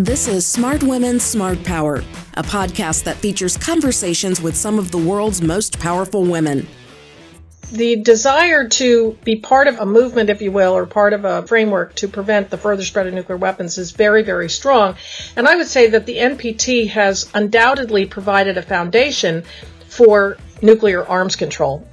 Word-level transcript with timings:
This 0.00 0.28
is 0.28 0.46
Smart 0.46 0.82
Women, 0.82 1.20
Smart 1.20 1.62
Power, 1.62 1.96
a 2.32 2.42
podcast 2.42 3.04
that 3.04 3.16
features 3.16 3.58
conversations 3.58 4.40
with 4.40 4.56
some 4.56 4.78
of 4.78 4.90
the 4.90 4.96
world's 4.96 5.42
most 5.42 5.78
powerful 5.78 6.24
women. 6.24 6.66
The 7.70 7.96
desire 7.96 8.66
to 8.66 9.18
be 9.24 9.36
part 9.36 9.68
of 9.68 9.78
a 9.78 9.84
movement, 9.84 10.30
if 10.30 10.40
you 10.40 10.52
will, 10.52 10.72
or 10.72 10.86
part 10.86 11.12
of 11.12 11.26
a 11.26 11.46
framework 11.46 11.96
to 11.96 12.08
prevent 12.08 12.48
the 12.48 12.56
further 12.56 12.82
spread 12.82 13.08
of 13.08 13.12
nuclear 13.12 13.36
weapons 13.36 13.76
is 13.76 13.90
very, 13.90 14.22
very 14.22 14.48
strong. 14.48 14.96
And 15.36 15.46
I 15.46 15.56
would 15.56 15.68
say 15.68 15.90
that 15.90 16.06
the 16.06 16.16
NPT 16.16 16.88
has 16.88 17.28
undoubtedly 17.34 18.06
provided 18.06 18.56
a 18.56 18.62
foundation 18.62 19.44
for 19.86 20.38
nuclear 20.62 21.06
arms 21.06 21.36
control. 21.36 21.86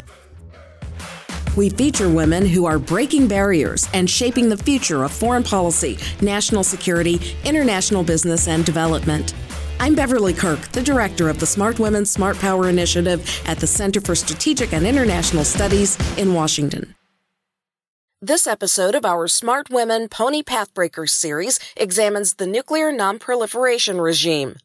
We 1.58 1.72
feature 1.72 2.08
women 2.08 2.46
who 2.46 2.68
are 2.68 2.78
breaking 2.78 3.28
barriers 3.28 3.90
and 3.92 4.08
shaping 4.08 4.48
the 4.48 4.58
future 4.58 5.04
of 5.04 5.12
foreign 5.12 5.42
policy, 5.42 5.98
national 6.22 6.64
security, 6.64 7.20
international 7.44 8.04
business, 8.04 8.48
and 8.48 8.64
development. 8.64 9.34
I'm 9.80 9.96
Beverly 9.96 10.36
Kirk, 10.36 10.60
the 10.68 10.84
director 10.84 11.30
of 11.30 11.40
the 11.40 11.48
Smart 11.48 11.80
Women, 11.80 12.06
Smart 12.06 12.38
Power 12.38 12.70
Initiative 12.70 13.42
at 13.48 13.58
the 13.58 13.66
Center 13.66 14.00
for 14.00 14.14
Strategic 14.14 14.72
and 14.72 14.86
International 14.86 15.44
Studies 15.44 15.98
in 16.16 16.36
Washington. 16.36 16.94
This 18.22 18.46
episode 18.46 18.94
of 18.94 19.04
our 19.04 19.28
Smart 19.28 19.72
Women 19.72 20.10
PONI 20.10 20.44
Pathbreakers 20.44 21.10
series 21.10 21.60
examines 21.76 22.36
the 22.36 22.46
nuclear 22.46 22.92
nonproliferation 22.92 24.00
regime. 24.00 24.58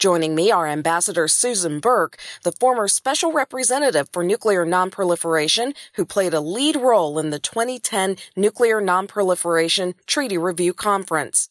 Joining 0.00 0.34
me 0.34 0.50
are 0.50 0.66
Ambassador 0.66 1.28
Susan 1.28 1.78
Burk, 1.78 2.16
the 2.42 2.52
former 2.52 2.88
special 2.88 3.32
representative 3.32 4.08
for 4.10 4.24
nuclear 4.24 4.64
nonproliferation, 4.64 5.76
who 5.96 6.06
played 6.06 6.32
a 6.32 6.40
lead 6.40 6.76
role 6.76 7.18
in 7.18 7.28
the 7.28 7.38
2010 7.38 8.16
Nuclear 8.34 8.80
Nonproliferation 8.80 9.92
Treaty 10.06 10.38
Review 10.38 10.72
Conference 10.72 11.49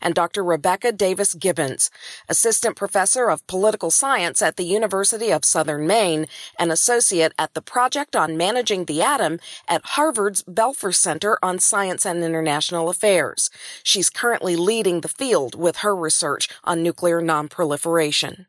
and 0.00 0.14
Dr. 0.14 0.44
Rebecca 0.44 0.92
Davis 0.92 1.34
Gibbons, 1.34 1.90
Assistant 2.28 2.76
Professor 2.76 3.30
of 3.30 3.46
Political 3.46 3.90
Science 3.90 4.42
at 4.42 4.56
the 4.56 4.64
University 4.64 5.30
of 5.30 5.44
Southern 5.44 5.86
Maine 5.86 6.26
and 6.58 6.72
Associate 6.72 7.32
at 7.38 7.54
the 7.54 7.62
Project 7.62 8.16
on 8.16 8.36
Managing 8.36 8.84
the 8.84 9.02
Atom 9.02 9.40
at 9.68 9.84
Harvard's 9.84 10.42
Belfer 10.44 10.94
Center 10.94 11.38
on 11.42 11.58
Science 11.58 12.04
and 12.04 12.22
International 12.22 12.88
Affairs. 12.88 13.50
She's 13.82 14.10
currently 14.10 14.56
leading 14.56 15.00
the 15.00 15.08
field 15.08 15.54
with 15.54 15.78
her 15.78 15.94
research 15.94 16.48
on 16.64 16.82
nuclear 16.82 17.20
nonproliferation. 17.20 18.46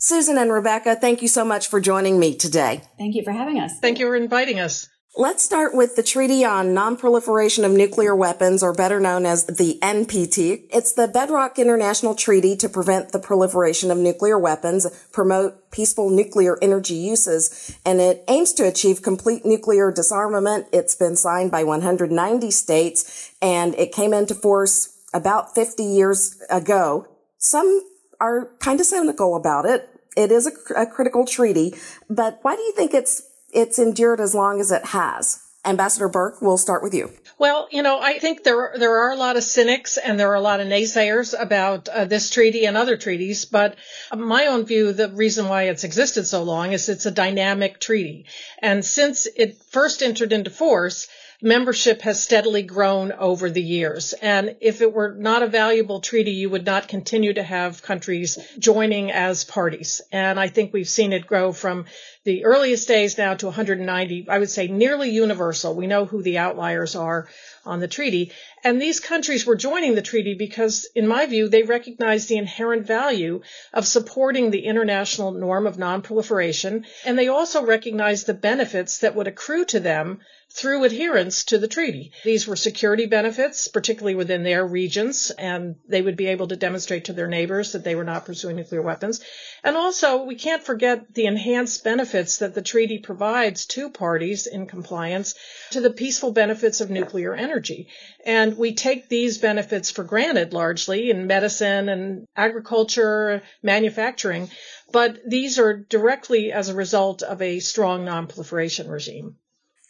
Susan 0.00 0.38
and 0.38 0.52
Rebecca, 0.52 0.94
thank 0.94 1.22
you 1.22 1.28
so 1.28 1.44
much 1.44 1.66
for 1.66 1.80
joining 1.80 2.20
me 2.20 2.36
today. 2.36 2.82
Thank 2.98 3.16
you 3.16 3.24
for 3.24 3.32
having 3.32 3.58
us. 3.58 3.80
Thank 3.80 3.98
you 3.98 4.06
for 4.06 4.14
inviting 4.14 4.60
us. 4.60 4.88
Let's 5.16 5.42
start 5.42 5.74
with 5.74 5.96
the 5.96 6.02
Treaty 6.02 6.44
on 6.44 6.74
Non-Proliferation 6.74 7.64
of 7.64 7.72
Nuclear 7.72 8.14
Weapons, 8.14 8.62
or 8.62 8.74
better 8.74 9.00
known 9.00 9.24
as 9.24 9.46
the 9.46 9.78
NPT. 9.80 10.66
It's 10.70 10.92
the 10.92 11.08
bedrock 11.08 11.58
international 11.58 12.14
treaty 12.14 12.54
to 12.56 12.68
prevent 12.68 13.10
the 13.10 13.18
proliferation 13.18 13.90
of 13.90 13.96
nuclear 13.96 14.38
weapons, 14.38 14.86
promote 15.10 15.70
peaceful 15.70 16.10
nuclear 16.10 16.58
energy 16.60 16.94
uses, 16.94 17.74
and 17.86 18.00
it 18.00 18.22
aims 18.28 18.52
to 18.52 18.68
achieve 18.68 19.02
complete 19.02 19.46
nuclear 19.46 19.90
disarmament. 19.90 20.66
It's 20.72 20.94
been 20.94 21.16
signed 21.16 21.50
by 21.50 21.64
190 21.64 22.50
states, 22.50 23.32
and 23.40 23.74
it 23.76 23.92
came 23.92 24.12
into 24.12 24.34
force 24.34 25.00
about 25.14 25.54
50 25.54 25.82
years 25.82 26.40
ago. 26.50 27.08
Some 27.38 27.82
are 28.20 28.50
kind 28.60 28.78
of 28.78 28.86
cynical 28.86 29.36
about 29.36 29.64
it. 29.64 29.88
It 30.16 30.30
is 30.30 30.46
a, 30.46 30.74
a 30.74 30.86
critical 30.86 31.24
treaty, 31.24 31.74
but 32.10 32.40
why 32.42 32.56
do 32.56 32.62
you 32.62 32.72
think 32.72 32.92
it's 32.92 33.27
it's 33.52 33.78
endured 33.78 34.20
as 34.20 34.34
long 34.34 34.60
as 34.60 34.70
it 34.72 34.84
has. 34.86 35.42
Ambassador 35.64 36.08
Burk, 36.08 36.40
we'll 36.40 36.56
start 36.56 36.82
with 36.82 36.94
you. 36.94 37.10
Well, 37.38 37.68
you 37.70 37.82
know, 37.82 38.00
I 38.00 38.18
think 38.18 38.42
there 38.42 38.74
there 38.76 39.04
are 39.04 39.10
a 39.12 39.16
lot 39.16 39.36
of 39.36 39.44
cynics 39.44 39.96
and 39.96 40.18
there 40.18 40.30
are 40.30 40.36
a 40.36 40.40
lot 40.40 40.60
of 40.60 40.66
naysayers 40.66 41.38
about 41.38 41.88
uh, 41.88 42.04
this 42.04 42.30
treaty 42.30 42.64
and 42.64 42.76
other 42.76 42.96
treaties. 42.96 43.44
But 43.44 43.76
my 44.16 44.46
own 44.46 44.64
view, 44.64 44.92
the 44.92 45.08
reason 45.08 45.48
why 45.48 45.64
it's 45.64 45.84
existed 45.84 46.26
so 46.26 46.42
long 46.42 46.72
is 46.72 46.88
it's 46.88 47.06
a 47.06 47.10
dynamic 47.10 47.80
treaty, 47.80 48.26
and 48.60 48.84
since 48.84 49.26
it 49.26 49.62
first 49.70 50.02
entered 50.02 50.32
into 50.32 50.50
force, 50.50 51.06
membership 51.40 52.02
has 52.02 52.22
steadily 52.22 52.62
grown 52.62 53.12
over 53.12 53.48
the 53.48 53.62
years. 53.62 54.12
And 54.14 54.56
if 54.60 54.80
it 54.80 54.92
were 54.92 55.14
not 55.14 55.42
a 55.42 55.46
valuable 55.46 56.00
treaty, 56.00 56.32
you 56.32 56.50
would 56.50 56.66
not 56.66 56.88
continue 56.88 57.32
to 57.34 57.42
have 57.42 57.82
countries 57.82 58.38
joining 58.58 59.12
as 59.12 59.44
parties. 59.44 60.00
And 60.10 60.40
I 60.40 60.48
think 60.48 60.72
we've 60.72 60.88
seen 60.88 61.12
it 61.12 61.26
grow 61.26 61.52
from 61.52 61.84
the 62.28 62.44
earliest 62.44 62.86
days 62.86 63.16
now 63.16 63.32
to 63.32 63.46
190, 63.46 64.26
I 64.28 64.38
would 64.38 64.50
say 64.50 64.68
nearly 64.68 65.08
universal. 65.08 65.74
We 65.74 65.86
know 65.86 66.04
who 66.04 66.22
the 66.22 66.36
outliers 66.36 66.94
are 66.94 67.26
on 67.64 67.80
the 67.80 67.88
treaty. 67.88 68.32
And 68.62 68.82
these 68.82 69.00
countries 69.00 69.46
were 69.46 69.56
joining 69.56 69.94
the 69.94 70.02
treaty 70.02 70.34
because, 70.34 70.86
in 70.94 71.08
my 71.08 71.24
view, 71.24 71.48
they 71.48 71.62
recognized 71.62 72.28
the 72.28 72.36
inherent 72.36 72.86
value 72.86 73.40
of 73.72 73.86
supporting 73.86 74.50
the 74.50 74.66
international 74.66 75.32
norm 75.32 75.66
of 75.66 75.78
nonproliferation. 75.78 76.84
And 77.06 77.18
they 77.18 77.28
also 77.28 77.64
recognized 77.64 78.26
the 78.26 78.34
benefits 78.34 78.98
that 78.98 79.14
would 79.14 79.26
accrue 79.26 79.64
to 79.64 79.80
them 79.80 80.20
through 80.50 80.84
adherence 80.84 81.44
to 81.44 81.58
the 81.58 81.68
treaty. 81.68 82.10
These 82.24 82.46
were 82.46 82.56
security 82.56 83.06
benefits, 83.06 83.68
particularly 83.68 84.14
within 84.14 84.42
their 84.42 84.66
regions, 84.66 85.30
and 85.30 85.76
they 85.86 86.00
would 86.00 86.16
be 86.16 86.28
able 86.28 86.48
to 86.48 86.56
demonstrate 86.56 87.04
to 87.04 87.12
their 87.12 87.26
neighbors 87.26 87.72
that 87.72 87.84
they 87.84 87.94
were 87.94 88.04
not 88.04 88.24
pursuing 88.24 88.56
nuclear 88.56 88.80
weapons. 88.80 89.20
And 89.62 89.76
also, 89.76 90.24
we 90.24 90.36
can't 90.36 90.62
forget 90.62 91.14
the 91.14 91.26
enhanced 91.26 91.84
benefits 91.84 92.38
that 92.38 92.54
the 92.54 92.62
treaty 92.62 92.98
provides 92.98 93.66
to 93.66 93.90
parties 93.90 94.46
in 94.46 94.66
compliance 94.66 95.34
to 95.70 95.80
the 95.80 95.90
peaceful 95.90 96.32
benefits 96.32 96.80
of 96.80 96.90
nuclear 96.90 97.34
energy. 97.34 97.88
And 98.24 98.56
we 98.56 98.74
take 98.74 99.08
these 99.08 99.38
benefits 99.38 99.90
for 99.90 100.02
granted 100.02 100.54
largely 100.54 101.10
in 101.10 101.26
medicine 101.26 101.88
and 101.88 102.26
agriculture, 102.34 103.42
manufacturing, 103.62 104.50
but 104.92 105.18
these 105.26 105.58
are 105.58 105.76
directly 105.76 106.52
as 106.52 106.68
a 106.68 106.74
result 106.74 107.22
of 107.22 107.42
a 107.42 107.60
strong 107.60 108.06
nonproliferation 108.06 108.88
regime. 108.88 109.36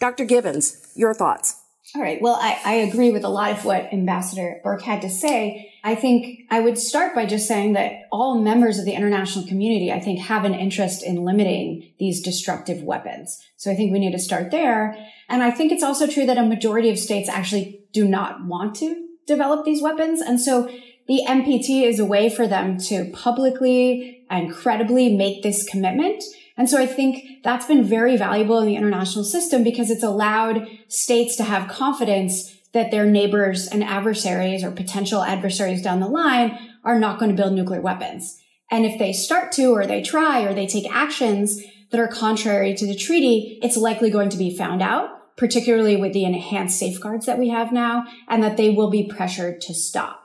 Dr. 0.00 0.24
Gibbons, 0.24 0.92
your 0.94 1.14
thoughts. 1.14 1.56
All 1.94 2.02
right. 2.02 2.20
Well, 2.20 2.36
I, 2.38 2.60
I, 2.66 2.74
agree 2.74 3.10
with 3.12 3.24
a 3.24 3.30
lot 3.30 3.50
of 3.50 3.64
what 3.64 3.90
Ambassador 3.94 4.60
Burk 4.62 4.82
had 4.82 5.00
to 5.02 5.08
say. 5.08 5.72
I 5.82 5.94
think 5.94 6.40
I 6.50 6.60
would 6.60 6.76
start 6.76 7.14
by 7.14 7.24
just 7.24 7.48
saying 7.48 7.72
that 7.72 8.02
all 8.12 8.38
members 8.38 8.78
of 8.78 8.84
the 8.84 8.92
international 8.92 9.46
community, 9.46 9.90
I 9.90 9.98
think, 9.98 10.18
have 10.20 10.44
an 10.44 10.52
interest 10.52 11.02
in 11.02 11.24
limiting 11.24 11.90
these 11.98 12.20
destructive 12.20 12.82
weapons. 12.82 13.42
So 13.56 13.70
I 13.70 13.74
think 13.74 13.90
we 13.90 14.00
need 14.00 14.12
to 14.12 14.18
start 14.18 14.50
there. 14.50 14.98
And 15.30 15.42
I 15.42 15.50
think 15.50 15.72
it's 15.72 15.82
also 15.82 16.06
true 16.06 16.26
that 16.26 16.36
a 16.36 16.44
majority 16.44 16.90
of 16.90 16.98
states 16.98 17.30
actually 17.30 17.86
do 17.94 18.06
not 18.06 18.44
want 18.44 18.74
to 18.76 19.08
develop 19.26 19.64
these 19.64 19.80
weapons. 19.80 20.20
And 20.20 20.38
so 20.38 20.70
the 21.06 21.22
NPT 21.26 21.84
is 21.84 21.98
a 21.98 22.04
way 22.04 22.28
for 22.28 22.46
them 22.46 22.76
to 22.80 23.10
publicly 23.14 24.26
and 24.28 24.52
credibly 24.52 25.16
make 25.16 25.42
this 25.42 25.66
commitment. 25.66 26.22
And 26.58 26.68
so 26.68 26.76
I 26.76 26.86
think 26.86 27.42
that's 27.44 27.66
been 27.66 27.84
very 27.84 28.16
valuable 28.16 28.58
in 28.58 28.66
the 28.66 28.76
international 28.76 29.24
system 29.24 29.62
because 29.62 29.90
it's 29.90 30.02
allowed 30.02 30.66
states 30.88 31.36
to 31.36 31.44
have 31.44 31.70
confidence 31.70 32.54
that 32.72 32.90
their 32.90 33.06
neighbors 33.06 33.68
and 33.68 33.82
adversaries 33.82 34.64
or 34.64 34.72
potential 34.72 35.22
adversaries 35.22 35.82
down 35.82 36.00
the 36.00 36.08
line 36.08 36.58
are 36.84 36.98
not 36.98 37.18
going 37.18 37.30
to 37.30 37.40
build 37.40 37.54
nuclear 37.54 37.80
weapons. 37.80 38.42
And 38.70 38.84
if 38.84 38.98
they 38.98 39.12
start 39.12 39.52
to, 39.52 39.68
or 39.68 39.86
they 39.86 40.02
try, 40.02 40.42
or 40.42 40.52
they 40.52 40.66
take 40.66 40.92
actions 40.92 41.62
that 41.90 42.00
are 42.00 42.08
contrary 42.08 42.74
to 42.74 42.86
the 42.86 42.96
treaty, 42.96 43.58
it's 43.62 43.76
likely 43.76 44.10
going 44.10 44.28
to 44.30 44.36
be 44.36 44.54
found 44.54 44.82
out, 44.82 45.36
particularly 45.36 45.96
with 45.96 46.12
the 46.12 46.24
enhanced 46.24 46.78
safeguards 46.78 47.24
that 47.26 47.38
we 47.38 47.48
have 47.48 47.72
now, 47.72 48.04
and 48.28 48.42
that 48.42 48.56
they 48.56 48.68
will 48.68 48.90
be 48.90 49.08
pressured 49.08 49.60
to 49.62 49.72
stop. 49.72 50.17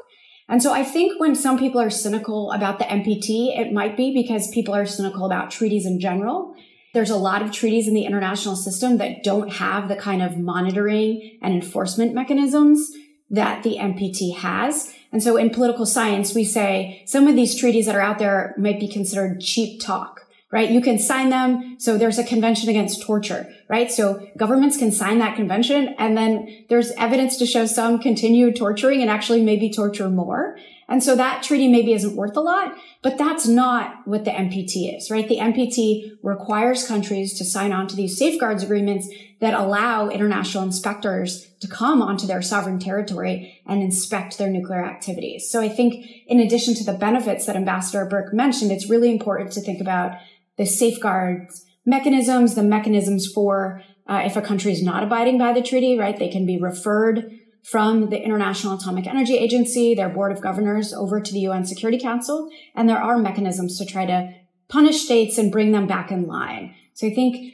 And 0.50 0.62
so 0.62 0.74
I 0.74 0.84
think 0.84 1.20
when 1.20 1.36
some 1.36 1.58
people 1.58 1.80
are 1.80 1.90
cynical 1.90 2.52
about 2.52 2.80
the 2.80 2.86
NPT, 2.86 3.58
it 3.58 3.72
might 3.72 3.96
be 3.96 4.14
because 4.14 4.52
people 4.52 4.76
are 4.76 4.86
cynical 4.86 5.26
about 5.26 5.52
treaties 5.52 5.86
in 5.86 6.00
general. 6.00 6.54
There's 6.94 7.10
a 7.10 7.18
lot 7.18 7.42
of 7.42 7.52
treaties 7.52 7.88
in 7.88 7.94
the 7.94 8.06
international 8.06 8.56
system 8.56 8.98
that 8.98 9.24
don't 9.24 9.54
have 9.54 9.88
the 9.88 9.96
kind 9.96 10.22
of 10.22 10.38
monitoring 10.38 11.40
and 11.42 11.54
enforcement 11.54 12.14
mechanisms 12.14 12.92
that 13.30 13.64
the 13.64 13.78
NPT 13.78 14.36
has. 14.38 14.94
And 15.12 15.24
so 15.24 15.38
in 15.38 15.50
political 15.50 15.86
science, 15.86 16.36
we 16.36 16.44
say 16.44 17.04
some 17.06 17.28
of 17.28 17.36
these 17.36 17.60
treaties 17.60 17.88
that 17.88 17.96
are 17.96 18.02
out 18.02 18.20
there 18.20 18.54
might 18.58 18.80
be 18.80 18.88
considered 18.88 19.42
cheap 19.42 19.82
talk 19.82 20.23
right? 20.54 20.70
You 20.70 20.82
can 20.82 21.00
sign 21.00 21.32
them. 21.32 21.78
So 21.80 21.98
there's 21.98 22.20
a 22.20 22.24
convention 22.24 22.70
against 22.70 23.02
torture, 23.02 23.52
right? 23.68 23.92
So 23.92 24.30
governments 24.38 24.78
can 24.78 24.92
sign 24.92 25.18
that 25.18 25.36
convention 25.36 25.96
and 25.98 26.16
then 26.16 26.66
there's 26.70 26.92
evidence 26.92 27.38
to 27.38 27.48
show 27.48 27.66
some 27.66 27.98
continue 27.98 28.54
torturing 28.54 29.02
and 29.02 29.10
actually 29.10 29.42
maybe 29.42 29.72
torture 29.72 30.10
more. 30.10 30.56
And 30.88 31.04
so 31.04 31.16
that 31.16 31.42
treaty 31.42 31.70
maybe 31.70 31.94
isn't 31.94 32.16
worth 32.16 32.38
a 32.38 32.42
lot, 32.42 32.76
but 33.02 33.18
that's 33.18 33.48
not 33.48 34.06
what 34.06 34.26
the 34.26 34.32
NPT 34.32 34.96
is, 34.96 35.10
right? 35.10 35.28
The 35.28 35.38
NPT 35.38 36.18
requires 36.22 36.88
countries 36.88 37.34
to 37.40 37.46
sign 37.46 37.72
on 37.72 37.88
to 37.88 37.96
these 37.96 38.16
safeguards 38.16 38.62
agreements 38.62 39.10
that 39.40 39.56
allow 39.56 40.10
international 40.10 40.64
inspectors 40.64 41.48
to 41.62 41.68
come 41.68 42.02
onto 42.02 42.28
their 42.28 42.42
sovereign 42.42 42.80
territory 42.80 43.62
and 43.66 43.82
inspect 43.82 44.38
their 44.38 44.50
nuclear 44.50 44.86
activities. 44.86 45.50
So 45.50 45.62
I 45.62 45.70
think 45.70 46.06
in 46.28 46.40
addition 46.40 46.76
to 46.76 46.84
the 46.84 46.94
benefits 46.94 47.46
that 47.46 47.56
Ambassador 47.56 48.06
Burk 48.06 48.34
mentioned, 48.34 48.72
it's 48.72 48.90
really 48.90 49.12
important 49.12 49.52
to 49.54 49.62
think 49.62 49.82
about 49.82 50.18
the 50.58 50.66
safeguards 50.66 51.66
mechanisms, 51.86 52.56
the 52.56 52.64
mechanisms 52.64 53.28
for 53.28 53.82
uh, 54.08 54.22
if 54.26 54.36
a 54.36 54.42
country 54.42 54.72
is 54.72 54.84
not 54.84 55.04
abiding 55.04 55.38
by 55.38 55.54
the 55.54 55.62
treaty, 55.62 55.98
right? 55.98 56.18
They 56.18 56.30
can 56.30 56.46
be 56.46 56.58
referred 56.58 57.32
from 57.64 58.10
the 58.10 58.22
International 58.22 58.78
Atomic 58.78 59.08
Energy 59.08 59.38
Agency, 59.38 59.96
their 59.96 60.10
board 60.10 60.34
of 60.34 60.42
governors 60.42 60.94
over 60.94 61.22
to 61.22 61.32
the 61.32 61.40
UN 61.42 61.66
Security 61.66 61.98
Council. 61.98 62.50
And 62.76 62.90
there 62.90 63.02
are 63.02 63.18
mechanisms 63.18 63.78
to 63.78 63.86
try 63.86 64.06
to 64.06 64.34
punish 64.68 65.04
states 65.04 65.38
and 65.38 65.52
bring 65.52 65.72
them 65.72 65.88
back 65.88 66.12
in 66.12 66.28
line. 66.28 66.76
So 66.94 67.08
I 67.08 67.14
think 67.14 67.54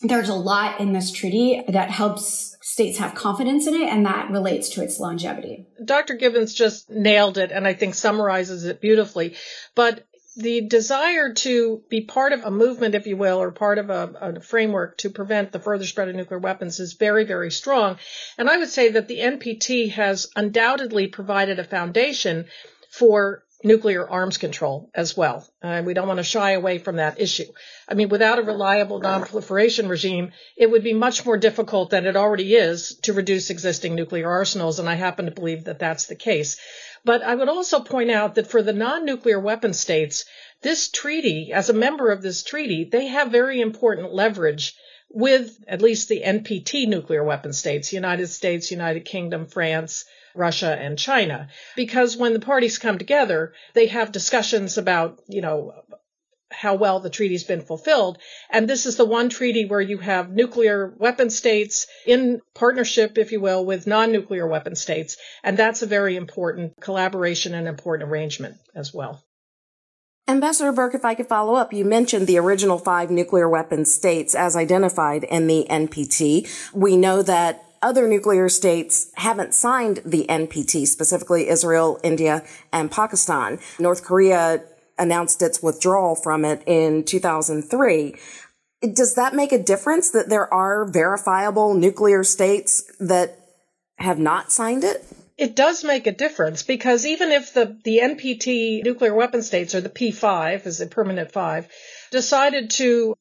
there's 0.00 0.30
a 0.30 0.34
lot 0.34 0.80
in 0.80 0.92
this 0.92 1.12
treaty 1.12 1.62
that 1.68 1.90
helps 1.90 2.56
states 2.62 2.98
have 2.98 3.14
confidence 3.14 3.66
in 3.66 3.74
it 3.74 3.88
and 3.88 4.06
that 4.06 4.30
relates 4.30 4.70
to 4.70 4.82
its 4.82 4.98
longevity. 4.98 5.66
Dr. 5.84 6.14
Gibbons 6.14 6.54
just 6.54 6.88
nailed 6.88 7.36
it 7.36 7.52
and 7.52 7.66
I 7.66 7.74
think 7.74 7.94
summarizes 7.94 8.64
it 8.64 8.80
beautifully. 8.80 9.34
But 9.74 10.06
the 10.36 10.62
desire 10.62 11.34
to 11.34 11.82
be 11.90 12.02
part 12.02 12.32
of 12.32 12.44
a 12.44 12.50
movement, 12.50 12.94
if 12.94 13.06
you 13.06 13.16
will, 13.16 13.38
or 13.38 13.50
part 13.50 13.78
of 13.78 13.90
a, 13.90 14.12
a, 14.20 14.40
framework 14.40 14.96
to 14.98 15.10
prevent 15.10 15.52
the 15.52 15.60
further 15.60 15.84
spread 15.84 16.08
of 16.08 16.14
nuclear 16.14 16.38
weapons 16.38 16.80
is 16.80 16.94
very, 16.94 17.24
very 17.24 17.50
strong. 17.50 17.98
And 18.38 18.48
I 18.48 18.56
would 18.56 18.70
say 18.70 18.92
that 18.92 19.08
the 19.08 19.18
NPT 19.18 19.90
has 19.92 20.28
undoubtedly 20.34 21.08
provided 21.08 21.58
a 21.58 21.64
foundation 21.64 22.46
for 22.90 23.44
nuclear 23.64 24.08
arms 24.08 24.38
control 24.38 24.90
as 24.94 25.16
well. 25.16 25.46
Uh, 25.62 25.82
we 25.84 25.94
don't 25.94 26.08
want 26.08 26.18
to 26.18 26.24
shy 26.24 26.52
away 26.52 26.78
from 26.78 26.96
that 26.96 27.20
issue. 27.20 27.46
I 27.88 27.94
mean, 27.94 28.08
without 28.08 28.38
a 28.38 28.42
reliable 28.42 29.00
nonproliferation 29.00 29.88
regime, 29.88 30.32
it 30.56 30.70
would 30.70 30.82
be 30.82 30.94
much 30.94 31.24
more 31.24 31.36
difficult 31.36 31.90
than 31.90 32.06
it 32.06 32.16
already 32.16 32.54
is 32.54 32.96
to 33.02 33.12
reduce 33.12 33.50
existing 33.50 33.94
nuclear 33.94 34.30
arsenals. 34.30 34.78
And 34.78 34.88
I 34.88 34.94
happen 34.94 35.26
to 35.26 35.30
believe 35.30 35.64
that 35.64 35.78
that's 35.78 36.06
the 36.06 36.16
case. 36.16 36.58
But 37.04 37.22
I 37.22 37.34
would 37.34 37.48
also 37.48 37.80
point 37.80 38.10
out 38.10 38.36
that 38.36 38.46
for 38.46 38.62
the 38.62 38.72
non-nuclear 38.72 39.40
weapon 39.40 39.72
states, 39.72 40.24
this 40.62 40.88
treaty, 40.88 41.52
as 41.52 41.68
a 41.68 41.74
member 41.74 42.10
of 42.10 42.22
this 42.22 42.42
treaty, 42.44 42.84
they 42.84 43.06
have 43.06 43.32
very 43.32 43.60
important 43.60 44.14
leverage 44.14 44.74
with 45.10 45.58
at 45.66 45.82
least 45.82 46.08
the 46.08 46.22
NPT 46.22 46.86
nuclear 46.86 47.24
weapon 47.24 47.52
states, 47.52 47.92
United 47.92 48.28
States, 48.28 48.70
United 48.70 49.04
Kingdom, 49.04 49.46
France, 49.46 50.04
Russia 50.34 50.76
and 50.80 50.98
China. 50.98 51.48
Because 51.76 52.16
when 52.16 52.32
the 52.32 52.40
parties 52.40 52.78
come 52.78 52.98
together, 52.98 53.52
they 53.74 53.88
have 53.88 54.12
discussions 54.12 54.78
about, 54.78 55.20
you 55.28 55.42
know, 55.42 55.74
how 56.52 56.74
well 56.74 57.00
the 57.00 57.10
treaty's 57.10 57.44
been 57.44 57.62
fulfilled. 57.62 58.18
And 58.50 58.68
this 58.68 58.86
is 58.86 58.96
the 58.96 59.04
one 59.04 59.28
treaty 59.28 59.64
where 59.64 59.80
you 59.80 59.98
have 59.98 60.30
nuclear 60.30 60.94
weapon 60.98 61.30
states 61.30 61.86
in 62.06 62.40
partnership, 62.54 63.18
if 63.18 63.32
you 63.32 63.40
will, 63.40 63.64
with 63.64 63.86
non-nuclear 63.86 64.46
weapon 64.46 64.76
states. 64.76 65.16
And 65.42 65.56
that's 65.56 65.82
a 65.82 65.86
very 65.86 66.16
important 66.16 66.74
collaboration 66.80 67.54
and 67.54 67.66
important 67.66 68.10
arrangement 68.10 68.56
as 68.74 68.92
well. 68.92 69.22
Ambassador 70.28 70.72
Burk, 70.72 70.94
if 70.94 71.04
I 71.04 71.14
could 71.14 71.26
follow 71.26 71.54
up, 71.54 71.72
you 71.72 71.84
mentioned 71.84 72.28
the 72.28 72.38
original 72.38 72.78
five 72.78 73.10
nuclear 73.10 73.48
weapon 73.48 73.84
states 73.84 74.34
as 74.36 74.54
identified 74.54 75.24
in 75.24 75.48
the 75.48 75.66
NPT. 75.68 76.48
We 76.72 76.96
know 76.96 77.22
that 77.22 77.64
other 77.82 78.06
nuclear 78.06 78.48
states 78.48 79.10
haven't 79.16 79.52
signed 79.52 80.00
the 80.04 80.24
NPT, 80.28 80.86
specifically 80.86 81.48
Israel, 81.48 81.98
India, 82.04 82.44
and 82.72 82.90
Pakistan. 82.90 83.58
North 83.80 84.04
Korea 84.04 84.62
announced 84.98 85.42
its 85.42 85.62
withdrawal 85.62 86.14
from 86.14 86.44
it 86.44 86.62
in 86.66 87.04
2003. 87.04 88.14
Does 88.92 89.14
that 89.14 89.34
make 89.34 89.52
a 89.52 89.62
difference 89.62 90.10
that 90.10 90.28
there 90.28 90.52
are 90.52 90.84
verifiable 90.84 91.74
nuclear 91.74 92.24
states 92.24 92.82
that 92.98 93.38
have 93.96 94.18
not 94.18 94.50
signed 94.50 94.84
it? 94.84 95.04
It 95.38 95.56
does 95.56 95.82
make 95.82 96.06
a 96.06 96.12
difference 96.12 96.62
because 96.62 97.06
even 97.06 97.30
if 97.30 97.54
the, 97.54 97.76
the 97.84 97.98
NPT 97.98 98.84
nuclear 98.84 99.14
weapon 99.14 99.42
states, 99.42 99.74
or 99.74 99.80
the 99.80 99.88
P5 99.88 100.66
as 100.66 100.80
a 100.80 100.86
permanent 100.86 101.32
five, 101.32 101.68
decided 102.10 102.70
to 102.70 103.16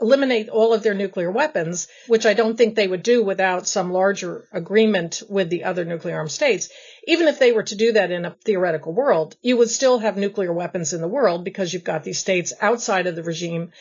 eliminate 0.00 0.48
all 0.48 0.72
of 0.72 0.82
their 0.82 0.94
nuclear 0.94 1.30
weapons, 1.30 1.88
which 2.06 2.26
I 2.26 2.34
don't 2.34 2.56
think 2.56 2.74
they 2.74 2.88
would 2.88 3.02
do 3.02 3.22
without 3.22 3.66
some 3.66 3.92
larger 3.92 4.48
agreement 4.52 5.22
with 5.28 5.50
the 5.50 5.64
other 5.64 5.84
nuclear 5.84 6.16
armed 6.16 6.30
states. 6.30 6.68
Even 7.06 7.28
if 7.28 7.38
they 7.38 7.52
were 7.52 7.62
to 7.64 7.76
do 7.76 7.92
that 7.92 8.10
in 8.10 8.24
a 8.24 8.36
theoretical 8.44 8.92
world, 8.92 9.36
you 9.42 9.56
would 9.56 9.70
still 9.70 9.98
have 9.98 10.16
nuclear 10.16 10.52
weapons 10.52 10.92
in 10.92 11.00
the 11.00 11.08
world 11.08 11.44
because 11.44 11.72
you've 11.72 11.84
got 11.84 12.04
these 12.04 12.18
states 12.18 12.52
outside 12.60 13.06
of 13.06 13.16
the 13.16 13.22
regime 13.22 13.72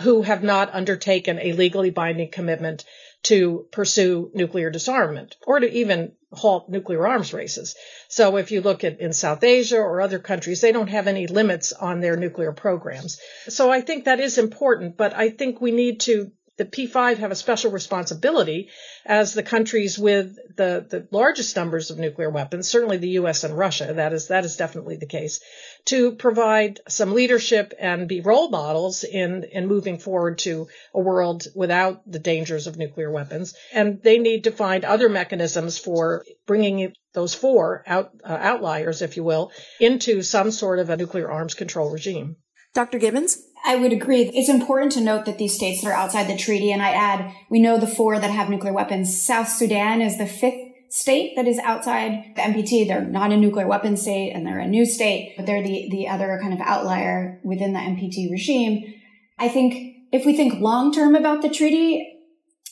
who 0.00 0.22
have 0.22 0.42
not 0.42 0.74
undertaken 0.74 1.38
a 1.38 1.52
legally 1.52 1.90
binding 1.90 2.30
commitment 2.30 2.84
to 3.26 3.66
pursue 3.72 4.30
nuclear 4.34 4.70
disarmament 4.70 5.36
or 5.46 5.58
to 5.58 5.68
even 5.72 6.12
halt 6.32 6.68
nuclear 6.68 7.06
arms 7.06 7.32
races. 7.32 7.74
So 8.08 8.36
if 8.36 8.50
you 8.50 8.60
look 8.60 8.84
at 8.84 9.00
in 9.00 9.12
South 9.12 9.42
Asia 9.42 9.78
or 9.78 10.00
other 10.00 10.18
countries, 10.18 10.60
they 10.60 10.70
don't 10.70 10.88
have 10.88 11.08
any 11.08 11.26
limits 11.26 11.72
on 11.72 12.00
their 12.00 12.16
nuclear 12.16 12.52
programs. 12.52 13.18
So 13.48 13.70
I 13.70 13.80
think 13.80 14.04
that 14.04 14.20
is 14.20 14.38
important, 14.38 14.96
but 14.96 15.14
I 15.14 15.30
think 15.30 15.60
we 15.60 15.72
need 15.72 16.00
to 16.00 16.30
the 16.56 16.64
P5 16.64 17.18
have 17.18 17.30
a 17.30 17.36
special 17.36 17.70
responsibility 17.70 18.70
as 19.04 19.34
the 19.34 19.42
countries 19.42 19.98
with 19.98 20.36
the, 20.56 20.86
the 20.88 21.06
largest 21.10 21.54
numbers 21.54 21.90
of 21.90 21.98
nuclear 21.98 22.30
weapons, 22.30 22.68
certainly 22.68 22.96
the 22.96 23.20
US 23.20 23.44
and 23.44 23.56
Russia, 23.56 23.92
that 23.94 24.12
is, 24.12 24.28
that 24.28 24.44
is 24.44 24.56
definitely 24.56 24.96
the 24.96 25.06
case, 25.06 25.40
to 25.86 26.12
provide 26.12 26.80
some 26.88 27.12
leadership 27.12 27.74
and 27.78 28.08
be 28.08 28.20
role 28.20 28.48
models 28.48 29.04
in, 29.04 29.44
in 29.52 29.66
moving 29.66 29.98
forward 29.98 30.38
to 30.38 30.68
a 30.94 31.00
world 31.00 31.46
without 31.54 32.02
the 32.10 32.18
dangers 32.18 32.66
of 32.66 32.78
nuclear 32.78 33.10
weapons. 33.10 33.54
And 33.72 34.02
they 34.02 34.18
need 34.18 34.44
to 34.44 34.50
find 34.50 34.84
other 34.84 35.08
mechanisms 35.08 35.78
for 35.78 36.24
bringing 36.46 36.94
those 37.12 37.34
four 37.34 37.84
out, 37.86 38.12
uh, 38.24 38.38
outliers, 38.40 39.02
if 39.02 39.16
you 39.16 39.24
will, 39.24 39.52
into 39.78 40.22
some 40.22 40.50
sort 40.50 40.78
of 40.78 40.90
a 40.90 40.96
nuclear 40.96 41.30
arms 41.30 41.54
control 41.54 41.90
regime. 41.90 42.36
Dr. 42.74 42.98
Gibbons? 42.98 43.45
I 43.66 43.74
would 43.74 43.92
agree. 43.92 44.22
It's 44.22 44.48
important 44.48 44.92
to 44.92 45.00
note 45.00 45.24
that 45.24 45.38
these 45.38 45.54
states 45.54 45.82
that 45.82 45.90
are 45.90 45.92
outside 45.92 46.28
the 46.28 46.36
treaty, 46.36 46.70
and 46.70 46.80
I 46.80 46.90
add, 46.90 47.34
we 47.50 47.58
know 47.58 47.78
the 47.78 47.88
four 47.88 48.18
that 48.18 48.30
have 48.30 48.48
nuclear 48.48 48.72
weapons. 48.72 49.20
South 49.20 49.48
Sudan 49.48 50.00
is 50.00 50.18
the 50.18 50.26
fifth 50.26 50.66
state 50.88 51.34
that 51.34 51.48
is 51.48 51.58
outside 51.58 52.32
the 52.36 52.42
NPT. 52.42 52.86
They're 52.86 53.04
not 53.04 53.32
a 53.32 53.36
nuclear 53.36 53.66
weapon 53.66 53.96
state 53.96 54.30
and 54.32 54.46
they're 54.46 54.60
a 54.60 54.68
new 54.68 54.86
state, 54.86 55.34
but 55.36 55.46
they're 55.46 55.62
the, 55.62 55.88
the 55.90 56.08
other 56.08 56.38
kind 56.40 56.54
of 56.54 56.60
outlier 56.60 57.40
within 57.42 57.72
the 57.72 57.80
NPT 57.80 58.30
regime. 58.30 58.94
I 59.36 59.48
think 59.48 60.06
if 60.12 60.24
we 60.24 60.36
think 60.36 60.60
long 60.60 60.92
term 60.92 61.16
about 61.16 61.42
the 61.42 61.50
treaty, 61.50 62.20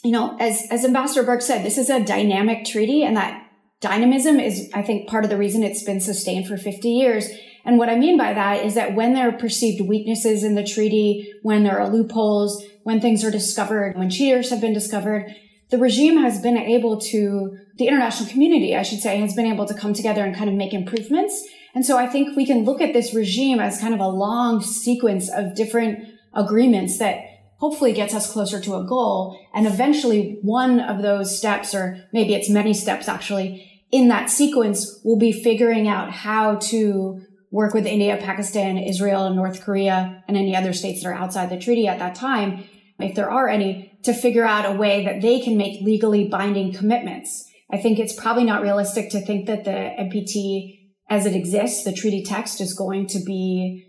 you 0.04 0.12
know, 0.12 0.36
as, 0.38 0.66
as 0.70 0.84
Ambassador 0.84 1.24
Burk 1.24 1.42
said, 1.42 1.64
this 1.64 1.76
is 1.76 1.90
a 1.90 2.04
dynamic 2.04 2.64
treaty 2.64 3.02
and 3.02 3.16
that 3.16 3.42
dynamism 3.80 4.38
is, 4.38 4.70
I 4.72 4.82
think, 4.82 5.08
part 5.08 5.24
of 5.24 5.30
the 5.30 5.36
reason 5.36 5.62
it's 5.62 5.82
been 5.82 6.00
sustained 6.00 6.46
for 6.46 6.56
50 6.56 6.88
years. 6.88 7.28
And 7.64 7.78
what 7.78 7.88
I 7.88 7.96
mean 7.96 8.18
by 8.18 8.34
that 8.34 8.64
is 8.64 8.74
that 8.74 8.94
when 8.94 9.14
there 9.14 9.28
are 9.28 9.32
perceived 9.32 9.80
weaknesses 9.80 10.44
in 10.44 10.54
the 10.54 10.64
treaty, 10.64 11.32
when 11.42 11.64
there 11.64 11.80
are 11.80 11.88
loopholes, 11.88 12.62
when 12.82 13.00
things 13.00 13.24
are 13.24 13.30
discovered, 13.30 13.96
when 13.96 14.10
cheaters 14.10 14.50
have 14.50 14.60
been 14.60 14.74
discovered, 14.74 15.34
the 15.70 15.78
regime 15.78 16.18
has 16.18 16.40
been 16.40 16.58
able 16.58 17.00
to, 17.00 17.58
the 17.78 17.88
international 17.88 18.30
community, 18.30 18.76
I 18.76 18.82
should 18.82 19.00
say, 19.00 19.18
has 19.18 19.34
been 19.34 19.46
able 19.46 19.66
to 19.66 19.74
come 19.74 19.94
together 19.94 20.22
and 20.22 20.36
kind 20.36 20.50
of 20.50 20.56
make 20.56 20.74
improvements. 20.74 21.42
And 21.74 21.84
so 21.84 21.96
I 21.96 22.06
think 22.06 22.36
we 22.36 22.46
can 22.46 22.64
look 22.64 22.80
at 22.80 22.92
this 22.92 23.14
regime 23.14 23.58
as 23.58 23.80
kind 23.80 23.94
of 23.94 24.00
a 24.00 24.08
long 24.08 24.60
sequence 24.60 25.30
of 25.30 25.56
different 25.56 26.06
agreements 26.34 26.98
that 26.98 27.20
hopefully 27.56 27.92
gets 27.92 28.14
us 28.14 28.30
closer 28.30 28.60
to 28.60 28.74
a 28.74 28.84
goal. 28.84 29.38
And 29.54 29.66
eventually 29.66 30.38
one 30.42 30.80
of 30.80 31.02
those 31.02 31.36
steps, 31.36 31.74
or 31.74 31.98
maybe 32.12 32.34
it's 32.34 32.50
many 32.50 32.74
steps 32.74 33.08
actually, 33.08 33.70
in 33.90 34.08
that 34.08 34.28
sequence 34.28 35.00
will 35.02 35.18
be 35.18 35.32
figuring 35.32 35.88
out 35.88 36.10
how 36.10 36.56
to 36.56 37.22
work 37.54 37.72
with 37.72 37.86
India, 37.86 38.18
Pakistan, 38.20 38.76
Israel, 38.78 39.32
North 39.32 39.62
Korea, 39.62 40.24
and 40.26 40.36
any 40.36 40.56
other 40.56 40.72
states 40.72 41.02
that 41.02 41.08
are 41.08 41.14
outside 41.14 41.50
the 41.50 41.56
treaty 41.56 41.86
at 41.86 42.00
that 42.00 42.16
time, 42.16 42.64
if 42.98 43.14
there 43.14 43.30
are 43.30 43.48
any, 43.48 43.96
to 44.02 44.12
figure 44.12 44.44
out 44.44 44.66
a 44.66 44.76
way 44.76 45.04
that 45.04 45.22
they 45.22 45.38
can 45.38 45.56
make 45.56 45.80
legally 45.80 46.26
binding 46.26 46.72
commitments. 46.72 47.48
I 47.70 47.78
think 47.78 48.00
it's 48.00 48.12
probably 48.12 48.42
not 48.42 48.62
realistic 48.62 49.08
to 49.10 49.20
think 49.20 49.46
that 49.46 49.64
the 49.64 49.70
NPT 49.70 50.80
as 51.08 51.26
it 51.26 51.36
exists, 51.36 51.84
the 51.84 51.92
treaty 51.92 52.24
text 52.24 52.60
is 52.60 52.74
going 52.74 53.06
to 53.08 53.20
be 53.20 53.86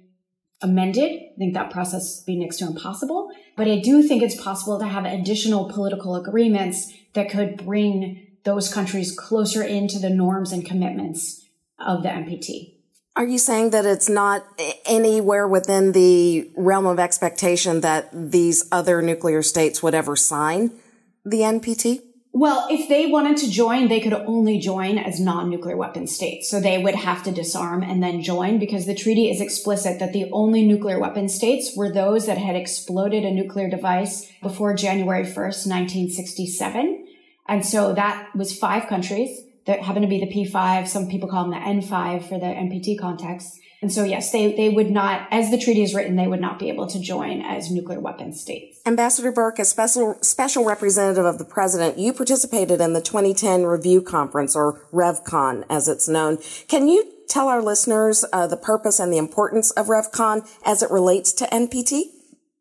amended. 0.62 1.12
I 1.12 1.38
think 1.40 1.56
that 1.56 1.72
process 1.72 2.22
would 2.22 2.32
be 2.32 2.38
next 2.38 2.58
to 2.58 2.68
impossible. 2.68 3.32
But 3.58 3.68
I 3.68 3.80
do 3.80 4.04
think 4.04 4.22
it's 4.22 4.40
possible 4.40 4.78
to 4.78 4.86
have 4.86 5.06
additional 5.06 5.72
political 5.72 6.16
agreements 6.16 6.94
that 7.14 7.32
could 7.32 7.66
bring 7.66 8.28
those 8.44 8.72
countries 8.72 9.18
closer 9.18 9.64
into 9.64 9.98
the 9.98 10.10
norms 10.12 10.52
and 10.52 10.64
commitments 10.64 11.44
of 11.80 12.04
the 12.04 12.10
NPT. 12.10 12.75
Are 13.18 13.26
you 13.26 13.38
saying 13.38 13.70
that 13.70 13.86
it's 13.86 14.10
not 14.10 14.46
anywhere 14.86 15.48
within 15.48 15.94
the 15.94 16.52
realm 16.58 16.86
of 16.86 17.00
expectation 17.00 17.80
that 17.80 18.10
these 18.12 18.68
other 18.74 19.02
nuclear 19.02 19.42
states 19.42 19.82
would 19.82 19.96
ever 19.96 20.18
sign 20.18 20.72
the 21.24 21.40
NPT? 21.40 22.02
Well, 22.34 22.68
if 22.70 22.90
they 22.90 23.06
wanted 23.06 23.38
to 23.38 23.50
join, 23.50 23.88
they 23.88 24.02
could 24.02 24.12
only 24.12 24.60
join 24.60 24.98
as 24.98 25.22
non-nuclear 25.22 25.78
weapon 25.78 26.08
states. 26.08 26.50
So 26.50 26.60
they 26.60 26.78
would 26.78 26.96
have 26.96 27.24
to 27.24 27.32
disarm 27.32 27.82
and 27.82 28.04
then 28.04 28.22
join 28.22 28.60
because 28.60 28.86
the 28.86 28.94
treaty 28.94 29.30
is 29.30 29.40
explicit 29.40 30.00
that 30.00 30.12
the 30.12 30.30
only 30.34 30.66
nuclear 30.66 31.00
weapon 31.00 31.30
states 31.30 31.72
were 31.78 31.94
those 31.94 32.26
that 32.26 32.38
had 32.38 32.58
exploded 32.58 33.24
a 33.24 33.32
nuclear 33.32 33.70
device 33.70 34.30
before 34.42 34.74
January 34.74 35.24
1st, 35.24 35.68
1967. 35.68 37.08
And 37.48 37.66
so 37.66 37.94
that 37.94 38.36
was 38.36 38.60
five 38.60 38.88
countries 38.88 39.46
that 39.66 39.82
happen 39.82 40.02
to 40.02 40.08
be 40.08 40.20
the 40.20 40.28
P5. 40.28 40.88
Some 40.88 41.08
people 41.08 41.28
call 41.28 41.50
them 41.50 41.52
the 41.52 41.58
N5 41.58 42.28
for 42.28 42.40
the 42.40 42.46
NPT 42.46 43.00
context. 43.00 43.60
And 43.82 43.92
so, 43.92 44.04
yes, 44.04 44.32
they, 44.32 44.56
they 44.56 44.70
would 44.70 44.90
not, 44.90 45.28
as 45.32 45.52
the 45.52 45.60
treaty 45.60 45.84
is 45.84 45.94
written, 45.94 46.16
they 46.16 46.28
would 46.28 46.42
not 46.42 46.58
be 46.58 46.70
able 46.70 46.88
to 46.88 47.00
join 47.00 47.42
as 47.42 47.70
nuclear 47.70 48.00
weapons 48.00 48.42
states. 48.42 48.80
Ambassador 48.86 49.32
Burk, 49.32 49.60
as 49.60 49.70
special, 49.70 50.18
special 50.22 50.66
representative 50.66 51.26
of 51.26 51.38
the 51.38 51.46
president, 51.46 52.00
you 52.00 52.14
participated 52.14 52.82
in 52.82 52.94
the 52.94 53.02
2010 53.02 53.64
review 53.64 54.02
conference, 54.02 54.56
or 54.56 54.82
RevCon 54.92 55.66
as 55.70 55.88
it's 55.88 56.08
known. 56.08 56.40
Can 56.68 56.88
you 56.88 57.12
tell 57.28 57.48
our 57.48 57.62
listeners 57.62 58.26
uh, 58.32 58.48
the 58.48 58.58
purpose 58.58 59.00
and 59.00 59.12
the 59.12 59.18
importance 59.18 59.72
of 59.72 59.88
RevCon 59.88 60.48
as 60.66 60.82
it 60.82 60.90
relates 60.90 61.32
to 61.34 61.46
NPT? 61.46 62.15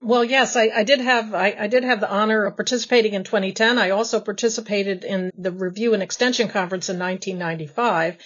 Well, 0.05 0.23
yes, 0.23 0.55
I, 0.55 0.69
I 0.69 0.85
did 0.85 1.01
have 1.01 1.33
I, 1.33 1.57
I, 1.61 1.67
did 1.67 1.83
have 1.83 1.99
the 1.99 2.11
honor 2.11 2.45
of 2.45 2.57
participating 2.57 3.15
in 3.15 3.25
2010. 3.25 3.79
I 3.79 3.91
also 3.91 4.21
participated 4.21 5.03
in 5.03 5.33
the 5.39 5.51
Review 5.51 5.95
and 5.95 6.03
Extension 6.03 6.49
Conference 6.49 6.91
in 6.91 6.99
1995. 6.99 8.19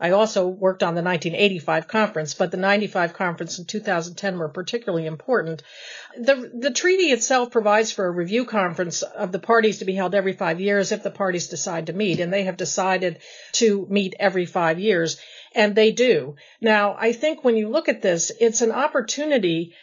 I 0.00 0.10
also 0.12 0.46
worked 0.46 0.82
on 0.82 0.94
the 0.94 1.02
1985 1.02 1.88
conference, 1.88 2.32
but 2.32 2.50
the 2.50 2.56
95 2.56 3.12
conference 3.12 3.58
and 3.58 3.68
2010 3.68 4.38
were 4.38 4.48
particularly 4.48 5.04
important. 5.04 5.62
The, 6.16 6.50
the 6.54 6.70
treaty 6.70 7.12
itself 7.12 7.50
provides 7.50 7.92
for 7.92 8.06
a 8.06 8.10
review 8.10 8.46
conference 8.46 9.02
of 9.02 9.30
the 9.30 9.38
parties 9.38 9.78
to 9.78 9.84
be 9.84 9.94
held 9.94 10.14
every 10.14 10.32
five 10.32 10.58
years 10.58 10.90
if 10.90 11.02
the 11.02 11.10
parties 11.10 11.48
decide 11.48 11.86
to 11.86 11.92
meet, 11.92 12.20
and 12.20 12.32
they 12.32 12.44
have 12.44 12.56
decided 12.56 13.18
to 13.52 13.86
meet 13.90 14.14
every 14.18 14.46
five 14.46 14.78
years, 14.78 15.18
and 15.54 15.74
they 15.74 15.92
do. 15.92 16.36
Now, 16.60 16.96
I 16.98 17.12
think 17.12 17.44
when 17.44 17.56
you 17.56 17.68
look 17.68 17.88
at 17.88 18.02
this, 18.02 18.32
it's 18.38 18.62
an 18.62 18.72
opportunity 18.72 19.74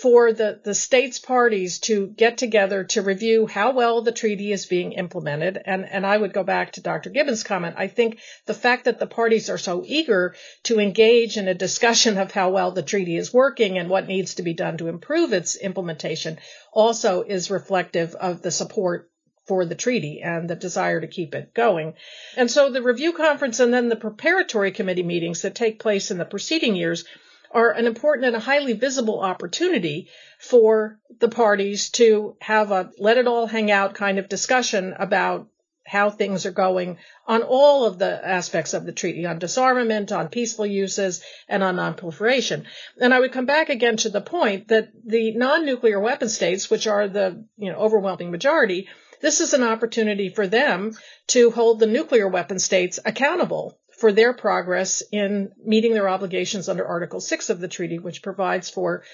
for 0.00 0.32
the, 0.32 0.60
the 0.64 0.74
states 0.74 1.18
parties 1.18 1.78
to 1.80 2.06
get 2.06 2.38
together 2.38 2.84
to 2.84 3.02
review 3.02 3.46
how 3.46 3.72
well 3.72 4.00
the 4.00 4.12
treaty 4.12 4.50
is 4.50 4.66
being 4.66 4.92
implemented. 4.92 5.60
And, 5.64 5.84
and 5.84 6.06
I 6.06 6.16
would 6.16 6.32
go 6.32 6.42
back 6.42 6.72
to 6.72 6.80
Dr. 6.80 7.10
Gibbons' 7.10 7.42
comment. 7.42 7.74
I 7.78 7.86
think 7.88 8.18
the 8.46 8.54
fact 8.54 8.86
that 8.86 8.98
the 8.98 9.06
parties 9.06 9.50
are 9.50 9.58
so 9.58 9.82
eager 9.84 10.34
to 10.64 10.80
engage 10.80 11.36
in 11.36 11.48
a 11.48 11.54
discussion 11.54 12.16
of 12.18 12.32
how 12.32 12.50
well 12.50 12.70
the 12.70 12.82
treaty 12.82 13.16
is 13.16 13.34
working 13.34 13.78
and 13.78 13.90
what 13.90 14.06
needs 14.08 14.36
to 14.36 14.42
be 14.42 14.54
done 14.54 14.78
to 14.78 14.88
improve 14.88 15.32
its 15.32 15.56
implementation 15.56 16.38
also 16.72 17.22
is 17.22 17.50
reflective 17.50 18.14
of 18.14 18.42
the 18.42 18.50
support 18.50 19.10
for 19.46 19.64
the 19.64 19.74
treaty 19.74 20.22
and 20.22 20.48
the 20.48 20.54
desire 20.54 21.00
to 21.00 21.08
keep 21.08 21.34
it 21.34 21.52
going. 21.52 21.94
And 22.36 22.50
so 22.50 22.70
the 22.70 22.82
review 22.82 23.12
conference 23.12 23.60
and 23.60 23.74
then 23.74 23.88
the 23.88 23.96
preparatory 23.96 24.70
committee 24.70 25.02
meetings 25.02 25.42
that 25.42 25.54
take 25.54 25.80
place 25.80 26.10
in 26.10 26.18
the 26.18 26.24
preceding 26.24 26.76
years 26.76 27.04
are 27.50 27.72
an 27.72 27.86
important 27.86 28.26
and 28.26 28.36
a 28.36 28.40
highly 28.40 28.74
visible 28.74 29.20
opportunity 29.20 30.08
for 30.38 30.98
the 31.18 31.28
parties 31.28 31.90
to 31.90 32.36
have 32.40 32.70
a 32.70 32.90
let 32.98 33.18
it 33.18 33.26
all 33.26 33.46
hang 33.46 33.70
out 33.70 33.94
kind 33.94 34.18
of 34.18 34.28
discussion 34.28 34.94
about 34.98 35.48
how 35.90 36.08
things 36.08 36.46
are 36.46 36.52
going 36.52 36.98
on 37.26 37.42
all 37.42 37.84
of 37.84 37.98
the 37.98 38.28
aspects 38.28 38.74
of 38.74 38.86
the 38.86 38.92
treaty 38.92 39.26
on 39.26 39.40
disarmament, 39.40 40.12
on 40.12 40.28
peaceful 40.28 40.64
uses, 40.64 41.20
and 41.48 41.64
on 41.64 41.76
nonproliferation. 41.76 42.64
And 43.00 43.12
I 43.12 43.18
would 43.18 43.32
come 43.32 43.46
back 43.46 43.70
again 43.70 43.96
to 43.98 44.08
the 44.08 44.20
point 44.20 44.68
that 44.68 44.90
the 45.04 45.32
non-nuclear 45.32 45.98
weapon 45.98 46.28
states, 46.28 46.70
which 46.70 46.86
are 46.86 47.08
the 47.08 47.44
you 47.56 47.72
know 47.72 47.78
overwhelming 47.78 48.30
majority, 48.30 48.88
this 49.20 49.40
is 49.40 49.52
an 49.52 49.64
opportunity 49.64 50.28
for 50.28 50.46
them 50.46 50.92
to 51.28 51.50
hold 51.50 51.80
the 51.80 51.86
nuclear 51.88 52.28
weapon 52.28 52.60
states 52.60 53.00
accountable 53.04 53.79
for 54.00 54.12
their 54.12 54.32
progress 54.32 55.02
in 55.12 55.50
meeting 55.62 55.92
their 55.92 56.08
obligations 56.08 56.68
under 56.68 56.86
Article 56.86 57.20
6 57.20 57.50
of 57.50 57.60
the 57.60 57.68
treaty, 57.68 57.98
which 57.98 58.22
provides 58.22 58.70
for 58.70 59.04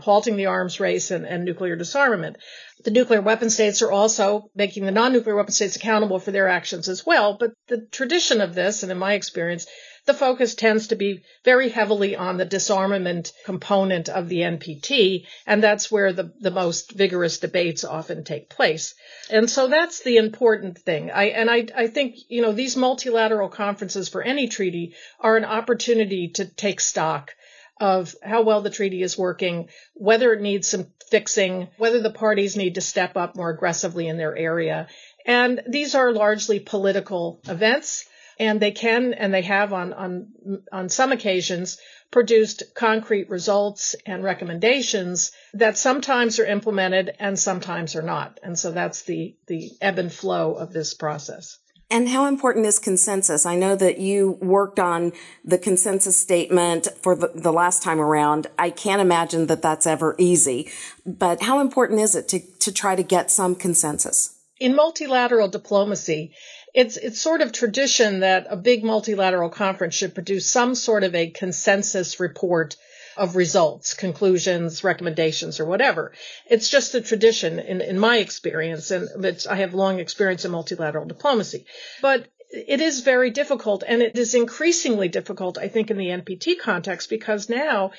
halting 0.00 0.36
the 0.36 0.46
arms 0.46 0.80
race 0.80 1.10
and, 1.10 1.26
and, 1.26 1.44
nuclear 1.44 1.76
disarmament. 1.76 2.36
The 2.84 2.92
nuclear 2.92 3.20
weapon 3.20 3.50
states 3.50 3.82
are 3.82 3.90
also 3.90 4.50
making 4.54 4.86
the 4.86 4.92
non 4.92 5.12
nuclear 5.12 5.36
weapon 5.36 5.52
states 5.52 5.76
accountable 5.76 6.18
for 6.18 6.30
their 6.30 6.48
actions 6.48 6.88
as 6.88 7.04
well. 7.04 7.36
But 7.38 7.50
the 7.68 7.86
tradition 7.90 8.40
of 8.40 8.54
this, 8.54 8.82
and 8.82 8.92
in 8.92 8.98
my 8.98 9.14
experience, 9.14 9.66
the 10.04 10.14
focus 10.14 10.54
tends 10.54 10.88
to 10.88 10.96
be 10.96 11.22
very 11.44 11.68
heavily 11.68 12.16
on 12.16 12.36
the 12.36 12.44
disarmament 12.44 13.32
component 13.44 14.08
of 14.08 14.28
the 14.28 14.38
NPT, 14.38 15.26
and 15.46 15.62
that's 15.62 15.92
where 15.92 16.12
the, 16.12 16.32
the 16.40 16.50
most 16.50 16.92
vigorous 16.92 17.38
debates 17.38 17.84
often 17.84 18.24
take 18.24 18.48
place. 18.48 18.94
And 19.30 19.48
so 19.48 19.68
that's 19.68 20.02
the 20.02 20.16
important 20.16 20.78
thing. 20.78 21.10
I, 21.10 21.24
and 21.30 21.48
I, 21.48 21.66
I 21.76 21.86
think, 21.86 22.16
you 22.28 22.42
know, 22.42 22.52
these 22.52 22.76
multilateral 22.76 23.48
conferences 23.48 24.08
for 24.08 24.22
any 24.22 24.48
treaty 24.48 24.94
are 25.20 25.36
an 25.36 25.44
opportunity 25.44 26.28
to 26.30 26.46
take 26.46 26.80
stock 26.80 27.34
of 27.80 28.14
how 28.22 28.42
well 28.42 28.60
the 28.60 28.70
treaty 28.70 29.02
is 29.02 29.16
working, 29.16 29.68
whether 29.94 30.32
it 30.32 30.40
needs 30.40 30.68
some 30.68 30.86
fixing, 31.10 31.68
whether 31.78 32.00
the 32.00 32.10
parties 32.10 32.56
need 32.56 32.74
to 32.74 32.80
step 32.80 33.16
up 33.16 33.36
more 33.36 33.50
aggressively 33.50 34.08
in 34.08 34.16
their 34.16 34.36
area. 34.36 34.88
And 35.26 35.62
these 35.68 35.94
are 35.94 36.12
largely 36.12 36.58
political 36.58 37.40
events 37.46 38.04
and 38.42 38.58
they 38.58 38.72
can 38.72 39.14
and 39.14 39.32
they 39.32 39.42
have 39.42 39.72
on 39.72 39.92
on 39.92 40.32
on 40.72 40.88
some 40.88 41.12
occasions 41.12 41.78
produced 42.10 42.64
concrete 42.74 43.30
results 43.30 43.94
and 44.04 44.24
recommendations 44.24 45.30
that 45.54 45.78
sometimes 45.78 46.40
are 46.40 46.44
implemented 46.44 47.14
and 47.20 47.38
sometimes 47.38 47.94
are 47.94 48.02
not 48.02 48.40
and 48.42 48.58
so 48.58 48.72
that's 48.72 49.02
the 49.02 49.36
the 49.46 49.70
ebb 49.80 49.98
and 49.98 50.12
flow 50.12 50.54
of 50.54 50.72
this 50.72 50.92
process 50.92 51.58
and 51.88 52.08
how 52.08 52.24
important 52.24 52.64
is 52.64 52.78
consensus? 52.78 53.44
I 53.44 53.54
know 53.54 53.76
that 53.76 53.98
you 53.98 54.38
worked 54.40 54.80
on 54.80 55.12
the 55.44 55.58
consensus 55.58 56.16
statement 56.16 56.88
for 57.02 57.14
the, 57.14 57.30
the, 57.34 57.52
last 57.52 57.82
time 57.82 58.00
around. 58.00 58.46
I 58.58 58.70
can't 58.70 59.02
imagine 59.02 59.46
that 59.48 59.60
that's 59.60 59.86
ever 59.86 60.14
easy, 60.16 60.70
but 61.04 61.42
how 61.42 61.60
important 61.60 62.00
is 62.00 62.14
it 62.14 62.28
to, 62.28 62.40
to 62.60 62.72
try 62.72 62.96
to 62.96 63.02
get 63.02 63.30
some 63.30 63.54
consensus? 63.54 64.34
In 64.58 64.74
multilateral 64.74 65.48
diplomacy, 65.48 66.32
it's 66.74 66.96
it's 66.96 67.20
sort 67.20 67.40
of 67.40 67.52
tradition 67.52 68.20
that 68.20 68.46
a 68.48 68.56
big 68.56 68.82
multilateral 68.84 69.50
conference 69.50 69.94
should 69.94 70.14
produce 70.14 70.46
some 70.46 70.74
sort 70.74 71.04
of 71.04 71.14
a 71.14 71.30
consensus 71.30 72.18
report 72.18 72.76
of 73.16 73.36
results, 73.36 73.94
conclusions, 73.94 74.82
recommendations, 74.82 75.60
or 75.60 75.66
whatever. 75.66 76.12
It's 76.48 76.70
just 76.70 76.94
a 76.94 77.00
tradition 77.00 77.58
in, 77.58 77.82
in 77.82 77.98
my 77.98 78.16
experience, 78.18 78.90
and 78.90 79.08
I 79.50 79.56
have 79.56 79.74
long 79.74 80.00
experience 80.00 80.46
in 80.46 80.50
multilateral 80.50 81.04
diplomacy. 81.04 81.66
But 82.00 82.28
it 82.50 82.80
is 82.80 83.00
very 83.00 83.30
difficult, 83.30 83.82
and 83.86 84.00
it 84.00 84.16
is 84.16 84.34
increasingly 84.34 85.08
difficult, 85.08 85.58
I 85.58 85.68
think, 85.68 85.90
in 85.90 85.98
the 85.98 86.06
NPT 86.06 86.58
context, 86.58 87.10
because 87.10 87.50
now 87.50 87.92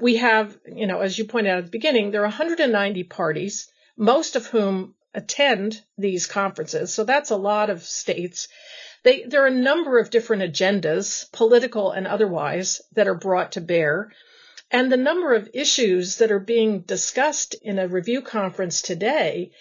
we 0.00 0.16
have, 0.16 0.56
you 0.66 0.88
know, 0.88 1.00
as 1.00 1.16
you 1.16 1.26
pointed 1.26 1.50
out 1.50 1.58
at 1.58 1.64
the 1.66 1.70
beginning, 1.70 2.10
there 2.10 2.22
are 2.22 2.24
190 2.24 3.04
parties, 3.04 3.68
most 3.96 4.34
of 4.34 4.46
whom 4.46 4.95
attend 5.16 5.82
these 5.96 6.26
conferences. 6.26 6.92
So 6.92 7.02
that's 7.02 7.30
a 7.30 7.36
lot 7.36 7.70
of 7.70 7.82
states. 7.82 8.48
They, 9.02 9.24
there 9.24 9.42
are 9.44 9.48
a 9.48 9.50
number 9.50 9.98
of 9.98 10.10
different 10.10 10.42
agendas, 10.42 11.30
political 11.32 11.90
and 11.90 12.06
otherwise, 12.06 12.82
that 12.92 13.08
are 13.08 13.14
brought 13.14 13.52
to 13.52 13.60
bear. 13.60 14.12
And 14.70 14.92
the 14.92 14.96
number 14.96 15.34
of 15.34 15.48
issues 15.54 16.18
that 16.18 16.30
are 16.30 16.40
being 16.40 16.80
discussed 16.80 17.54
in 17.54 17.78
a 17.78 17.88
review 17.88 18.20
conference 18.20 18.82
today 18.82 19.52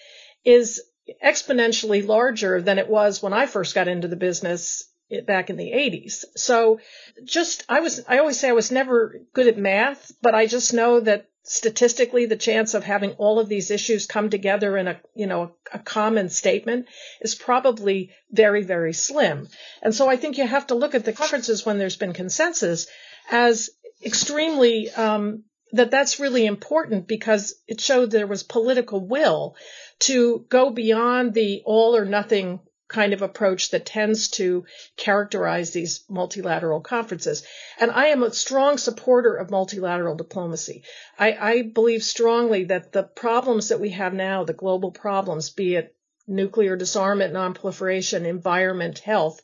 is 0.44 0.82
exponentially 1.24 2.06
larger 2.06 2.62
than 2.62 2.80
it 2.80 2.90
was 2.90 3.22
when 3.22 3.34
I 3.34 3.46
first 3.46 3.76
got 3.76 3.88
into 3.88 4.08
the 4.08 4.16
business 4.16 4.90
back 5.26 5.50
in 5.50 5.58
the 5.58 5.72
80s. 5.72 6.26
So 6.36 6.80
just 7.24 7.64
I 7.70 7.80
was 7.80 8.04
I 8.08 8.18
always 8.18 8.40
say 8.40 8.50
I 8.50 8.54
was 8.54 8.72
never 8.72 9.22
good 9.34 9.48
at 9.48 9.58
math, 9.58 10.12
but 10.22 10.34
I 10.34 10.48
just 10.48 10.74
know 10.74 11.00
that 11.00 11.30
statistically 11.48 12.26
the 12.26 12.36
chance 12.36 12.74
of 12.74 12.84
having 12.84 13.12
all 13.14 13.40
of 13.40 13.48
these 13.48 13.70
issues 13.70 14.08
come 14.08 14.30
together 14.30 14.78
in 14.78 14.88
a 14.88 15.00
you 15.14 15.28
know 15.28 15.56
a, 15.72 15.80
common 15.80 16.28
statement 16.30 16.88
is 17.22 17.36
probably 17.36 18.12
very 18.32 18.64
very 18.64 18.94
slim. 18.94 19.48
And 19.82 19.94
so 19.94 20.10
i 20.10 20.18
think 20.18 20.38
you 20.38 20.48
have 20.48 20.68
to 20.68 20.76
look 20.76 20.96
at 20.96 21.06
the 21.06 21.14
conferences 21.14 21.66
when 21.66 21.78
there's 21.78 21.98
been 21.98 22.14
consensus 22.14 22.88
as 23.30 23.70
extremely 24.04 24.90
um, 24.92 25.44
that 25.72 25.92
that's 25.92 26.20
really 26.20 26.46
important 26.46 27.08
because 27.08 27.56
it 27.68 27.80
showed 27.80 28.10
there 28.10 28.28
was 28.28 28.44
political 28.44 29.06
will 29.06 29.56
to 30.00 30.46
go 30.50 30.72
beyond 30.72 31.34
the 31.34 31.62
all 31.66 31.96
or 31.96 32.06
nothing 32.06 32.60
kind 32.88 33.14
of 33.14 33.22
approach 33.22 33.72
that 33.72 33.86
tends 33.86 34.30
to 34.30 34.66
characterize 34.96 35.72
these 35.72 36.04
multilateral 36.10 36.82
conferences. 36.82 37.44
And 37.80 37.92
I 37.92 38.08
am 38.08 38.24
a 38.24 38.34
strong 38.34 38.78
supporter 38.78 39.36
of 39.36 39.50
multilateral 39.50 40.16
diplomacy. 40.16 40.84
I, 41.18 41.34
I 41.34 41.62
believe 41.64 42.04
strongly 42.04 42.66
that 42.66 42.92
the 42.92 43.04
problems 43.04 43.70
that 43.70 43.80
we 43.80 43.90
have 43.92 44.14
now, 44.14 44.44
the 44.44 44.54
global 44.54 44.92
problems, 44.92 45.50
be 45.50 45.76
it 45.76 45.96
nuclear 46.28 46.76
disarmament, 46.76 47.34
nonproliferation, 47.34 48.26
environment, 48.26 49.00
health, 49.00 49.42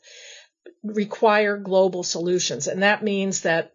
require 0.82 1.56
global 1.56 2.02
solutions. 2.02 2.66
And 2.66 2.82
that 2.82 3.02
means 3.02 3.42
that 3.42 3.74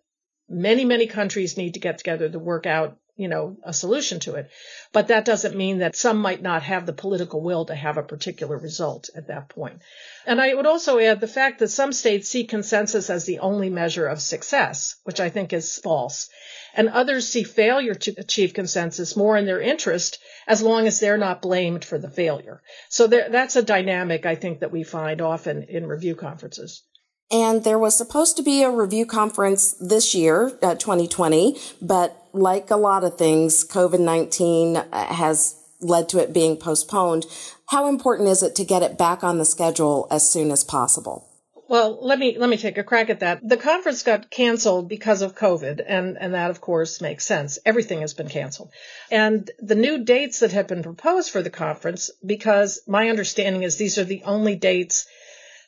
many, 0.49 0.85
many 0.85 1.07
countries 1.07 1.57
need 1.57 1.73
to 1.73 1.79
get 1.79 1.97
together 1.97 2.29
to 2.29 2.39
work 2.39 2.65
out 2.65 2.97
you 3.17 3.27
know, 3.27 3.57
a 3.63 3.73
solution 3.73 4.19
to 4.21 4.35
it. 4.35 4.49
But 4.93 5.07
that 5.07 5.25
doesn't 5.25 5.57
mean 5.57 5.79
that 5.79 5.95
some 5.95 6.19
might 6.19 6.41
not 6.41 6.63
have 6.63 6.85
the 6.85 6.93
political 6.93 7.41
will 7.41 7.65
to 7.65 7.75
have 7.75 7.97
a 7.97 8.03
particular 8.03 8.57
result 8.57 9.09
at 9.15 9.27
that 9.27 9.49
point. 9.49 9.81
And 10.25 10.39
I 10.39 10.53
would 10.53 10.67
also 10.67 10.99
add 10.99 11.19
the 11.19 11.27
fact 11.27 11.59
that 11.59 11.69
some 11.69 11.91
states 11.91 12.29
see 12.29 12.43
consensus 12.43 13.09
as 13.09 13.25
the 13.25 13.39
only 13.39 13.69
measure 13.69 14.07
of 14.07 14.21
success, 14.21 14.95
which 15.03 15.19
I 15.19 15.29
think 15.29 15.51
is 15.51 15.79
false. 15.79 16.29
And 16.75 16.89
others 16.89 17.27
see 17.27 17.43
failure 17.43 17.95
to 17.95 18.13
achieve 18.17 18.53
consensus 18.53 19.15
more 19.17 19.35
in 19.35 19.45
their 19.45 19.61
interest 19.61 20.19
as 20.47 20.61
long 20.61 20.85
as 20.85 20.99
they're 20.99 21.17
not 21.17 21.41
blamed 21.41 21.83
for 21.83 21.97
the 21.97 22.09
failure. 22.09 22.61
So 22.89 23.07
there, 23.07 23.29
that's 23.29 23.55
a 23.55 23.63
dynamic 23.63 24.25
I 24.27 24.35
think 24.35 24.59
that 24.59 24.71
we 24.71 24.83
find 24.83 25.21
often 25.21 25.63
in 25.63 25.87
review 25.87 26.15
conferences. 26.15 26.83
And 27.29 27.63
there 27.63 27.79
was 27.79 27.97
supposed 27.97 28.37
to 28.37 28.43
be 28.43 28.63
a 28.63 28.69
review 28.69 29.05
conference 29.05 29.73
this 29.81 30.15
year, 30.15 30.57
uh, 30.61 30.75
2020, 30.75 31.59
but 31.81 32.26
like 32.37 32.71
a 32.71 32.77
lot 32.77 33.03
of 33.03 33.17
things, 33.17 33.65
COVID-19 33.67 34.87
uh, 34.91 35.13
has 35.13 35.55
led 35.81 36.09
to 36.09 36.19
it 36.19 36.33
being 36.33 36.57
postponed. 36.57 37.25
How 37.69 37.87
important 37.87 38.29
is 38.29 38.43
it 38.43 38.55
to 38.55 38.63
get 38.63 38.81
it 38.81 38.97
back 38.97 39.23
on 39.23 39.37
the 39.37 39.45
schedule 39.45 40.07
as 40.09 40.29
soon 40.29 40.51
as 40.51 40.63
possible? 40.63 41.27
Well, 41.69 41.99
let 42.01 42.17
me 42.17 42.37
let 42.37 42.49
me 42.49 42.55
take 42.55 42.77
a 42.77 42.83
crack 42.83 43.09
at 43.09 43.19
that. 43.19 43.41
The 43.47 43.57
conference 43.57 44.03
got 44.03 44.29
canceled 44.29 44.87
because 44.87 45.21
of 45.21 45.35
COVID, 45.35 45.83
and 45.85 46.17
and 46.17 46.33
that 46.33 46.49
of 46.49 46.61
course 46.61 47.01
makes 47.01 47.25
sense. 47.25 47.59
Everything 47.65 47.99
has 48.01 48.13
been 48.13 48.29
canceled, 48.29 48.71
and 49.11 49.51
the 49.59 49.75
new 49.75 50.05
dates 50.05 50.39
that 50.39 50.53
have 50.53 50.67
been 50.67 50.81
proposed 50.81 51.29
for 51.29 51.41
the 51.41 51.49
conference, 51.49 52.09
because 52.25 52.81
my 52.87 53.09
understanding 53.09 53.63
is 53.63 53.75
these 53.75 53.97
are 53.97 54.05
the 54.05 54.23
only 54.23 54.55
dates 54.55 55.07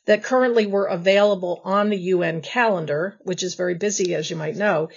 that 0.06 0.24
currently 0.24 0.66
were 0.66 0.86
available 0.86 1.60
on 1.64 1.90
the 1.90 1.98
UN 1.98 2.40
calendar, 2.40 3.18
which 3.20 3.42
is 3.42 3.54
very 3.54 3.74
busy, 3.74 4.14
as 4.14 4.30
you 4.30 4.36
might 4.36 4.56
know, 4.56 4.88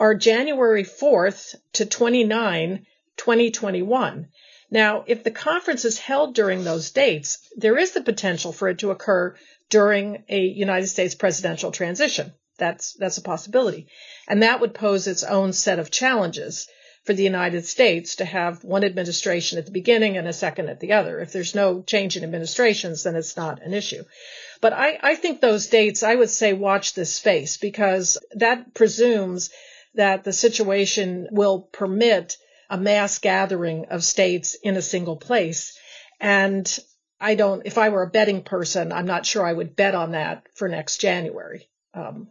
are 0.00 0.14
January 0.14 0.82
4th 0.82 1.54
to 1.74 1.84
29, 1.84 2.86
2021. 3.18 4.28
Now, 4.70 5.04
if 5.06 5.22
the 5.22 5.30
conference 5.30 5.84
is 5.84 5.98
held 5.98 6.34
during 6.34 6.64
those 6.64 6.90
dates, 6.90 7.38
there 7.56 7.76
is 7.76 7.92
the 7.92 8.00
potential 8.00 8.50
for 8.50 8.68
it 8.68 8.78
to 8.78 8.92
occur 8.92 9.36
during 9.68 10.24
a 10.30 10.40
United 10.40 10.86
States 10.86 11.14
presidential 11.14 11.70
transition. 11.70 12.32
That's, 12.56 12.94
that's 12.94 13.18
a 13.18 13.22
possibility. 13.22 13.88
And 14.26 14.42
that 14.42 14.60
would 14.60 14.72
pose 14.72 15.06
its 15.06 15.22
own 15.22 15.52
set 15.52 15.78
of 15.78 15.90
challenges 15.90 16.66
for 17.04 17.12
the 17.12 17.22
United 17.22 17.66
States 17.66 18.16
to 18.16 18.24
have 18.24 18.64
one 18.64 18.84
administration 18.84 19.58
at 19.58 19.66
the 19.66 19.72
beginning 19.72 20.16
and 20.16 20.28
a 20.28 20.32
second 20.32 20.70
at 20.70 20.80
the 20.80 20.92
other. 20.92 21.20
If 21.20 21.32
there's 21.32 21.54
no 21.54 21.82
change 21.82 22.16
in 22.16 22.24
administrations, 22.24 23.02
then 23.02 23.16
it's 23.16 23.36
not 23.36 23.62
an 23.62 23.74
issue. 23.74 24.04
But 24.62 24.72
I, 24.72 24.98
I 25.02 25.14
think 25.16 25.40
those 25.40 25.66
dates, 25.66 26.02
I 26.02 26.14
would 26.14 26.30
say 26.30 26.52
watch 26.52 26.94
this 26.94 27.14
space 27.14 27.58
because 27.58 28.18
that 28.34 28.74
presumes 28.74 29.50
that 29.94 30.24
the 30.24 30.32
situation 30.32 31.28
will 31.30 31.60
permit 31.72 32.36
a 32.68 32.78
mass 32.78 33.18
gathering 33.18 33.86
of 33.90 34.04
states 34.04 34.54
in 34.62 34.76
a 34.76 34.82
single 34.82 35.16
place. 35.16 35.76
And 36.20 36.78
I 37.20 37.34
don't, 37.34 37.66
if 37.66 37.76
I 37.76 37.88
were 37.88 38.02
a 38.02 38.10
betting 38.10 38.42
person, 38.42 38.92
I'm 38.92 39.06
not 39.06 39.26
sure 39.26 39.44
I 39.44 39.52
would 39.52 39.76
bet 39.76 39.94
on 39.94 40.12
that 40.12 40.46
for 40.54 40.68
next 40.68 40.98
January, 40.98 41.68
um, 41.94 42.28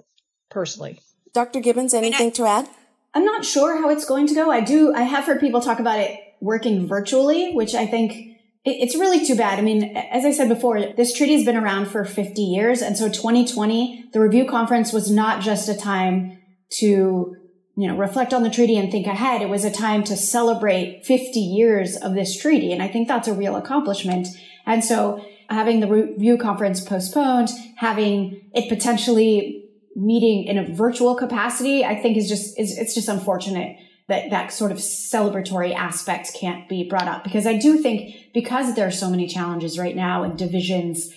personally. 0.49 0.99
Dr. 1.33 1.59
Gibbons, 1.59 1.93
anything 1.93 2.31
to 2.33 2.45
add? 2.45 2.67
I'm 3.13 3.25
not 3.25 3.45
sure 3.45 3.81
how 3.81 3.89
it's 3.89 4.05
going 4.05 4.27
to 4.27 4.33
go. 4.33 4.49
I 4.49 4.61
do, 4.61 4.93
I 4.93 5.01
have 5.01 5.25
heard 5.25 5.39
people 5.39 5.61
talk 5.61 5.79
about 5.79 5.99
it 5.99 6.17
working 6.41 6.87
virtually, 6.87 7.53
which 7.53 7.75
I 7.75 7.85
think 7.85 8.37
it's 8.65 8.95
really 8.95 9.25
too 9.25 9.35
bad. 9.35 9.59
I 9.59 9.61
mean, 9.61 9.95
as 9.95 10.25
I 10.25 10.31
said 10.31 10.49
before, 10.49 10.79
this 10.93 11.13
treaty 11.13 11.33
has 11.35 11.45
been 11.45 11.57
around 11.57 11.87
for 11.87 12.05
50 12.05 12.41
years. 12.41 12.81
And 12.81 12.97
so 12.97 13.07
2020, 13.09 14.09
the 14.13 14.19
review 14.19 14.45
conference 14.45 14.93
was 14.93 15.09
not 15.09 15.41
just 15.41 15.69
a 15.69 15.75
time 15.75 16.39
to, 16.77 17.35
you 17.79 17.87
know, 17.87 17.95
reflect 17.95 18.33
on 18.33 18.43
the 18.43 18.49
treaty 18.49 18.75
and 18.75 18.91
think 18.91 19.07
ahead. 19.07 19.41
It 19.41 19.47
was 19.47 19.63
a 19.63 19.71
time 19.71 20.03
to 20.03 20.17
celebrate 20.17 21.05
50 21.05 21.39
years 21.39 21.95
of 21.95 22.13
this 22.13 22.37
treaty. 22.37 22.73
And 22.73 22.83
I 22.83 22.89
think 22.89 23.07
that's 23.07 23.29
a 23.29 23.33
real 23.33 23.55
accomplishment. 23.55 24.27
And 24.65 24.83
so 24.83 25.23
having 25.49 25.79
the 25.79 25.87
review 25.87 26.37
conference 26.37 26.81
postponed, 26.81 27.47
having 27.77 28.49
it 28.53 28.67
potentially 28.67 29.63
meeting 29.95 30.43
in 30.43 30.57
a 30.57 30.75
virtual 30.75 31.15
capacity, 31.15 31.85
I 31.85 31.95
think 31.95 32.17
is 32.17 32.27
just, 32.27 32.59
is, 32.59 32.77
it's 32.77 32.93
just 32.93 33.07
unfortunate 33.07 33.77
that 34.09 34.29
that 34.29 34.51
sort 34.51 34.73
of 34.73 34.79
celebratory 34.79 35.73
aspect 35.73 36.33
can't 36.37 36.67
be 36.67 36.83
brought 36.83 37.07
up 37.07 37.23
because 37.23 37.47
I 37.47 37.57
do 37.57 37.77
think 37.77 38.33
because 38.33 38.75
there 38.75 38.87
are 38.87 38.91
so 38.91 39.09
many 39.09 39.25
challenges 39.25 39.79
right 39.79 39.95
now 39.95 40.23
and 40.23 40.37
divisions, 40.37 41.13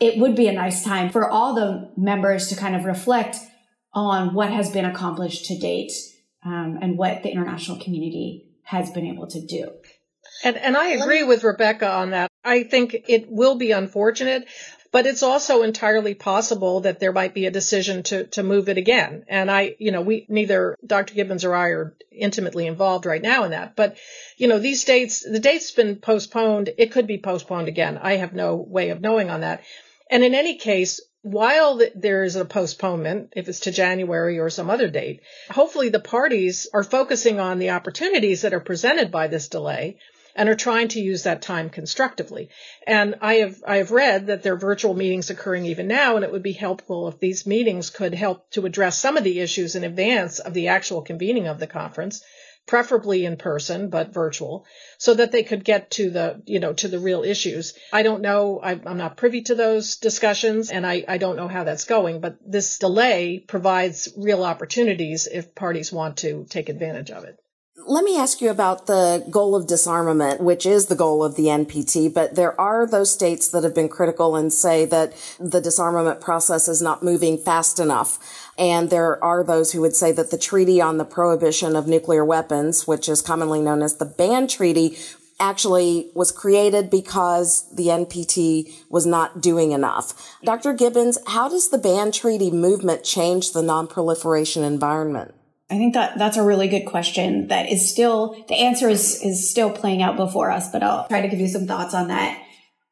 it 0.00 0.18
would 0.18 0.34
be 0.34 0.48
a 0.48 0.52
nice 0.52 0.82
time 0.82 1.10
for 1.10 1.30
all 1.30 1.54
the 1.54 1.92
members 1.96 2.48
to 2.48 2.56
kind 2.56 2.74
of 2.74 2.86
reflect 2.86 3.36
on 3.94 4.34
what 4.34 4.50
has 4.50 4.70
been 4.70 4.84
accomplished 4.84 5.46
to 5.46 5.58
date 5.58 5.92
um, 6.44 6.78
and 6.80 6.96
what 6.96 7.22
the 7.22 7.30
international 7.30 7.78
community 7.78 8.46
has 8.62 8.90
been 8.90 9.06
able 9.06 9.26
to 9.26 9.40
do. 9.40 9.70
And, 10.44 10.56
and 10.56 10.76
I 10.76 10.88
agree 10.90 11.24
with 11.24 11.44
Rebecca 11.44 11.90
on 11.90 12.10
that. 12.10 12.30
I 12.44 12.64
think 12.64 12.96
it 13.08 13.30
will 13.30 13.54
be 13.56 13.72
unfortunate, 13.72 14.46
but 14.90 15.06
it's 15.06 15.22
also 15.22 15.62
entirely 15.62 16.14
possible 16.14 16.80
that 16.80 17.00
there 17.00 17.12
might 17.12 17.34
be 17.34 17.46
a 17.46 17.50
decision 17.50 18.02
to, 18.04 18.26
to 18.28 18.42
move 18.42 18.68
it 18.68 18.78
again. 18.78 19.24
And 19.28 19.50
I, 19.50 19.76
you 19.78 19.92
know, 19.92 20.00
we, 20.00 20.26
neither 20.28 20.76
Dr. 20.84 21.14
Gibbons 21.14 21.44
or 21.44 21.54
I 21.54 21.68
are 21.68 21.96
intimately 22.10 22.66
involved 22.66 23.06
right 23.06 23.22
now 23.22 23.44
in 23.44 23.52
that, 23.52 23.76
but, 23.76 23.96
you 24.36 24.48
know, 24.48 24.58
these 24.58 24.84
dates, 24.84 25.22
the 25.22 25.40
date's 25.40 25.70
been 25.70 25.96
postponed. 25.96 26.70
It 26.76 26.92
could 26.92 27.06
be 27.06 27.18
postponed 27.18 27.68
again. 27.68 27.98
I 27.98 28.16
have 28.16 28.32
no 28.32 28.56
way 28.56 28.90
of 28.90 29.00
knowing 29.00 29.30
on 29.30 29.42
that. 29.42 29.62
And 30.10 30.24
in 30.24 30.34
any 30.34 30.56
case, 30.56 31.00
while 31.22 31.80
there 31.94 32.24
is 32.24 32.36
a 32.36 32.44
postponement, 32.44 33.32
if 33.36 33.48
it's 33.48 33.60
to 33.60 33.70
January 33.70 34.38
or 34.38 34.50
some 34.50 34.70
other 34.70 34.88
date, 34.88 35.22
hopefully 35.50 35.88
the 35.88 36.00
parties 36.00 36.66
are 36.74 36.82
focusing 36.82 37.38
on 37.38 37.58
the 37.58 37.70
opportunities 37.70 38.42
that 38.42 38.52
are 38.52 38.60
presented 38.60 39.10
by 39.10 39.28
this 39.28 39.48
delay 39.48 39.98
and 40.34 40.48
are 40.48 40.56
trying 40.56 40.88
to 40.88 41.00
use 41.00 41.22
that 41.22 41.42
time 41.42 41.70
constructively. 41.70 42.48
And 42.86 43.16
I 43.20 43.34
have 43.34 43.62
I 43.66 43.76
have 43.76 43.90
read 43.90 44.26
that 44.26 44.42
there 44.42 44.54
are 44.54 44.58
virtual 44.58 44.94
meetings 44.94 45.30
occurring 45.30 45.66
even 45.66 45.86
now, 45.86 46.16
and 46.16 46.24
it 46.24 46.32
would 46.32 46.42
be 46.42 46.52
helpful 46.52 47.08
if 47.08 47.20
these 47.20 47.46
meetings 47.46 47.90
could 47.90 48.14
help 48.14 48.50
to 48.50 48.66
address 48.66 48.98
some 48.98 49.16
of 49.16 49.24
the 49.24 49.40
issues 49.40 49.76
in 49.76 49.84
advance 49.84 50.38
of 50.38 50.54
the 50.54 50.68
actual 50.68 51.02
convening 51.02 51.46
of 51.46 51.60
the 51.60 51.66
conference, 51.66 52.24
preferably 52.66 53.24
in 53.24 53.36
person 53.36 53.88
but 53.90 54.12
virtual, 54.12 54.64
so 54.98 55.14
that 55.14 55.32
they 55.32 55.42
could 55.42 55.64
get 55.64 55.90
to 55.90 56.10
the 56.10 56.42
you 56.46 56.60
know 56.60 56.72
to 56.72 56.88
the 56.88 56.98
real 56.98 57.22
issues. 57.22 57.74
I 57.92 58.02
don't 58.02 58.22
know. 58.22 58.60
I'm 58.62 58.96
not 58.96 59.16
privy 59.16 59.42
to 59.42 59.54
those 59.54 59.96
discussions, 59.96 60.70
and 60.70 60.86
I, 60.86 61.04
I 61.06 61.18
don't 61.18 61.36
know 61.36 61.48
how 61.48 61.64
that's 61.64 61.84
going. 61.84 62.20
But 62.20 62.38
this 62.44 62.78
delay 62.78 63.38
provides 63.38 64.08
real 64.16 64.44
opportunities 64.44 65.26
if 65.26 65.54
parties 65.54 65.92
want 65.92 66.18
to 66.18 66.46
take 66.48 66.68
advantage 66.68 67.10
of 67.10 67.24
it. 67.24 67.41
Let 67.74 68.04
me 68.04 68.18
ask 68.18 68.42
you 68.42 68.50
about 68.50 68.86
the 68.86 69.26
goal 69.30 69.54
of 69.56 69.66
disarmament, 69.66 70.42
which 70.42 70.66
is 70.66 70.86
the 70.86 70.94
goal 70.94 71.24
of 71.24 71.36
the 71.36 71.46
NPT, 71.46 72.12
but 72.12 72.34
there 72.34 72.58
are 72.60 72.86
those 72.86 73.10
states 73.10 73.48
that 73.48 73.64
have 73.64 73.74
been 73.74 73.88
critical 73.88 74.36
and 74.36 74.52
say 74.52 74.84
that 74.84 75.14
the 75.40 75.60
disarmament 75.60 76.20
process 76.20 76.68
is 76.68 76.82
not 76.82 77.02
moving 77.02 77.38
fast 77.38 77.80
enough. 77.80 78.18
And 78.58 78.90
there 78.90 79.22
are 79.24 79.42
those 79.42 79.72
who 79.72 79.80
would 79.80 79.96
say 79.96 80.12
that 80.12 80.30
the 80.30 80.36
Treaty 80.36 80.82
on 80.82 80.98
the 80.98 81.06
Prohibition 81.06 81.74
of 81.74 81.86
Nuclear 81.86 82.26
Weapons, 82.26 82.86
which 82.86 83.08
is 83.08 83.22
commonly 83.22 83.62
known 83.62 83.82
as 83.82 83.96
the 83.96 84.04
Ban 84.04 84.48
Treaty, 84.48 84.98
actually 85.40 86.10
was 86.14 86.30
created 86.30 86.90
because 86.90 87.68
the 87.74 87.86
NPT 87.86 88.70
was 88.90 89.06
not 89.06 89.40
doing 89.40 89.72
enough. 89.72 90.38
Dr. 90.44 90.74
Gibbons, 90.74 91.16
how 91.26 91.48
does 91.48 91.70
the 91.70 91.78
Ban 91.78 92.12
Treaty 92.12 92.50
movement 92.50 93.02
change 93.02 93.52
the 93.52 93.62
nonproliferation 93.62 94.62
environment? 94.62 95.34
I 95.72 95.78
think 95.78 95.94
that 95.94 96.18
that's 96.18 96.36
a 96.36 96.42
really 96.42 96.68
good 96.68 96.84
question 96.84 97.48
that 97.48 97.72
is 97.72 97.90
still, 97.90 98.44
the 98.46 98.56
answer 98.56 98.90
is, 98.90 99.22
is 99.22 99.50
still 99.50 99.70
playing 99.70 100.02
out 100.02 100.18
before 100.18 100.50
us, 100.50 100.70
but 100.70 100.82
I'll 100.82 101.08
try 101.08 101.22
to 101.22 101.28
give 101.28 101.40
you 101.40 101.48
some 101.48 101.66
thoughts 101.66 101.94
on 101.94 102.08
that. 102.08 102.38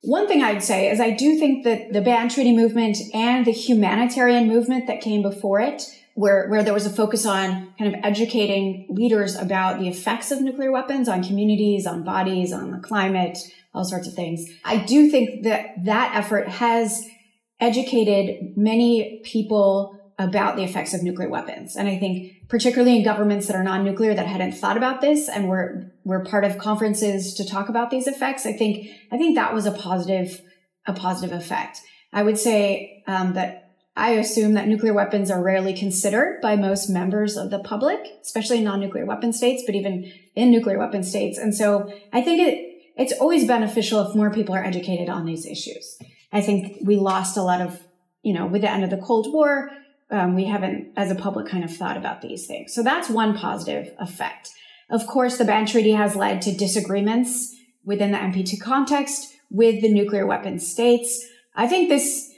One 0.00 0.26
thing 0.26 0.42
I'd 0.42 0.62
say 0.62 0.90
is 0.90 0.98
I 0.98 1.10
do 1.10 1.38
think 1.38 1.64
that 1.64 1.92
the 1.92 2.00
ban 2.00 2.30
treaty 2.30 2.56
movement 2.56 2.96
and 3.12 3.44
the 3.44 3.52
humanitarian 3.52 4.48
movement 4.48 4.86
that 4.86 5.02
came 5.02 5.20
before 5.20 5.60
it, 5.60 5.82
where, 6.14 6.48
where 6.48 6.62
there 6.62 6.72
was 6.72 6.86
a 6.86 6.90
focus 6.90 7.26
on 7.26 7.74
kind 7.78 7.94
of 7.94 8.00
educating 8.02 8.86
leaders 8.88 9.36
about 9.36 9.78
the 9.78 9.88
effects 9.88 10.30
of 10.30 10.40
nuclear 10.40 10.72
weapons 10.72 11.06
on 11.06 11.22
communities, 11.22 11.86
on 11.86 12.02
bodies, 12.02 12.50
on 12.50 12.70
the 12.70 12.78
climate, 12.78 13.36
all 13.74 13.84
sorts 13.84 14.08
of 14.08 14.14
things. 14.14 14.48
I 14.64 14.78
do 14.78 15.10
think 15.10 15.44
that 15.44 15.84
that 15.84 16.16
effort 16.16 16.48
has 16.48 17.06
educated 17.60 18.56
many 18.56 19.20
people 19.22 19.99
about 20.20 20.54
the 20.54 20.62
effects 20.62 20.92
of 20.92 21.02
nuclear 21.02 21.30
weapons. 21.30 21.76
And 21.76 21.88
I 21.88 21.98
think 21.98 22.46
particularly 22.48 22.98
in 22.98 23.02
governments 23.02 23.46
that 23.46 23.56
are 23.56 23.62
non-nuclear 23.64 24.14
that 24.14 24.26
hadn't 24.26 24.52
thought 24.52 24.76
about 24.76 25.00
this 25.00 25.28
and 25.30 25.48
were 25.48 25.90
were 26.04 26.22
part 26.24 26.44
of 26.44 26.59
conferences 26.59 27.35
to 27.35 27.44
talk 27.44 27.70
about 27.70 27.90
these 27.90 28.06
effects, 28.06 28.44
I 28.44 28.52
think 28.52 28.87
I 29.11 29.16
think 29.16 29.35
that 29.37 29.54
was 29.54 29.64
a 29.64 29.72
positive 29.72 30.40
a 30.87 30.92
positive 30.92 31.37
effect. 31.37 31.80
I 32.12 32.22
would 32.22 32.38
say 32.38 33.02
um, 33.06 33.33
that 33.33 33.72
I 33.96 34.11
assume 34.11 34.54
that 34.54 34.68
nuclear 34.68 34.92
weapons 34.92 35.30
are 35.30 35.42
rarely 35.42 35.72
considered 35.72 36.40
by 36.42 36.54
most 36.54 36.90
members 36.90 37.38
of 37.38 37.50
the 37.50 37.59
public, 37.61 38.00
especially 38.22 38.59
in 38.59 38.64
non-nuclear 38.64 39.06
weapon 39.06 39.33
states, 39.33 39.62
but 39.64 39.74
even 39.74 40.12
in 40.35 40.50
nuclear 40.50 40.78
weapon 40.78 41.02
states. 41.02 41.38
And 41.38 41.54
so 41.54 41.90
I 42.12 42.20
think 42.20 42.40
it 42.46 42.66
it's 42.96 43.14
always 43.14 43.46
beneficial 43.46 44.06
if 44.06 44.14
more 44.14 44.30
people 44.30 44.54
are 44.54 44.64
educated 44.64 45.09
on 45.09 45.24
these 45.24 45.46
issues. 45.46 45.98
I 46.30 46.42
think 46.42 46.76
we 46.83 46.96
lost 46.96 47.38
a 47.38 47.42
lot 47.42 47.62
of, 47.62 47.80
you 48.22 48.35
know, 48.35 48.46
with 48.46 48.61
the 48.61 48.70
end 48.70 48.85
of 48.85 48.90
the 48.90 48.98
Cold 48.98 49.33
War, 49.33 49.70
um, 50.11 50.35
we 50.35 50.44
haven't, 50.44 50.92
as 50.96 51.11
a 51.11 51.14
public, 51.14 51.46
kind 51.46 51.64
of 51.64 51.75
thought 51.75 51.96
about 51.96 52.20
these 52.20 52.46
things. 52.46 52.75
So 52.75 52.83
that's 52.83 53.09
one 53.09 53.37
positive 53.37 53.94
effect. 53.99 54.51
Of 54.90 55.07
course, 55.07 55.38
the 55.38 55.44
ban 55.44 55.66
treaty 55.66 55.92
has 55.92 56.16
led 56.16 56.42
to 56.42 56.53
disagreements 56.53 57.55
within 57.85 58.11
the 58.11 58.18
NPT 58.18 58.61
context 58.61 59.35
with 59.51 59.81
the 59.83 59.92
nuclear 59.92 60.27
weapons 60.27 60.70
states. 60.70 61.27
I 61.55 61.66
think 61.66 61.88
this 61.88 62.29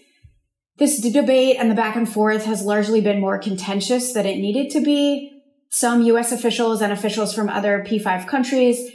this 0.78 1.00
debate 1.00 1.56
and 1.58 1.70
the 1.70 1.74
back 1.74 1.96
and 1.96 2.10
forth 2.10 2.46
has 2.46 2.64
largely 2.64 3.00
been 3.00 3.20
more 3.20 3.38
contentious 3.38 4.14
than 4.14 4.26
it 4.26 4.38
needed 4.38 4.70
to 4.72 4.80
be. 4.80 5.30
Some 5.68 6.02
US 6.02 6.32
officials 6.32 6.82
and 6.82 6.92
officials 6.92 7.34
from 7.34 7.48
other 7.48 7.84
P5 7.86 8.26
countries, 8.26 8.90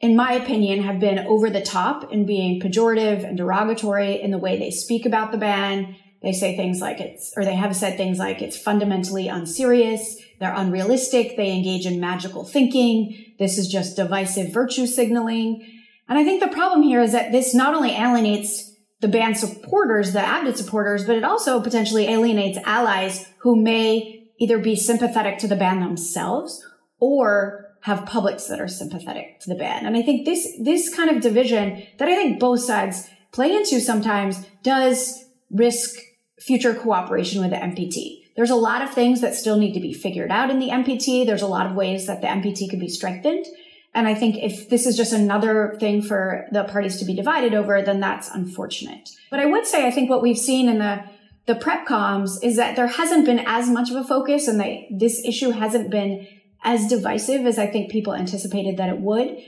in 0.00 0.16
my 0.16 0.32
opinion, 0.32 0.82
have 0.82 1.00
been 1.00 1.18
over 1.18 1.50
the 1.50 1.60
top 1.60 2.12
in 2.12 2.24
being 2.24 2.60
pejorative 2.60 3.24
and 3.24 3.36
derogatory 3.36 4.20
in 4.20 4.30
the 4.30 4.38
way 4.38 4.58
they 4.58 4.70
speak 4.70 5.04
about 5.04 5.32
the 5.32 5.38
ban. 5.38 5.96
They 6.22 6.32
say 6.32 6.56
things 6.56 6.80
like 6.80 7.00
it's, 7.00 7.32
or 7.36 7.44
they 7.44 7.56
have 7.56 7.74
said 7.74 7.96
things 7.96 8.18
like 8.18 8.42
it's 8.42 8.56
fundamentally 8.56 9.28
unserious. 9.28 10.16
They're 10.38 10.54
unrealistic. 10.54 11.36
They 11.36 11.52
engage 11.52 11.84
in 11.84 12.00
magical 12.00 12.44
thinking. 12.44 13.34
This 13.38 13.58
is 13.58 13.68
just 13.68 13.96
divisive 13.96 14.52
virtue 14.52 14.86
signaling. 14.86 15.66
And 16.08 16.18
I 16.18 16.24
think 16.24 16.40
the 16.40 16.48
problem 16.48 16.82
here 16.82 17.00
is 17.00 17.12
that 17.12 17.32
this 17.32 17.54
not 17.54 17.74
only 17.74 17.90
alienates 17.90 18.72
the 19.00 19.08
ban 19.08 19.34
supporters, 19.34 20.12
the 20.12 20.20
added 20.20 20.56
supporters, 20.56 21.04
but 21.04 21.16
it 21.16 21.24
also 21.24 21.60
potentially 21.60 22.08
alienates 22.08 22.58
allies 22.64 23.28
who 23.38 23.56
may 23.56 24.28
either 24.38 24.58
be 24.58 24.76
sympathetic 24.76 25.38
to 25.38 25.48
the 25.48 25.56
ban 25.56 25.80
themselves 25.80 26.64
or 27.00 27.68
have 27.80 28.06
publics 28.06 28.46
that 28.46 28.60
are 28.60 28.68
sympathetic 28.68 29.40
to 29.40 29.48
the 29.48 29.56
ban. 29.56 29.86
And 29.86 29.96
I 29.96 30.02
think 30.02 30.24
this, 30.24 30.48
this 30.60 30.94
kind 30.94 31.10
of 31.10 31.20
division 31.20 31.82
that 31.98 32.08
I 32.08 32.14
think 32.14 32.38
both 32.38 32.60
sides 32.60 33.08
play 33.32 33.52
into 33.52 33.80
sometimes 33.80 34.46
does 34.62 35.24
risk 35.50 35.98
future 36.44 36.74
cooperation 36.74 37.40
with 37.40 37.50
the 37.50 37.56
NPT. 37.56 38.22
There's 38.34 38.50
a 38.50 38.56
lot 38.56 38.82
of 38.82 38.92
things 38.92 39.20
that 39.20 39.34
still 39.34 39.58
need 39.58 39.74
to 39.74 39.80
be 39.80 39.92
figured 39.92 40.30
out 40.30 40.50
in 40.50 40.58
the 40.58 40.68
NPT. 40.68 41.26
There's 41.26 41.42
a 41.42 41.46
lot 41.46 41.66
of 41.66 41.76
ways 41.76 42.06
that 42.06 42.20
the 42.20 42.26
NPT 42.26 42.68
could 42.70 42.80
be 42.80 42.88
strengthened. 42.88 43.46
And 43.94 44.08
I 44.08 44.14
think 44.14 44.36
if 44.36 44.70
this 44.70 44.86
is 44.86 44.96
just 44.96 45.12
another 45.12 45.76
thing 45.78 46.00
for 46.00 46.46
the 46.50 46.64
parties 46.64 46.98
to 46.98 47.04
be 47.04 47.14
divided 47.14 47.52
over, 47.52 47.82
then 47.82 48.00
that's 48.00 48.30
unfortunate. 48.30 49.10
But 49.30 49.40
I 49.40 49.46
would 49.46 49.66
say 49.66 49.86
I 49.86 49.90
think 49.90 50.08
what 50.08 50.22
we've 50.22 50.38
seen 50.38 50.68
in 50.68 50.78
the 50.78 51.04
the 51.46 51.54
prep 51.56 51.86
comms 51.86 52.38
is 52.42 52.56
that 52.56 52.76
there 52.76 52.86
hasn't 52.86 53.26
been 53.26 53.40
as 53.40 53.68
much 53.68 53.90
of 53.90 53.96
a 53.96 54.04
focus 54.04 54.46
and 54.46 54.60
that 54.60 54.76
this 54.90 55.20
issue 55.24 55.50
hasn't 55.50 55.90
been 55.90 56.26
as 56.62 56.86
divisive 56.86 57.46
as 57.46 57.58
I 57.58 57.66
think 57.66 57.90
people 57.90 58.14
anticipated 58.14 58.76
that 58.76 58.88
it 58.88 59.00
would. 59.00 59.38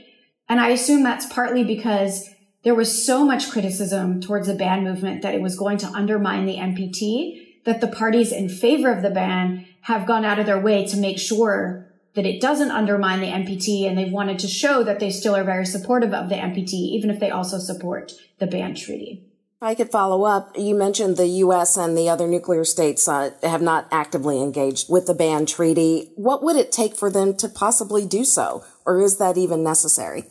And 0.49 0.59
I 0.59 0.69
assume 0.69 1.03
that's 1.03 1.25
partly 1.25 1.63
because 1.63 2.29
there 2.65 2.75
was 2.75 3.05
so 3.05 3.23
much 3.23 3.51
criticism 3.51 4.19
towards 4.19 4.47
the 4.47 4.55
ban 4.55 4.83
movement 4.83 5.21
that 5.21 5.35
it 5.35 5.41
was 5.41 5.55
going 5.55 5.77
to 5.77 5.87
undermine 5.87 6.45
the 6.45 6.57
NPT 6.57 7.63
that 7.63 7.79
the 7.79 7.87
parties 7.87 8.31
in 8.31 8.49
favor 8.49 8.91
of 8.91 9.03
the 9.03 9.11
ban 9.11 9.67
have 9.81 10.07
gone 10.07 10.25
out 10.25 10.39
of 10.39 10.47
their 10.47 10.59
way 10.59 10.85
to 10.87 10.97
make 10.97 11.19
sure 11.19 11.85
that 12.15 12.25
it 12.25 12.41
doesn't 12.41 12.71
undermine 12.71 13.19
the 13.19 13.27
NPT 13.27 13.87
and 13.87 13.95
they've 13.95 14.11
wanted 14.11 14.39
to 14.39 14.47
show 14.47 14.83
that 14.83 14.99
they 14.99 15.11
still 15.11 15.35
are 15.35 15.43
very 15.43 15.65
supportive 15.65 16.11
of 16.11 16.27
the 16.29 16.35
NPT, 16.35 16.73
even 16.73 17.11
if 17.11 17.19
they 17.19 17.29
also 17.29 17.59
support 17.59 18.13
the 18.39 18.47
ban 18.47 18.73
treaty. 18.73 19.23
If 19.57 19.63
I 19.63 19.75
could 19.75 19.91
follow 19.91 20.23
up. 20.23 20.57
You 20.57 20.73
mentioned 20.73 21.17
the 21.17 21.27
U.S. 21.27 21.77
and 21.77 21.95
the 21.95 22.09
other 22.09 22.27
nuclear 22.27 22.65
states 22.65 23.07
uh, 23.07 23.31
have 23.43 23.61
not 23.61 23.87
actively 23.91 24.41
engaged 24.41 24.89
with 24.89 25.05
the 25.05 25.13
ban 25.13 25.45
treaty. 25.45 26.11
What 26.15 26.43
would 26.43 26.55
it 26.55 26.71
take 26.71 26.95
for 26.95 27.11
them 27.11 27.35
to 27.37 27.47
possibly 27.47 28.07
do 28.07 28.25
so? 28.25 28.63
Or 28.85 29.01
is 29.01 29.17
that 29.17 29.37
even 29.37 29.63
necessary? 29.63 30.25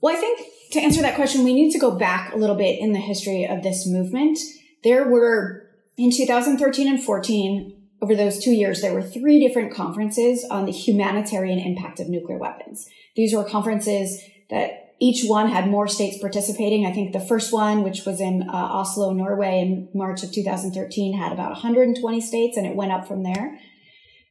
Well, 0.00 0.16
I 0.16 0.20
think 0.20 0.40
to 0.72 0.80
answer 0.80 1.02
that 1.02 1.16
question, 1.16 1.44
we 1.44 1.54
need 1.54 1.72
to 1.72 1.78
go 1.78 1.90
back 1.90 2.32
a 2.32 2.36
little 2.36 2.56
bit 2.56 2.78
in 2.80 2.92
the 2.92 2.98
history 2.98 3.44
of 3.44 3.62
this 3.62 3.86
movement. 3.86 4.38
There 4.84 5.08
were, 5.08 5.68
in 5.96 6.10
2013 6.10 6.88
and 6.88 7.02
14, 7.02 7.72
over 8.02 8.14
those 8.14 8.42
two 8.42 8.52
years, 8.52 8.82
there 8.82 8.92
were 8.92 9.02
three 9.02 9.40
different 9.40 9.74
conferences 9.74 10.44
on 10.50 10.66
the 10.66 10.72
humanitarian 10.72 11.58
impact 11.58 12.00
of 12.00 12.08
nuclear 12.08 12.38
weapons. 12.38 12.86
These 13.14 13.34
were 13.34 13.44
conferences 13.44 14.22
that 14.50 14.94
each 14.98 15.26
one 15.26 15.48
had 15.48 15.68
more 15.68 15.88
states 15.88 16.18
participating. 16.18 16.86
I 16.86 16.92
think 16.92 17.12
the 17.12 17.20
first 17.20 17.52
one, 17.52 17.82
which 17.82 18.04
was 18.06 18.20
in 18.20 18.48
uh, 18.48 18.52
Oslo, 18.52 19.12
Norway 19.12 19.60
in 19.60 19.88
March 19.94 20.22
of 20.22 20.32
2013, 20.32 21.18
had 21.18 21.32
about 21.32 21.50
120 21.50 22.20
states 22.20 22.56
and 22.56 22.66
it 22.66 22.74
went 22.74 22.92
up 22.92 23.06
from 23.06 23.22
there. 23.22 23.58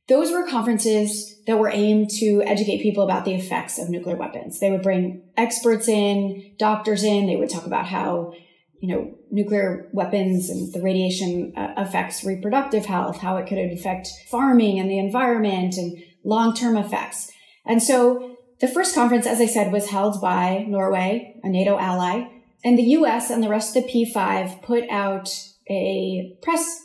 Those 0.08 0.32
were 0.32 0.48
conferences 0.48 1.36
that 1.48 1.58
were 1.58 1.70
aimed 1.70 2.12
to 2.20 2.44
educate 2.44 2.84
people 2.84 3.04
about 3.04 3.26
the 3.26 3.34
effects 3.34 3.80
of 3.80 3.90
nuclear 3.90 4.16
weapons. 4.16 4.60
They 4.60 4.70
would 4.70 4.84
bring 4.84 5.24
experts 5.36 5.88
in, 5.88 6.54
doctors 6.58 7.04
in, 7.04 7.26
they 7.26 7.36
would 7.36 7.50
talk 7.50 7.66
about 7.66 7.88
how, 7.88 8.34
you 8.80 8.96
know, 8.96 9.16
nuclear 9.32 9.90
weapons 9.94 10.50
and 10.50 10.72
the 10.74 10.82
radiation 10.82 11.54
uh, 11.58 11.74
affects 11.78 12.24
reproductive 12.24 12.86
health, 12.86 13.18
how 13.18 13.38
it 13.38 13.48
could 13.48 13.58
affect 13.58 14.10
farming 14.30 14.80
and 14.80 14.90
the 14.90 15.00
environment 15.00 15.76
and 15.76 16.04
long-term 16.24 16.78
effects. 16.78 17.32
And 17.66 17.82
so 17.82 18.38
the 18.60 18.68
first 18.68 18.94
conference, 18.94 19.26
as 19.26 19.42
I 19.42 19.48
said, 19.48 19.72
was 19.72 19.90
held 19.90 20.22
by 20.22 20.66
Norway, 20.68 21.40
a 21.44 21.50
NATO 21.50 21.80
ally, 21.80 22.28
and 22.64 22.78
the 22.78 22.84
US 22.84 23.30
and 23.30 23.44
the 23.44 23.50
rest 23.50 23.76
of 23.76 23.84
the 23.84 23.90
P5 23.90 24.62
put 24.62 24.88
out 24.90 25.30
a 25.70 26.38
press 26.42 26.84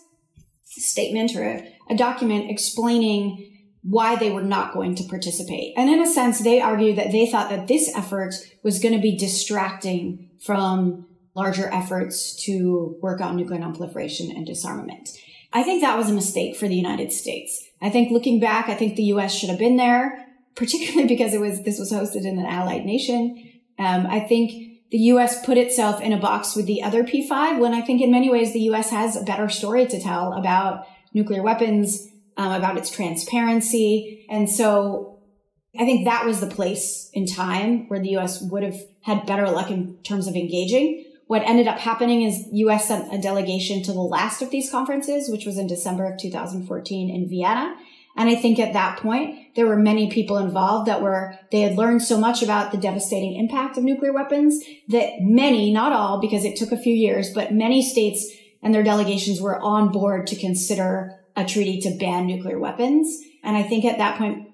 statement 0.65 1.35
or 1.35 1.45
a, 1.45 1.77
a 1.91 1.97
document 1.97 2.51
explaining 2.51 3.47
why 3.83 4.17
they 4.17 4.31
were 4.31 4.43
not 4.43 4.73
going 4.73 4.95
to 4.95 5.05
participate. 5.05 5.75
And 5.77 5.91
in 5.91 6.01
a 6.01 6.07
sense, 6.07 6.41
they 6.41 6.61
argued 6.61 6.97
that 6.97 7.13
they 7.13 7.27
thought 7.27 7.51
that 7.51 7.67
this 7.67 7.95
effort 7.97 8.35
was 8.63 8.79
going 8.79 8.95
to 8.95 9.01
be 9.01 9.17
distracting 9.17 10.31
from 10.45 11.07
larger 11.35 11.73
efforts 11.73 12.35
to 12.45 12.97
work 13.01 13.21
on 13.21 13.37
nuclear 13.37 13.61
nonproliferation 13.61 14.31
and 14.35 14.47
disarmament. 14.47 15.09
I 15.53 15.63
think 15.63 15.83
that 15.83 15.97
was 15.97 16.11
a 16.11 16.15
mistake 16.15 16.57
for 16.57 16.69
the 16.69 16.77
United 16.77 17.13
States. 17.13 17.65
I 17.81 17.91
think 17.91 18.13
looking 18.13 18.39
back, 18.39 18.69
I 18.69 18.75
think 18.75 18.97
the 18.97 19.05
US 19.05 19.35
should 19.35 19.51
have 19.51 19.59
been 19.59 19.77
there 19.77 20.27
particularly 20.55 21.09
because 21.09 21.33
it 21.35 21.41
was 21.41 21.63
this 21.63 21.79
was 21.79 21.93
hosted 21.93 22.25
in 22.27 22.39
an 22.39 22.47
allied 22.47 22.85
nation. 22.85 23.51
Um, 23.79 24.07
I 24.07 24.21
think 24.21 24.81
the 24.91 24.99
U.S. 24.99 25.45
put 25.45 25.57
itself 25.57 26.01
in 26.01 26.13
a 26.13 26.19
box 26.19 26.57
with 26.57 26.67
the 26.67 26.83
other 26.83 27.05
P5 27.05 27.59
when 27.59 27.73
I 27.73 27.81
think 27.81 28.03
in 28.03 28.11
many 28.11 28.29
ways 28.29 28.53
the 28.53 28.61
U.S. 28.61 28.91
has 28.91 29.17
a 29.17 29.23
better 29.23 29.49
story 29.49 29.87
to 29.87 30.01
tell 30.01 30.33
about 30.33 30.87
nuclear 31.13 31.43
weapons, 31.43 32.09
um, 32.37 32.53
about 32.53 32.77
its 32.77 32.91
transparency, 32.91 34.27
and 34.31 34.49
so 34.49 35.11
I 35.79 35.85
think 35.85 36.05
that 36.05 36.27
was 36.27 36.41
the 36.41 36.49
place 36.49 37.11
in 37.13 37.27
time 37.27 37.89
where 37.89 38.01
the 38.01 38.11
U.S. 38.11 38.43
would 38.43 38.63
have 38.63 38.81
had 39.03 39.27
better 39.27 39.49
luck 39.49 39.71
in 39.71 39.99
terms 40.03 40.27
of 40.27 40.35
engaging. 40.35 41.05
What 41.27 41.43
ended 41.43 41.69
up 41.69 41.79
happening 41.79 42.23
is 42.23 42.45
U.S. 42.53 42.89
sent 42.89 43.15
a 43.15 43.19
delegation 43.19 43.83
to 43.85 43.93
the 43.93 44.01
last 44.01 44.43
of 44.43 44.51
these 44.51 44.71
conferences, 44.71 45.31
which 45.31 45.47
was 45.47 45.59
in 45.59 45.69
December 45.69 46.07
of 46.07 46.19
2014 46.19 47.09
in 47.09 47.29
Vienna. 47.29 47.77
And 48.17 48.29
I 48.29 48.35
think 48.35 48.59
at 48.59 48.73
that 48.73 48.99
point, 48.99 49.55
there 49.55 49.67
were 49.67 49.77
many 49.77 50.11
people 50.11 50.39
involved 50.39 50.89
that 50.89 51.01
were, 51.01 51.39
they 51.53 51.61
had 51.61 51.77
learned 51.77 52.03
so 52.03 52.19
much 52.19 52.43
about 52.43 52.73
the 52.73 52.79
devastating 52.79 53.37
impact 53.37 53.79
of 53.79 53.85
nuclear 53.85 54.13
weapons 54.13 54.61
that 54.89 55.21
many, 55.21 55.73
not 55.73 55.93
all, 55.93 56.21
because 56.21 56.45
it 56.45 56.57
took 56.57 56.73
a 56.73 56.77
few 56.77 56.93
years, 56.93 57.33
but 57.33 57.55
many 57.55 57.81
states 57.81 58.29
and 58.63 58.75
their 58.75 58.83
delegations 58.83 59.41
were 59.41 59.61
on 59.61 59.91
board 59.91 60.27
to 60.29 60.37
consider 60.37 61.19
a 61.37 61.45
treaty 61.45 61.81
to 61.81 61.97
ban 61.99 62.27
nuclear 62.27 62.59
weapons. 62.59 63.21
And 63.43 63.57
I 63.57 63.63
think 63.63 63.85
at 63.85 63.99
that 63.99 64.19
point, 64.19 64.49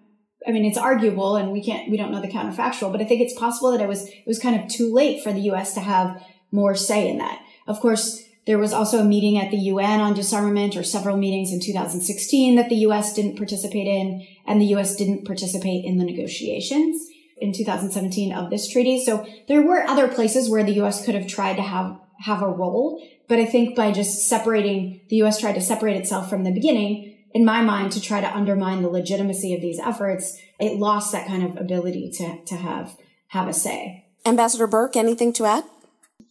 I 0.47 0.53
mean, 0.53 0.64
it's 0.64 0.79
arguable 0.79 1.37
and 1.37 1.51
we 1.51 1.62
can't, 1.62 1.90
we 1.90 1.97
don't 1.97 2.12
know 2.12 2.21
the 2.21 2.29
counterfactual, 2.29 2.92
but 2.92 3.01
I 3.01 3.05
think 3.05 3.21
it's 3.21 3.38
possible 3.38 3.73
that 3.73 3.81
it 3.81 3.88
was, 3.88 4.09
it 4.09 4.27
was 4.27 4.38
kind 4.38 4.61
of 4.61 4.69
too 4.69 4.92
late 4.95 5.23
for 5.23 5.33
the 5.33 5.40
U.S. 5.40 5.75
to 5.75 5.81
have 5.81 6.23
more 6.53 6.75
say 6.75 7.09
in 7.09 7.19
that. 7.19 7.40
Of 7.66 7.81
course, 7.81 8.23
there 8.47 8.59
was 8.59 8.73
also 8.73 9.01
a 9.01 9.05
meeting 9.05 9.38
at 9.38 9.51
the 9.51 9.57
UN 9.57 10.01
on 10.01 10.14
disarmament 10.14 10.77
or 10.77 10.85
several 10.85 11.16
meetings 11.16 11.53
in 11.53 11.61
2016 11.61 12.55
that 12.55 12.69
the 12.69 12.77
US 12.77 13.12
didn't 13.12 13.37
participate 13.37 13.88
in 13.88 14.25
and 14.47 14.61
the 14.61 14.66
US 14.77 14.95
didn't 14.95 15.27
participate 15.27 15.85
in 15.85 15.99
the 15.99 16.05
negotiations 16.05 17.09
in 17.38 17.53
2017 17.53 18.33
of 18.33 18.51
this 18.51 18.69
treaty. 18.69 19.05
So 19.05 19.27
there 19.49 19.62
were 19.62 19.83
other 19.83 20.07
places 20.07 20.49
where 20.49 20.62
the 20.62 20.81
US 20.83 21.05
could 21.05 21.16
have 21.16 21.27
tried 21.27 21.57
to 21.57 21.62
have, 21.62 21.99
have 22.21 22.40
a 22.40 22.49
role. 22.49 23.05
But 23.28 23.38
I 23.38 23.46
think 23.46 23.74
by 23.74 23.92
just 23.92 24.28
separating, 24.28 25.00
the 25.08 25.16
US 25.22 25.40
tried 25.40 25.54
to 25.54 25.60
separate 25.60 25.96
itself 25.96 26.30
from 26.30 26.44
the 26.44 26.52
beginning, 26.52 27.16
in 27.34 27.44
my 27.44 27.60
mind, 27.60 27.92
to 27.92 28.00
try 28.00 28.20
to 28.20 28.34
undermine 28.34 28.82
the 28.82 28.88
legitimacy 28.88 29.54
of 29.54 29.60
these 29.60 29.78
efforts, 29.78 30.38
it 30.58 30.78
lost 30.78 31.12
that 31.12 31.26
kind 31.26 31.42
of 31.42 31.56
ability 31.56 32.10
to, 32.12 32.44
to 32.46 32.56
have, 32.56 32.96
have 33.28 33.48
a 33.48 33.52
say. 33.52 34.06
Ambassador 34.24 34.66
Burk, 34.66 34.96
anything 34.96 35.32
to 35.34 35.44
add? 35.44 35.64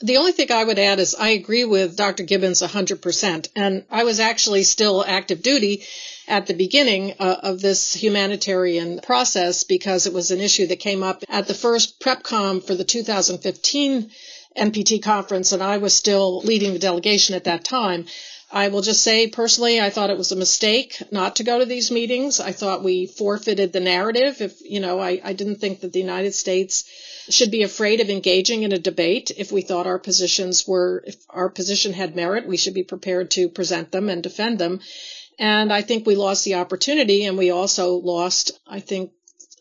The 0.01 0.17
only 0.17 0.31
thing 0.31 0.51
I 0.51 0.63
would 0.63 0.79
add 0.79 0.99
is 0.99 1.15
I 1.15 1.29
agree 1.29 1.63
with 1.63 1.95
Dr. 1.95 2.23
Gibbons 2.23 2.62
100%. 2.62 3.47
And 3.55 3.86
I 3.89 4.03
was 4.03 4.19
actually 4.19 4.63
still 4.63 5.05
active 5.05 5.41
duty 5.41 5.84
at 6.27 6.47
the 6.47 6.53
beginning 6.53 7.13
uh, 7.19 7.38
of 7.43 7.62
this 7.62 7.93
humanitarian 7.93 8.99
process 9.01 9.63
because 9.63 10.08
it 10.08 10.13
was 10.13 10.31
an 10.31 10.41
issue 10.41 10.67
that 10.67 10.79
came 10.79 11.03
up 11.03 11.23
at 11.29 11.47
the 11.47 11.53
first 11.53 11.99
PrepCom 11.99 12.65
for 12.65 12.75
the 12.75 12.84
2015 12.84 14.12
NPT 14.58 15.02
conference, 15.02 15.52
and 15.52 15.62
I 15.62 15.78
was 15.78 15.94
still 15.94 16.39
leading 16.41 16.74
the 16.74 16.80
delegation 16.80 17.36
at 17.36 17.44
that 17.46 17.63
time. 17.63 18.06
I 18.52 18.70
will 18.70 18.82
just 18.82 19.02
say 19.02 19.28
personally, 19.28 19.82
I 19.82 19.89
thought 19.89 20.12
it 20.12 20.18
was 20.18 20.32
a 20.32 20.36
mistake 20.36 21.02
not 21.12 21.38
to 21.38 21.44
go 21.44 21.60
to 21.60 21.65
these 21.65 21.91
meetings. 21.91 22.39
I 22.39 22.52
thought 22.52 22.84
we 22.84 23.08
forfeited 23.08 23.74
the 23.74 23.80
narrative. 23.80 24.39
If, 24.39 24.62
you 24.62 24.80
know, 24.80 25.00
I, 25.00 25.20
I 25.24 25.34
didn't 25.34 25.58
think 25.58 25.82
that 25.82 25.91
the 25.91 26.00
United 26.00 26.34
States 26.34 26.86
should 27.28 27.52
be 27.52 27.63
afraid 27.63 28.02
of 28.02 28.10
engaging 28.10 28.63
in 28.63 28.72
a 28.72 28.80
debate. 28.80 29.32
If 29.36 29.52
we 29.52 29.62
thought 29.62 29.88
our 29.88 30.00
positions 30.00 30.68
were, 30.68 31.04
if 31.08 31.15
our 31.30 31.50
position 31.50 31.91
had 31.91 32.15
merit, 32.15 32.48
we 32.48 32.56
should 32.56 32.76
be 32.76 32.84
prepared 32.84 33.32
to 33.32 33.50
present 33.50 33.91
them 33.91 34.10
and 34.10 34.22
defend 34.22 34.60
them. 34.60 34.80
And 35.38 35.74
I 35.74 35.82
think 35.82 36.06
we 36.06 36.15
lost 36.15 36.46
the 36.46 36.56
opportunity 36.56 37.26
and 37.26 37.38
we 37.38 37.52
also 37.52 37.96
lost, 37.96 38.52
I 38.68 38.80
think, 38.80 39.12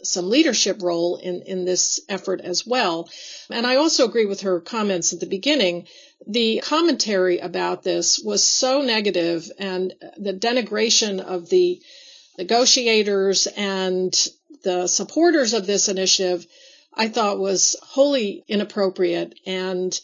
some 0.04 0.30
leadership 0.30 0.82
role 0.82 1.16
in, 1.16 1.42
in 1.42 1.64
this 1.64 2.00
effort 2.08 2.40
as 2.40 2.66
well. 2.66 3.08
And 3.50 3.66
I 3.66 3.76
also 3.76 4.04
agree 4.04 4.26
with 4.26 4.42
her 4.42 4.60
comments 4.60 5.12
at 5.12 5.20
the 5.20 5.26
beginning. 5.26 5.86
The 6.26 6.60
commentary 6.64 7.38
about 7.38 7.82
this 7.82 8.18
was 8.18 8.42
so 8.42 8.82
negative 8.82 9.50
and 9.58 9.92
the 10.16 10.32
denigration 10.32 11.20
of 11.20 11.48
the 11.48 11.80
negotiators 12.38 13.46
and 13.46 14.12
the 14.62 14.86
supporters 14.86 15.52
of 15.52 15.66
this 15.66 15.88
initiative, 15.88 16.46
I 16.94 17.08
thought 17.08 17.38
was 17.38 17.76
wholly 17.82 18.44
inappropriate 18.48 19.38
and 19.46 19.98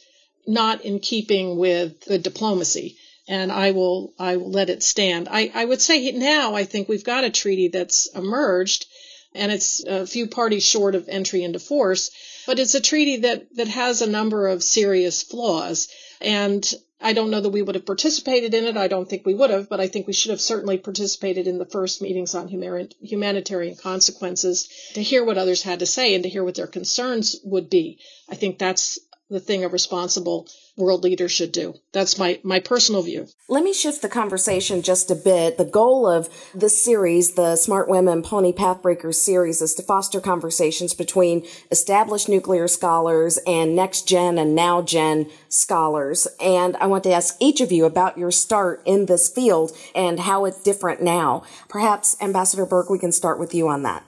not 0.46 0.84
in 0.84 0.98
keeping 1.00 1.56
with 1.56 2.04
good 2.06 2.22
diplomacy. 2.22 2.96
And 3.28 3.52
I 3.52 3.70
will, 3.70 4.12
I 4.18 4.36
will 4.36 4.50
let 4.50 4.70
it 4.70 4.82
stand. 4.82 5.28
I, 5.30 5.50
I 5.54 5.64
would 5.64 5.80
say 5.80 6.10
now 6.12 6.54
I 6.54 6.64
think 6.64 6.88
we've 6.88 7.04
got 7.04 7.24
a 7.24 7.30
treaty 7.30 7.68
that's 7.68 8.06
emerged 8.14 8.86
and 9.34 9.52
it's 9.52 9.84
a 9.84 10.06
few 10.06 10.26
parties 10.26 10.64
short 10.64 10.94
of 10.94 11.08
entry 11.08 11.42
into 11.42 11.58
force, 11.58 12.10
but 12.46 12.58
it's 12.58 12.74
a 12.74 12.80
treaty 12.80 13.18
that, 13.18 13.54
that 13.56 13.68
has 13.68 14.02
a 14.02 14.10
number 14.10 14.48
of 14.48 14.62
serious 14.62 15.22
flaws. 15.22 15.88
And 16.20 16.68
I 17.00 17.14
don't 17.14 17.30
know 17.30 17.40
that 17.40 17.50
we 17.50 17.62
would 17.62 17.76
have 17.76 17.86
participated 17.86 18.52
in 18.52 18.64
it. 18.64 18.76
I 18.76 18.88
don't 18.88 19.08
think 19.08 19.24
we 19.24 19.34
would 19.34 19.50
have, 19.50 19.68
but 19.68 19.80
I 19.80 19.88
think 19.88 20.06
we 20.06 20.12
should 20.12 20.30
have 20.30 20.40
certainly 20.40 20.76
participated 20.76 21.46
in 21.46 21.58
the 21.58 21.64
first 21.64 22.02
meetings 22.02 22.34
on 22.34 22.48
humanitarian 22.48 23.76
consequences 23.76 24.68
to 24.94 25.02
hear 25.02 25.24
what 25.24 25.38
others 25.38 25.62
had 25.62 25.78
to 25.78 25.86
say 25.86 26.14
and 26.14 26.24
to 26.24 26.28
hear 26.28 26.44
what 26.44 26.56
their 26.56 26.66
concerns 26.66 27.36
would 27.42 27.70
be. 27.70 27.98
I 28.28 28.34
think 28.34 28.58
that's 28.58 28.98
the 29.30 29.40
thing 29.40 29.64
a 29.64 29.68
responsible 29.68 30.48
world 30.76 31.04
leader 31.04 31.28
should 31.28 31.52
do. 31.52 31.74
That's 31.92 32.18
my, 32.18 32.40
my 32.42 32.58
personal 32.58 33.02
view. 33.02 33.28
Let 33.48 33.62
me 33.62 33.72
shift 33.72 34.02
the 34.02 34.08
conversation 34.08 34.82
just 34.82 35.10
a 35.10 35.14
bit. 35.14 35.56
The 35.56 35.64
goal 35.64 36.06
of 36.06 36.28
this 36.54 36.82
series, 36.82 37.34
the 37.34 37.56
Smart 37.56 37.88
Women 37.88 38.22
PONI 38.22 38.52
Pathbreakers 38.52 39.14
series, 39.14 39.62
is 39.62 39.74
to 39.74 39.82
foster 39.82 40.20
conversations 40.20 40.94
between 40.94 41.46
established 41.70 42.28
nuclear 42.28 42.66
scholars 42.66 43.38
and 43.46 43.76
next 43.76 44.08
gen 44.08 44.36
and 44.36 44.54
now 44.54 44.82
gen 44.82 45.30
scholars. 45.48 46.26
And 46.40 46.76
I 46.78 46.86
want 46.86 47.04
to 47.04 47.12
ask 47.12 47.36
each 47.40 47.60
of 47.60 47.70
you 47.70 47.84
about 47.84 48.18
your 48.18 48.32
start 48.32 48.82
in 48.84 49.06
this 49.06 49.28
field 49.28 49.72
and 49.94 50.20
how 50.20 50.44
it's 50.44 50.62
different 50.62 51.02
now. 51.02 51.44
Perhaps 51.68 52.16
Ambassador 52.20 52.66
Burk, 52.66 52.90
we 52.90 52.98
can 52.98 53.12
start 53.12 53.38
with 53.38 53.54
you 53.54 53.68
on 53.68 53.82
that. 53.84 54.04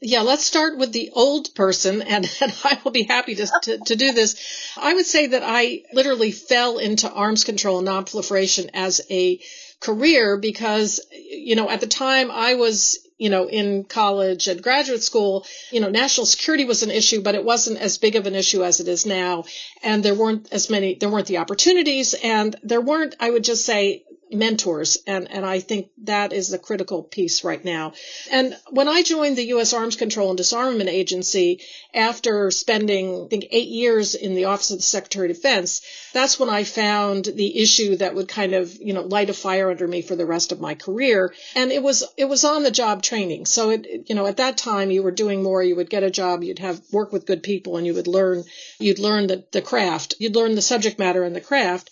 Yeah, 0.00 0.22
let's 0.22 0.44
start 0.44 0.78
with 0.78 0.92
the 0.92 1.10
old 1.12 1.54
person, 1.54 2.00
and, 2.00 2.28
and 2.40 2.54
I 2.64 2.78
will 2.82 2.92
be 2.92 3.02
happy 3.02 3.34
to, 3.34 3.46
to, 3.62 3.78
to, 3.78 3.96
do 3.96 4.12
this. 4.12 4.36
I 4.76 4.94
would 4.94 5.06
say 5.06 5.28
that 5.28 5.42
I 5.44 5.82
literally 5.92 6.32
fell 6.32 6.78
into 6.78 7.10
arms 7.10 7.44
control 7.44 7.78
and 7.78 7.88
nonproliferation 7.88 8.70
as 8.72 9.02
a 9.10 9.40
career 9.80 10.38
because, 10.38 11.00
you 11.12 11.56
know, 11.56 11.68
at 11.68 11.80
the 11.80 11.86
time 11.86 12.30
I 12.30 12.54
was, 12.54 12.98
you 13.18 13.28
know, 13.28 13.48
in 13.48 13.84
college 13.84 14.48
and 14.48 14.62
graduate 14.62 15.02
school, 15.02 15.46
you 15.70 15.80
know, 15.80 15.90
national 15.90 16.26
security 16.26 16.64
was 16.64 16.82
an 16.82 16.90
issue, 16.90 17.20
but 17.20 17.34
it 17.34 17.44
wasn't 17.44 17.78
as 17.78 17.98
big 17.98 18.16
of 18.16 18.26
an 18.26 18.34
issue 18.34 18.64
as 18.64 18.80
it 18.80 18.88
is 18.88 19.04
now. 19.04 19.44
And 19.82 20.02
there 20.02 20.14
weren't 20.14 20.48
as 20.52 20.70
many, 20.70 20.94
there 20.94 21.10
weren't 21.10 21.26
the 21.26 21.38
opportunities, 21.38 22.14
and 22.14 22.56
there 22.62 22.80
weren't, 22.80 23.14
I 23.20 23.30
would 23.30 23.44
just 23.44 23.66
say, 23.66 24.04
mentors 24.30 24.98
and 25.06 25.30
and 25.30 25.46
I 25.46 25.60
think 25.60 25.90
that 26.04 26.32
is 26.32 26.48
the 26.48 26.58
critical 26.58 27.02
piece 27.02 27.44
right 27.44 27.64
now. 27.64 27.92
And 28.30 28.56
when 28.70 28.88
I 28.88 29.02
joined 29.02 29.36
the 29.36 29.46
US 29.54 29.72
Arms 29.72 29.96
Control 29.96 30.30
and 30.30 30.36
Disarmament 30.36 30.90
Agency 30.90 31.60
after 31.94 32.50
spending 32.50 33.26
I 33.26 33.28
think 33.28 33.46
8 33.50 33.68
years 33.68 34.14
in 34.14 34.34
the 34.34 34.46
Office 34.46 34.70
of 34.70 34.78
the 34.78 34.82
Secretary 34.82 35.30
of 35.30 35.36
Defense, 35.36 35.80
that's 36.12 36.38
when 36.40 36.50
I 36.50 36.64
found 36.64 37.26
the 37.26 37.58
issue 37.60 37.96
that 37.96 38.14
would 38.14 38.28
kind 38.28 38.54
of, 38.54 38.74
you 38.80 38.92
know, 38.92 39.02
light 39.02 39.30
a 39.30 39.34
fire 39.34 39.70
under 39.70 39.86
me 39.86 40.02
for 40.02 40.16
the 40.16 40.26
rest 40.26 40.52
of 40.52 40.60
my 40.60 40.74
career. 40.74 41.32
And 41.54 41.70
it 41.70 41.82
was 41.82 42.04
it 42.16 42.24
was 42.26 42.44
on 42.44 42.62
the 42.62 42.70
job 42.70 43.02
training. 43.02 43.46
So 43.46 43.70
it 43.70 44.06
you 44.08 44.14
know, 44.14 44.26
at 44.26 44.38
that 44.38 44.56
time 44.56 44.90
you 44.90 45.02
were 45.02 45.12
doing 45.12 45.42
more, 45.42 45.62
you 45.62 45.76
would 45.76 45.90
get 45.90 46.02
a 46.02 46.10
job, 46.10 46.42
you'd 46.42 46.58
have 46.58 46.80
work 46.90 47.12
with 47.12 47.26
good 47.26 47.42
people 47.42 47.76
and 47.76 47.86
you 47.86 47.94
would 47.94 48.08
learn 48.08 48.44
you'd 48.78 48.98
learn 48.98 49.28
the, 49.28 49.44
the 49.52 49.62
craft. 49.62 50.14
You'd 50.18 50.36
learn 50.36 50.54
the 50.54 50.62
subject 50.62 50.98
matter 50.98 51.22
and 51.22 51.34
the 51.34 51.40
craft. 51.40 51.90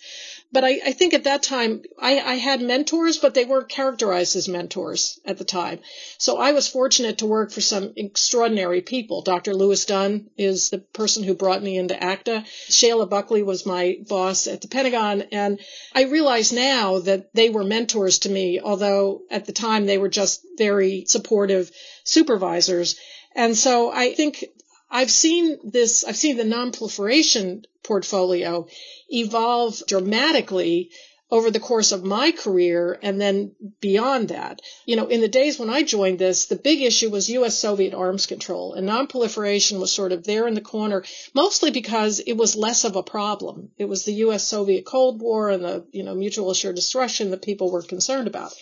But 0.55 0.63
I, 0.63 0.79
I 0.85 0.93
think 0.93 1.13
at 1.13 1.25
that 1.25 1.43
time, 1.43 1.83
I, 2.01 2.17
I 2.17 2.35
had 2.35 2.61
mentors, 2.61 3.17
but 3.17 3.33
they 3.33 3.43
weren't 3.43 3.67
characterized 3.67 4.37
as 4.37 4.47
mentors 4.47 5.19
at 5.25 5.37
the 5.37 5.43
time. 5.43 5.79
So 6.17 6.37
I 6.37 6.53
was 6.53 6.65
fortunate 6.65 7.17
to 7.17 7.25
work 7.25 7.51
for 7.51 7.59
some 7.59 7.91
extraordinary 7.97 8.79
people. 8.79 9.21
Dr. 9.21 9.53
Lewis 9.53 9.83
Dunn 9.83 10.29
is 10.37 10.69
the 10.69 10.77
person 10.77 11.23
who 11.23 11.33
brought 11.33 11.61
me 11.61 11.77
into 11.77 11.93
ACDA. 11.93 12.45
Shaila 12.69 13.09
Buckley 13.09 13.43
was 13.43 13.65
my 13.65 13.97
boss 14.07 14.47
at 14.47 14.61
the 14.61 14.69
Pentagon. 14.69 15.23
And 15.33 15.59
I 15.93 16.03
realize 16.03 16.53
now 16.53 16.99
that 16.99 17.33
they 17.33 17.49
were 17.49 17.65
mentors 17.65 18.19
to 18.19 18.29
me, 18.29 18.61
although 18.61 19.23
at 19.29 19.43
the 19.47 19.51
time 19.51 19.85
they 19.85 19.97
were 19.97 20.07
just 20.07 20.41
very 20.57 21.03
supportive 21.05 21.69
supervisors. 22.05 22.95
And 23.35 23.57
so 23.57 23.91
I 23.91 24.13
think 24.13 24.45
I've 24.89 25.11
seen 25.11 25.57
this, 25.63 26.03
I've 26.03 26.15
seen 26.15 26.37
the 26.37 26.43
nonproliferation 26.43 27.65
portfolio 27.83 28.67
evolve 29.09 29.83
dramatically 29.87 30.91
over 31.31 31.49
the 31.49 31.59
course 31.59 31.91
of 31.91 32.03
my 32.03 32.31
career 32.31 32.99
and 33.01 33.19
then 33.19 33.55
beyond 33.81 34.29
that. 34.29 34.61
You 34.85 34.95
know, 34.95 35.07
in 35.07 35.21
the 35.21 35.27
days 35.27 35.57
when 35.57 35.71
I 35.71 35.81
joined 35.81 36.19
this, 36.19 36.45
the 36.45 36.55
big 36.55 36.81
issue 36.81 37.09
was 37.09 37.29
US 37.29 37.57
Soviet 37.57 37.93
arms 37.93 38.27
control 38.27 38.73
and 38.73 38.87
nonproliferation 38.87 39.79
was 39.79 39.91
sort 39.91 40.11
of 40.11 40.23
there 40.23 40.47
in 40.47 40.53
the 40.53 40.61
corner, 40.61 41.03
mostly 41.33 41.71
because 41.71 42.19
it 42.19 42.33
was 42.33 42.55
less 42.55 42.83
of 42.83 42.95
a 42.95 43.03
problem. 43.03 43.71
It 43.77 43.85
was 43.85 44.05
the 44.05 44.13
US 44.25 44.43
Soviet 44.47 44.85
Cold 44.85 45.19
War 45.19 45.49
and 45.49 45.63
the, 45.63 45.85
you 45.91 46.03
know, 46.03 46.13
mutual 46.13 46.51
assured 46.51 46.75
destruction 46.75 47.31
that 47.31 47.41
people 47.41 47.71
were 47.71 47.81
concerned 47.81 48.27
about. 48.27 48.53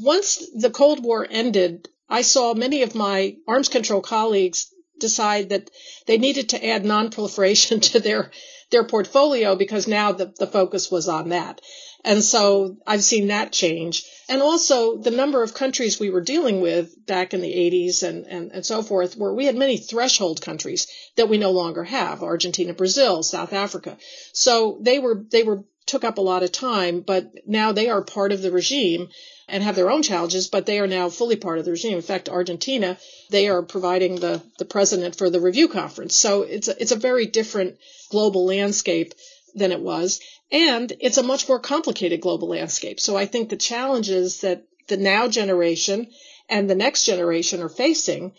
Once 0.00 0.42
the 0.54 0.70
Cold 0.70 1.04
War 1.04 1.26
ended, 1.30 1.88
I 2.08 2.22
saw 2.22 2.54
many 2.54 2.82
of 2.82 2.94
my 2.94 3.36
arms 3.46 3.68
control 3.68 4.00
colleagues 4.00 4.72
decide 5.00 5.48
that 5.48 5.70
they 6.06 6.18
needed 6.18 6.50
to 6.50 6.66
add 6.66 6.84
nonproliferation 6.84 7.82
to 7.92 8.00
their 8.00 8.30
their 8.70 8.84
portfolio 8.84 9.56
because 9.56 9.88
now 9.88 10.12
the, 10.12 10.32
the 10.38 10.46
focus 10.46 10.90
was 10.90 11.08
on 11.08 11.30
that. 11.30 11.60
And 12.04 12.22
so 12.22 12.76
I've 12.86 13.02
seen 13.02 13.26
that 13.26 13.52
change. 13.52 14.04
And 14.28 14.40
also 14.40 14.96
the 14.96 15.10
number 15.10 15.42
of 15.42 15.54
countries 15.54 16.00
we 16.00 16.10
were 16.10 16.22
dealing 16.22 16.60
with 16.60 17.04
back 17.04 17.34
in 17.34 17.40
the 17.40 17.52
80s 17.52 18.02
and, 18.02 18.26
and, 18.26 18.52
and 18.52 18.64
so 18.64 18.82
forth, 18.82 19.16
where 19.16 19.34
we 19.34 19.44
had 19.44 19.56
many 19.56 19.76
threshold 19.76 20.40
countries 20.40 20.86
that 21.16 21.28
we 21.28 21.36
no 21.36 21.50
longer 21.50 21.84
have, 21.84 22.22
Argentina, 22.22 22.72
Brazil, 22.72 23.22
South 23.22 23.52
Africa. 23.52 23.98
So 24.32 24.78
they 24.80 24.98
were, 24.98 25.24
they 25.30 25.42
were, 25.42 25.64
took 25.86 26.04
up 26.04 26.18
a 26.18 26.22
lot 26.22 26.44
of 26.44 26.52
time, 26.52 27.00
but 27.00 27.32
now 27.46 27.72
they 27.72 27.88
are 27.88 28.02
part 28.02 28.30
of 28.32 28.40
the 28.40 28.52
regime 28.52 29.08
and 29.50 29.62
have 29.62 29.76
their 29.76 29.90
own 29.90 30.02
challenges, 30.02 30.48
but 30.48 30.66
they 30.66 30.78
are 30.78 30.86
now 30.86 31.10
fully 31.10 31.36
part 31.36 31.58
of 31.58 31.64
the 31.64 31.72
regime. 31.72 31.96
In 31.96 32.02
fact, 32.02 32.28
Argentina, 32.28 32.96
they 33.30 33.48
are 33.48 33.62
providing 33.62 34.16
the, 34.16 34.42
the 34.58 34.64
president 34.64 35.16
for 35.16 35.28
the 35.28 35.40
review 35.40 35.68
conference. 35.68 36.14
So 36.14 36.42
it's 36.42 36.68
a, 36.68 36.80
it's 36.80 36.92
a 36.92 36.96
very 36.96 37.26
different 37.26 37.76
global 38.10 38.46
landscape 38.46 39.12
than 39.54 39.72
it 39.72 39.80
was. 39.80 40.20
And 40.52 40.92
it's 41.00 41.18
a 41.18 41.22
much 41.22 41.48
more 41.48 41.58
complicated 41.58 42.20
global 42.20 42.48
landscape. 42.48 43.00
So 43.00 43.16
I 43.16 43.26
think 43.26 43.48
the 43.48 43.56
challenges 43.56 44.40
that 44.40 44.64
the 44.88 44.96
now 44.96 45.28
generation 45.28 46.08
and 46.48 46.68
the 46.68 46.74
next 46.74 47.04
generation 47.04 47.60
are 47.60 47.68
facing 47.68 48.32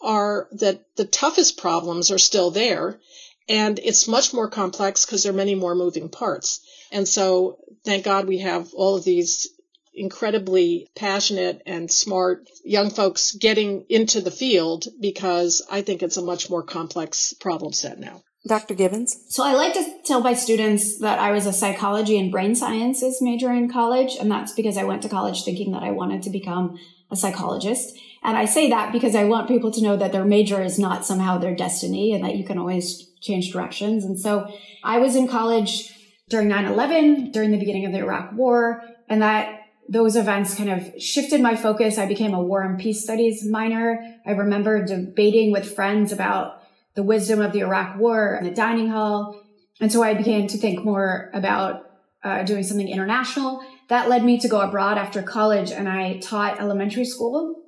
are 0.00 0.48
that 0.52 0.84
the 0.96 1.04
toughest 1.04 1.58
problems 1.58 2.10
are 2.10 2.18
still 2.18 2.50
there. 2.50 3.00
And 3.48 3.78
it's 3.78 4.06
much 4.06 4.34
more 4.34 4.48
complex 4.48 5.06
because 5.06 5.22
there 5.22 5.32
are 5.32 5.36
many 5.36 5.54
more 5.54 5.74
moving 5.74 6.10
parts. 6.10 6.60
And 6.92 7.08
so 7.08 7.58
thank 7.84 8.04
God 8.04 8.28
we 8.28 8.38
have 8.38 8.72
all 8.74 8.96
of 8.96 9.04
these 9.04 9.48
incredibly 9.94 10.88
passionate 10.96 11.62
and 11.66 11.90
smart 11.90 12.48
young 12.64 12.90
folks 12.90 13.32
getting 13.32 13.84
into 13.88 14.20
the 14.20 14.30
field 14.30 14.86
because 15.00 15.62
I 15.70 15.82
think 15.82 16.02
it's 16.02 16.16
a 16.16 16.22
much 16.22 16.50
more 16.50 16.62
complex 16.62 17.32
problem 17.34 17.72
set 17.72 17.98
now. 17.98 18.22
Dr. 18.46 18.74
Gibbons? 18.74 19.16
So 19.28 19.44
I 19.44 19.52
like 19.52 19.74
to 19.74 19.84
tell 20.04 20.20
my 20.20 20.32
students 20.32 20.98
that 21.00 21.18
I 21.18 21.32
was 21.32 21.46
a 21.46 21.52
psychology 21.52 22.18
and 22.18 22.32
brain 22.32 22.54
sciences 22.54 23.18
major 23.20 23.52
in 23.52 23.70
college, 23.70 24.16
and 24.18 24.30
that's 24.30 24.52
because 24.52 24.78
I 24.78 24.84
went 24.84 25.02
to 25.02 25.08
college 25.08 25.44
thinking 25.44 25.72
that 25.72 25.82
I 25.82 25.90
wanted 25.90 26.22
to 26.22 26.30
become 26.30 26.78
a 27.10 27.16
psychologist. 27.16 27.98
And 28.22 28.36
I 28.36 28.46
say 28.46 28.70
that 28.70 28.92
because 28.92 29.14
I 29.14 29.24
want 29.24 29.48
people 29.48 29.70
to 29.72 29.82
know 29.82 29.96
that 29.96 30.12
their 30.12 30.24
major 30.24 30.62
is 30.62 30.78
not 30.78 31.04
somehow 31.04 31.38
their 31.38 31.54
destiny 31.54 32.12
and 32.12 32.24
that 32.24 32.36
you 32.36 32.44
can 32.44 32.58
always 32.58 33.08
change 33.20 33.52
directions. 33.52 34.04
And 34.04 34.18
so 34.18 34.50
I 34.84 34.98
was 34.98 35.16
in 35.16 35.28
college 35.28 35.92
during 36.28 36.48
9-11, 36.48 37.32
during 37.32 37.50
the 37.50 37.58
beginning 37.58 37.86
of 37.86 37.92
the 37.92 37.98
Iraq 37.98 38.32
war, 38.32 38.82
and 39.08 39.22
that 39.22 39.57
those 39.88 40.16
events 40.16 40.54
kind 40.54 40.70
of 40.70 41.00
shifted 41.00 41.40
my 41.40 41.56
focus. 41.56 41.96
I 41.98 42.06
became 42.06 42.34
a 42.34 42.42
war 42.42 42.62
and 42.62 42.78
peace 42.78 43.02
studies 43.02 43.44
minor. 43.44 44.02
I 44.26 44.32
remember 44.32 44.84
debating 44.84 45.50
with 45.50 45.74
friends 45.74 46.12
about 46.12 46.62
the 46.94 47.02
wisdom 47.02 47.40
of 47.40 47.52
the 47.52 47.60
Iraq 47.60 47.96
war 47.98 48.36
in 48.36 48.44
the 48.44 48.50
dining 48.50 48.88
hall. 48.88 49.42
And 49.80 49.90
so 49.90 50.02
I 50.02 50.14
began 50.14 50.46
to 50.48 50.58
think 50.58 50.84
more 50.84 51.30
about 51.32 51.90
uh, 52.22 52.42
doing 52.42 52.64
something 52.64 52.88
international. 52.88 53.62
That 53.88 54.08
led 54.08 54.24
me 54.24 54.38
to 54.40 54.48
go 54.48 54.60
abroad 54.60 54.98
after 54.98 55.22
college 55.22 55.70
and 55.70 55.88
I 55.88 56.18
taught 56.18 56.60
elementary 56.60 57.04
school 57.04 57.62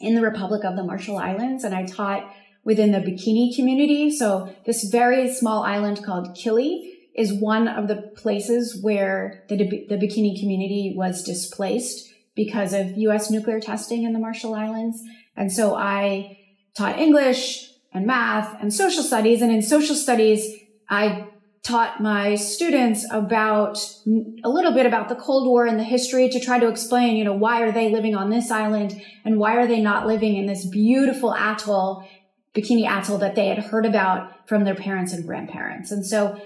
in 0.00 0.14
the 0.14 0.22
Republic 0.22 0.64
of 0.64 0.76
the 0.76 0.84
Marshall 0.84 1.18
Islands 1.18 1.64
and 1.64 1.74
I 1.74 1.84
taught 1.84 2.32
within 2.64 2.92
the 2.92 2.98
Bikini 2.98 3.54
community. 3.54 4.10
So 4.10 4.54
this 4.64 4.84
very 4.84 5.32
small 5.32 5.62
island 5.64 6.04
called 6.04 6.36
Kili 6.36 6.97
is 7.18 7.32
one 7.32 7.66
of 7.66 7.88
the 7.88 7.96
places 8.16 8.78
where 8.80 9.44
the, 9.48 9.56
the 9.56 9.96
Bikini 9.96 10.38
community 10.38 10.94
was 10.96 11.24
displaced 11.24 12.08
because 12.36 12.72
of 12.72 12.96
U.S. 12.96 13.30
nuclear 13.30 13.58
testing 13.58 14.04
in 14.04 14.12
the 14.12 14.20
Marshall 14.20 14.54
Islands. 14.54 15.02
And 15.36 15.52
so 15.52 15.74
I 15.74 16.38
taught 16.76 16.98
English 16.98 17.70
and 17.92 18.06
math 18.06 18.56
and 18.60 18.72
social 18.72 19.02
studies. 19.02 19.42
And 19.42 19.50
in 19.50 19.62
social 19.62 19.96
studies, 19.96 20.60
I 20.88 21.26
taught 21.64 22.00
my 22.00 22.36
students 22.36 23.04
about 23.10 23.74
mm, 24.06 24.38
a 24.44 24.48
little 24.48 24.72
bit 24.72 24.86
about 24.86 25.08
the 25.08 25.16
Cold 25.16 25.48
War 25.48 25.66
and 25.66 25.78
the 25.78 25.84
history 25.84 26.28
to 26.28 26.38
try 26.38 26.60
to 26.60 26.68
explain, 26.68 27.16
you 27.16 27.24
know, 27.24 27.34
why 27.34 27.62
are 27.62 27.72
they 27.72 27.90
living 27.90 28.14
on 28.14 28.30
this 28.30 28.52
island 28.52 29.02
and 29.24 29.38
why 29.38 29.56
are 29.56 29.66
they 29.66 29.80
not 29.80 30.06
living 30.06 30.36
in 30.36 30.46
this 30.46 30.64
beautiful 30.64 31.34
atoll, 31.34 32.08
Bikini 32.54 32.86
Atoll 32.86 33.18
that 33.18 33.34
they 33.34 33.48
had 33.48 33.58
heard 33.58 33.84
about 33.84 34.48
from 34.48 34.64
their 34.64 34.76
parents 34.76 35.12
and 35.12 35.26
grandparents. 35.26 35.90
And 35.90 36.06
so 36.06 36.40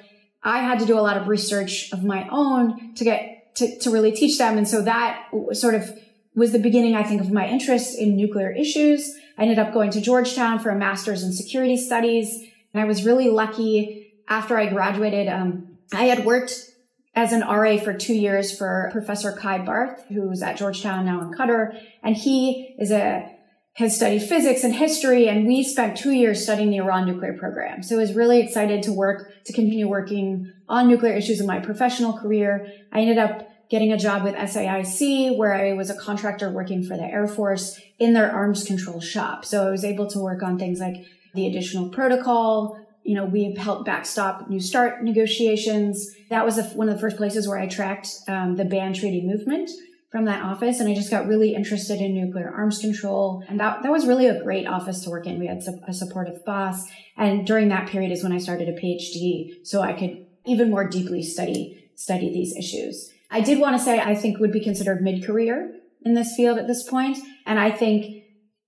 I 0.44 0.58
had 0.58 0.78
to 0.80 0.86
do 0.86 0.98
a 0.98 1.00
lot 1.00 1.16
of 1.16 1.28
research 1.28 1.92
of 1.92 2.02
my 2.02 2.28
own 2.30 2.94
to 2.94 3.04
get 3.04 3.54
to, 3.56 3.78
to 3.80 3.90
really 3.90 4.12
teach 4.12 4.38
them. 4.38 4.58
And 4.58 4.66
so 4.66 4.82
that 4.82 5.28
sort 5.52 5.74
of 5.74 5.98
was 6.34 6.52
the 6.52 6.58
beginning, 6.58 6.94
I 6.94 7.02
think, 7.02 7.20
of 7.20 7.30
my 7.30 7.46
interest 7.46 7.98
in 7.98 8.16
nuclear 8.16 8.50
issues. 8.50 9.14
I 9.36 9.42
ended 9.42 9.58
up 9.58 9.72
going 9.72 9.90
to 9.90 10.00
Georgetown 10.00 10.58
for 10.58 10.70
a 10.70 10.76
master's 10.76 11.22
in 11.22 11.32
security 11.32 11.76
studies. 11.76 12.44
And 12.72 12.82
I 12.82 12.84
was 12.84 13.04
really 13.04 13.28
lucky 13.28 14.14
after 14.28 14.58
I 14.58 14.66
graduated. 14.66 15.28
Um, 15.28 15.78
I 15.92 16.04
had 16.04 16.24
worked 16.24 16.70
as 17.14 17.32
an 17.32 17.42
RA 17.42 17.76
for 17.76 17.92
two 17.92 18.14
years 18.14 18.56
for 18.56 18.88
Professor 18.92 19.32
Kai 19.32 19.58
Barth, 19.58 20.04
who's 20.08 20.42
at 20.42 20.56
Georgetown 20.56 21.04
now 21.04 21.20
in 21.20 21.32
Qatar. 21.32 21.78
And 22.02 22.16
he 22.16 22.74
is 22.78 22.90
a 22.90 23.30
has 23.74 23.96
studied 23.96 24.22
physics 24.22 24.64
and 24.64 24.74
history, 24.74 25.28
and 25.28 25.46
we 25.46 25.64
spent 25.64 25.96
two 25.96 26.12
years 26.12 26.42
studying 26.42 26.70
the 26.70 26.76
Iran 26.76 27.06
nuclear 27.06 27.32
program. 27.32 27.82
So 27.82 27.96
I 27.96 28.00
was 28.00 28.12
really 28.12 28.40
excited 28.40 28.82
to 28.82 28.92
work, 28.92 29.44
to 29.44 29.52
continue 29.52 29.88
working 29.88 30.52
on 30.68 30.88
nuclear 30.88 31.14
issues 31.14 31.40
in 31.40 31.46
my 31.46 31.58
professional 31.58 32.12
career. 32.12 32.70
I 32.92 33.00
ended 33.00 33.16
up 33.16 33.48
getting 33.70 33.90
a 33.90 33.96
job 33.96 34.24
with 34.24 34.34
SAIC, 34.34 35.38
where 35.38 35.54
I 35.54 35.72
was 35.72 35.88
a 35.88 35.94
contractor 35.94 36.50
working 36.50 36.84
for 36.84 36.98
the 36.98 37.04
Air 37.04 37.26
Force 37.26 37.80
in 37.98 38.12
their 38.12 38.30
arms 38.30 38.64
control 38.64 39.00
shop. 39.00 39.46
So 39.46 39.66
I 39.66 39.70
was 39.70 39.84
able 39.84 40.06
to 40.08 40.18
work 40.18 40.42
on 40.42 40.58
things 40.58 40.78
like 40.78 41.06
the 41.34 41.46
additional 41.46 41.88
protocol. 41.88 42.78
You 43.04 43.14
know, 43.14 43.24
we 43.24 43.54
helped 43.54 43.86
backstop 43.86 44.50
New 44.50 44.60
START 44.60 45.02
negotiations. 45.02 46.14
That 46.28 46.44
was 46.44 46.60
one 46.74 46.90
of 46.90 46.94
the 46.94 47.00
first 47.00 47.16
places 47.16 47.48
where 47.48 47.58
I 47.58 47.66
tracked 47.66 48.10
um, 48.28 48.56
the 48.56 48.66
ban 48.66 48.92
treaty 48.92 49.22
movement 49.22 49.70
from 50.12 50.26
that 50.26 50.44
office 50.44 50.78
and 50.78 50.88
I 50.88 50.94
just 50.94 51.10
got 51.10 51.26
really 51.26 51.54
interested 51.54 51.98
in 51.98 52.14
nuclear 52.14 52.52
arms 52.54 52.78
control. 52.78 53.42
And 53.48 53.58
that, 53.58 53.82
that 53.82 53.90
was 53.90 54.06
really 54.06 54.26
a 54.26 54.42
great 54.42 54.66
office 54.66 55.02
to 55.04 55.10
work 55.10 55.26
in. 55.26 55.40
We 55.40 55.46
had 55.46 55.62
a 55.88 55.94
supportive 55.94 56.44
boss. 56.44 56.86
And 57.16 57.46
during 57.46 57.70
that 57.70 57.88
period 57.88 58.12
is 58.12 58.22
when 58.22 58.32
I 58.32 58.38
started 58.38 58.68
a 58.68 58.72
PhD 58.72 59.64
so 59.64 59.80
I 59.80 59.94
could 59.94 60.26
even 60.44 60.70
more 60.70 60.86
deeply 60.86 61.22
study, 61.22 61.90
study 61.96 62.30
these 62.30 62.54
issues. 62.54 63.10
I 63.30 63.40
did 63.40 63.58
want 63.58 63.78
to 63.78 63.82
say 63.82 64.00
I 64.00 64.14
think 64.14 64.38
would 64.38 64.52
be 64.52 64.62
considered 64.62 65.00
mid-career 65.00 65.72
in 66.04 66.12
this 66.12 66.34
field 66.36 66.58
at 66.58 66.66
this 66.66 66.86
point. 66.86 67.16
And 67.46 67.58
I 67.58 67.70
think 67.70 68.24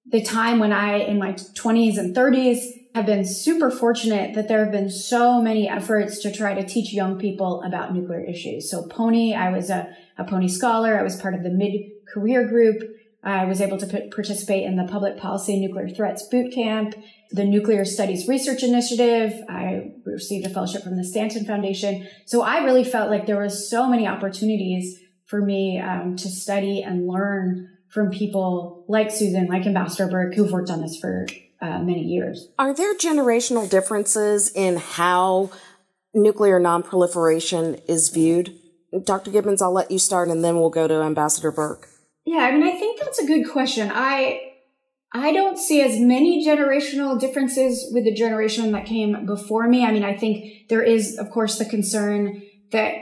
the 0.07 0.23
time 0.23 0.59
when 0.59 0.73
I, 0.73 0.97
in 0.97 1.19
my 1.19 1.35
20s 1.35 1.99
and 1.99 2.17
30s, 2.17 2.65
have 2.95 3.07
been 3.07 3.25
super 3.25 3.71
fortunate 3.71 4.35
that 4.35 4.47
there 4.47 4.63
have 4.63 4.71
been 4.71 4.89
so 4.89 5.43
many 5.43 5.69
efforts 5.69 6.21
to 6.21 6.33
try 6.33 6.55
to 6.55 6.65
teach 6.65 6.93
young 6.93 7.19
people 7.19 7.61
about 7.63 7.93
nuclear 7.93 8.21
issues. 8.21 8.71
So 8.71 8.87
PONI, 8.87 9.35
I 9.35 9.51
was 9.51 9.69
a, 9.69 9.89
a 10.17 10.25
PONI 10.25 10.49
scholar. 10.49 10.97
I 10.97 11.03
was 11.03 11.21
part 11.21 11.35
of 11.35 11.43
the 11.43 11.51
mid-career 11.51 12.47
group. 12.47 12.83
I 13.25 13.47
was 13.47 13.61
able 13.61 13.79
to 13.79 13.87
p- 13.87 14.11
participate 14.15 14.65
in 14.65 14.77
the 14.77 14.85
Public 14.85 15.17
Policy 15.17 15.59
Nuclear 15.59 15.89
Threats 15.89 16.29
Boot 16.29 16.53
Camp, 16.53 16.95
the 17.31 17.45
Nuclear 17.45 17.85
Studies 17.85 18.29
Research 18.29 18.63
Initiative. 18.63 19.43
I 19.49 19.93
received 20.07 20.47
a 20.47 20.51
fellowship 20.51 20.85
from 20.85 20.97
the 20.97 21.05
Stanton 21.05 21.45
Foundation. 21.45 22.07
So 22.27 22.43
I 22.43 22.59
really 22.59 22.85
felt 22.85 23.11
like 23.11 23.27
there 23.27 23.39
were 23.39 23.49
so 23.49 23.89
many 23.89 24.07
opportunities 24.07 25.01
for 25.27 25.41
me 25.41 25.81
um, 25.81 26.15
to 26.17 26.29
study 26.29 26.83
and 26.83 27.09
learn 27.09 27.71
from 27.89 28.11
people 28.11 28.85
like 28.89 29.11
Susan, 29.11 29.47
like 29.47 29.67
Ambassador 29.67 30.09
Burk, 30.09 30.35
who've 30.35 30.53
worked 30.53 30.71
on 30.71 30.81
this 30.81 30.97
for 30.97 31.27
uh, 31.61 31.79
many 31.81 32.03
years. 32.03 32.49
Are 32.59 32.75
there 32.75 32.95
generational 32.97 33.69
differences 33.69 34.51
in 34.55 34.77
how 34.77 35.51
nuclear 36.13 36.61
nonproliferation 36.61 37.81
is 37.89 38.09
viewed? 38.09 38.55
Dr. 39.05 39.31
Gibbons, 39.31 39.61
I'll 39.61 39.73
let 39.73 39.91
you 39.91 39.99
start 39.99 40.29
and 40.29 40.45
then 40.45 40.57
we'll 40.57 40.71
go 40.71 40.87
to 40.87 41.03
Ambassador 41.03 41.51
Burk. 41.51 41.89
Yeah, 42.25 42.39
I 42.39 42.53
mean, 42.53 42.63
I 42.63 42.79
think 42.79 43.01
that's 43.01 43.21
a 43.21 43.27
good 43.27 43.51
question. 43.51 43.91
I 43.93 44.53
I 45.17 45.33
don't 45.33 45.59
see 45.59 45.81
as 45.81 46.01
many 46.01 46.45
generational 46.45 47.19
differences 47.19 47.89
with 47.93 48.05
the 48.05 48.13
generation 48.13 48.73
that 48.73 48.85
came 48.85 49.27
before 49.27 49.69
me. 49.69 49.85
I 49.85 49.93
mean, 49.93 50.03
I 50.03 50.17
think 50.17 50.69
there 50.69 50.83
is, 50.83 51.17
of 51.19 51.31
course, 51.31 51.57
the 51.57 51.65
concern 51.65 52.43
that 52.73 52.97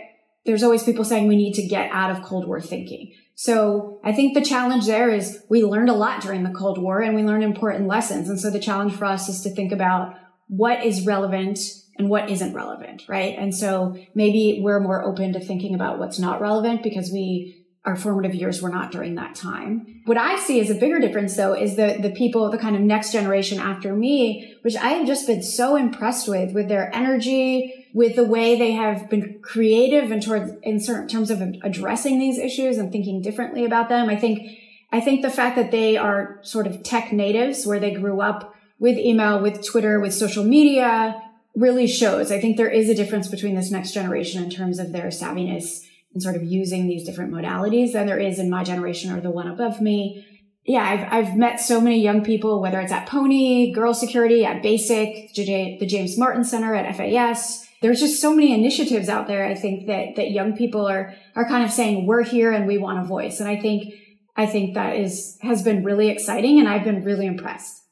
there's 0.45 0.63
always 0.63 0.83
people 0.83 1.05
saying 1.05 1.29
we 1.29 1.37
need 1.37 1.55
to 1.55 1.67
get 1.67 1.91
out 1.93 2.11
of 2.11 2.23
Cold 2.23 2.47
War 2.47 2.61
thinking. 2.61 3.13
So 3.35 4.01
I 4.05 4.13
think 4.13 4.35
the 4.35 4.45
challenge 4.45 4.87
there 4.87 5.09
is 5.09 5.43
we 5.49 5.65
learned 5.65 5.89
a 5.89 5.95
lot 5.95 6.21
during 6.23 6.43
the 6.43 6.51
Cold 6.51 6.79
War 6.79 7.01
and 7.01 7.15
we 7.15 7.23
learned 7.23 7.45
important 7.45 7.87
lessons. 7.87 8.29
And 8.29 8.39
so 8.39 8.51
the 8.51 8.61
challenge 8.61 8.93
for 8.95 9.05
us 9.05 9.29
is 9.29 9.41
to 9.43 9.51
think 9.55 9.73
about 9.73 10.15
what 10.49 10.85
is 10.85 11.07
relevant 11.07 11.59
and 11.99 12.09
what 12.09 12.31
isn't 12.31 12.55
relevant, 12.55 13.03
right? 13.09 13.37
And 13.39 13.55
so 13.55 13.97
maybe 14.15 14.61
we're 14.63 14.81
more 14.81 15.05
open 15.05 15.33
to 15.35 15.41
thinking 15.41 15.75
about 15.75 15.99
what's 15.99 16.19
not 16.19 16.41
relevant 16.41 16.83
because 16.83 17.11
we 17.11 17.62
our 17.85 17.97
formative 17.97 18.35
years 18.35 18.63
were 18.63 18.69
not 18.69 18.93
during 18.93 19.17
that 19.17 19.35
time. 19.35 20.03
What 20.05 20.17
I 20.17 20.39
see 20.39 20.61
as 20.61 20.71
a 20.71 20.75
bigger 20.75 21.01
difference 21.01 21.37
though 21.37 21.53
is 21.53 21.75
the 21.75 21.99
the 22.01 22.11
people, 22.11 22.49
the 22.51 22.59
kind 22.59 22.77
of 22.77 22.83
next 22.83 23.11
generation 23.13 23.59
after 23.59 23.95
me, 23.95 24.57
which 24.63 24.77
I 24.77 24.91
have 24.91 25.07
just 25.07 25.27
been 25.27 25.43
so 25.43 25.75
impressed 25.75 26.29
with, 26.29 26.53
with 26.53 26.69
their 26.69 26.95
energy, 26.95 27.89
with 27.93 28.15
the 28.15 28.25
way 28.25 28.57
they 28.57 28.73
have 28.73 29.11
been 29.11 29.41
creative 29.43 30.13
and 30.13 30.23
towards 30.23 30.53
in 30.63 30.79
certain 30.79 31.09
terms 31.09 31.31
of 31.31 31.41
addressing 31.41 32.21
these 32.21 32.39
issues 32.39 32.79
and 32.79 32.93
thinking 32.93 33.21
differently 33.21 33.65
about 33.65 33.89
them. 33.89 34.09
I 34.09 34.17
think 34.17 34.59
I 34.93 35.01
think 35.01 35.23
the 35.23 35.31
fact 35.31 35.57
that 35.57 35.73
they 35.73 35.97
are 35.97 36.39
sort 36.43 36.69
of 36.69 36.85
tech 36.85 37.13
natives 37.13 37.67
where 37.67 37.81
they 37.81 37.95
grew 37.95 38.21
up 38.21 38.55
with 38.79 38.97
email, 38.97 39.41
with 39.41 39.67
Twitter, 39.67 39.99
with 39.99 40.15
social 40.15 40.45
media 40.45 41.21
really 41.57 41.87
shows. 41.87 42.31
I 42.31 42.41
think 42.41 42.57
there 42.57 42.71
is 42.71 42.89
a 42.89 42.95
difference 42.95 43.29
between 43.29 43.57
this 43.57 43.71
next 43.71 43.93
generation 43.93 44.43
in 44.43 44.51
terms 44.51 44.79
of 44.79 44.93
their 44.93 45.09
savviness 45.09 45.85
and 46.13 46.23
sort 46.23 46.37
of 46.37 46.43
using 46.43 46.87
these 46.87 47.05
different 47.05 47.33
modalities 47.33 47.93
than 47.93 48.07
there 48.07 48.19
is 48.19 48.39
in 48.39 48.51
my 48.51 48.65
generation 48.65 49.13
or 49.13 49.21
the 49.21 49.31
one 49.31 49.49
above 49.49 49.81
me. 49.81 50.27
Yeah, 50.65 50.85
I've, 50.85 51.29
I've 51.29 51.37
met 51.37 51.61
so 51.61 51.81
many 51.81 52.01
young 52.01 52.23
people, 52.23 52.61
whether 52.61 52.81
it's 52.81 52.93
at 52.93 53.09
PONI, 53.09 53.73
Girl 53.73 53.95
Security, 53.95 54.45
at 54.45 54.63
BASIC, 54.63 55.35
the 55.35 55.87
James 55.87 56.17
Martin 56.17 56.45
Center 56.45 56.75
at 56.75 56.95
FAS. 56.97 57.67
There's 57.81 57.99
just 57.99 58.21
so 58.21 58.33
many 58.33 58.55
initiatives 58.55 59.09
out 59.09 59.27
there. 59.27 59.45
I 59.45 59.57
think 59.57 59.89
that, 59.89 60.15
that 60.15 60.31
young 60.31 60.57
people 60.57 60.87
are, 60.87 61.15
are 61.35 61.49
kind 61.49 61.65
of 61.65 61.73
saying, 61.73 62.07
we're 62.07 62.23
here 62.23 62.53
and 62.53 62.69
we 62.69 62.79
want 62.79 63.01
a 63.01 63.05
voice. 63.05 63.41
And 63.41 63.49
I 63.49 63.61
think, 63.61 63.93
I 64.37 64.47
think 64.47 64.75
that 64.75 64.97
is, 64.97 65.37
has 65.43 65.65
been 65.65 65.83
really 65.83 66.11
exciting 66.11 66.61
and 66.61 66.69
I've 66.69 66.85
been 66.85 67.03
really 67.03 67.27
impressed. 67.27 67.83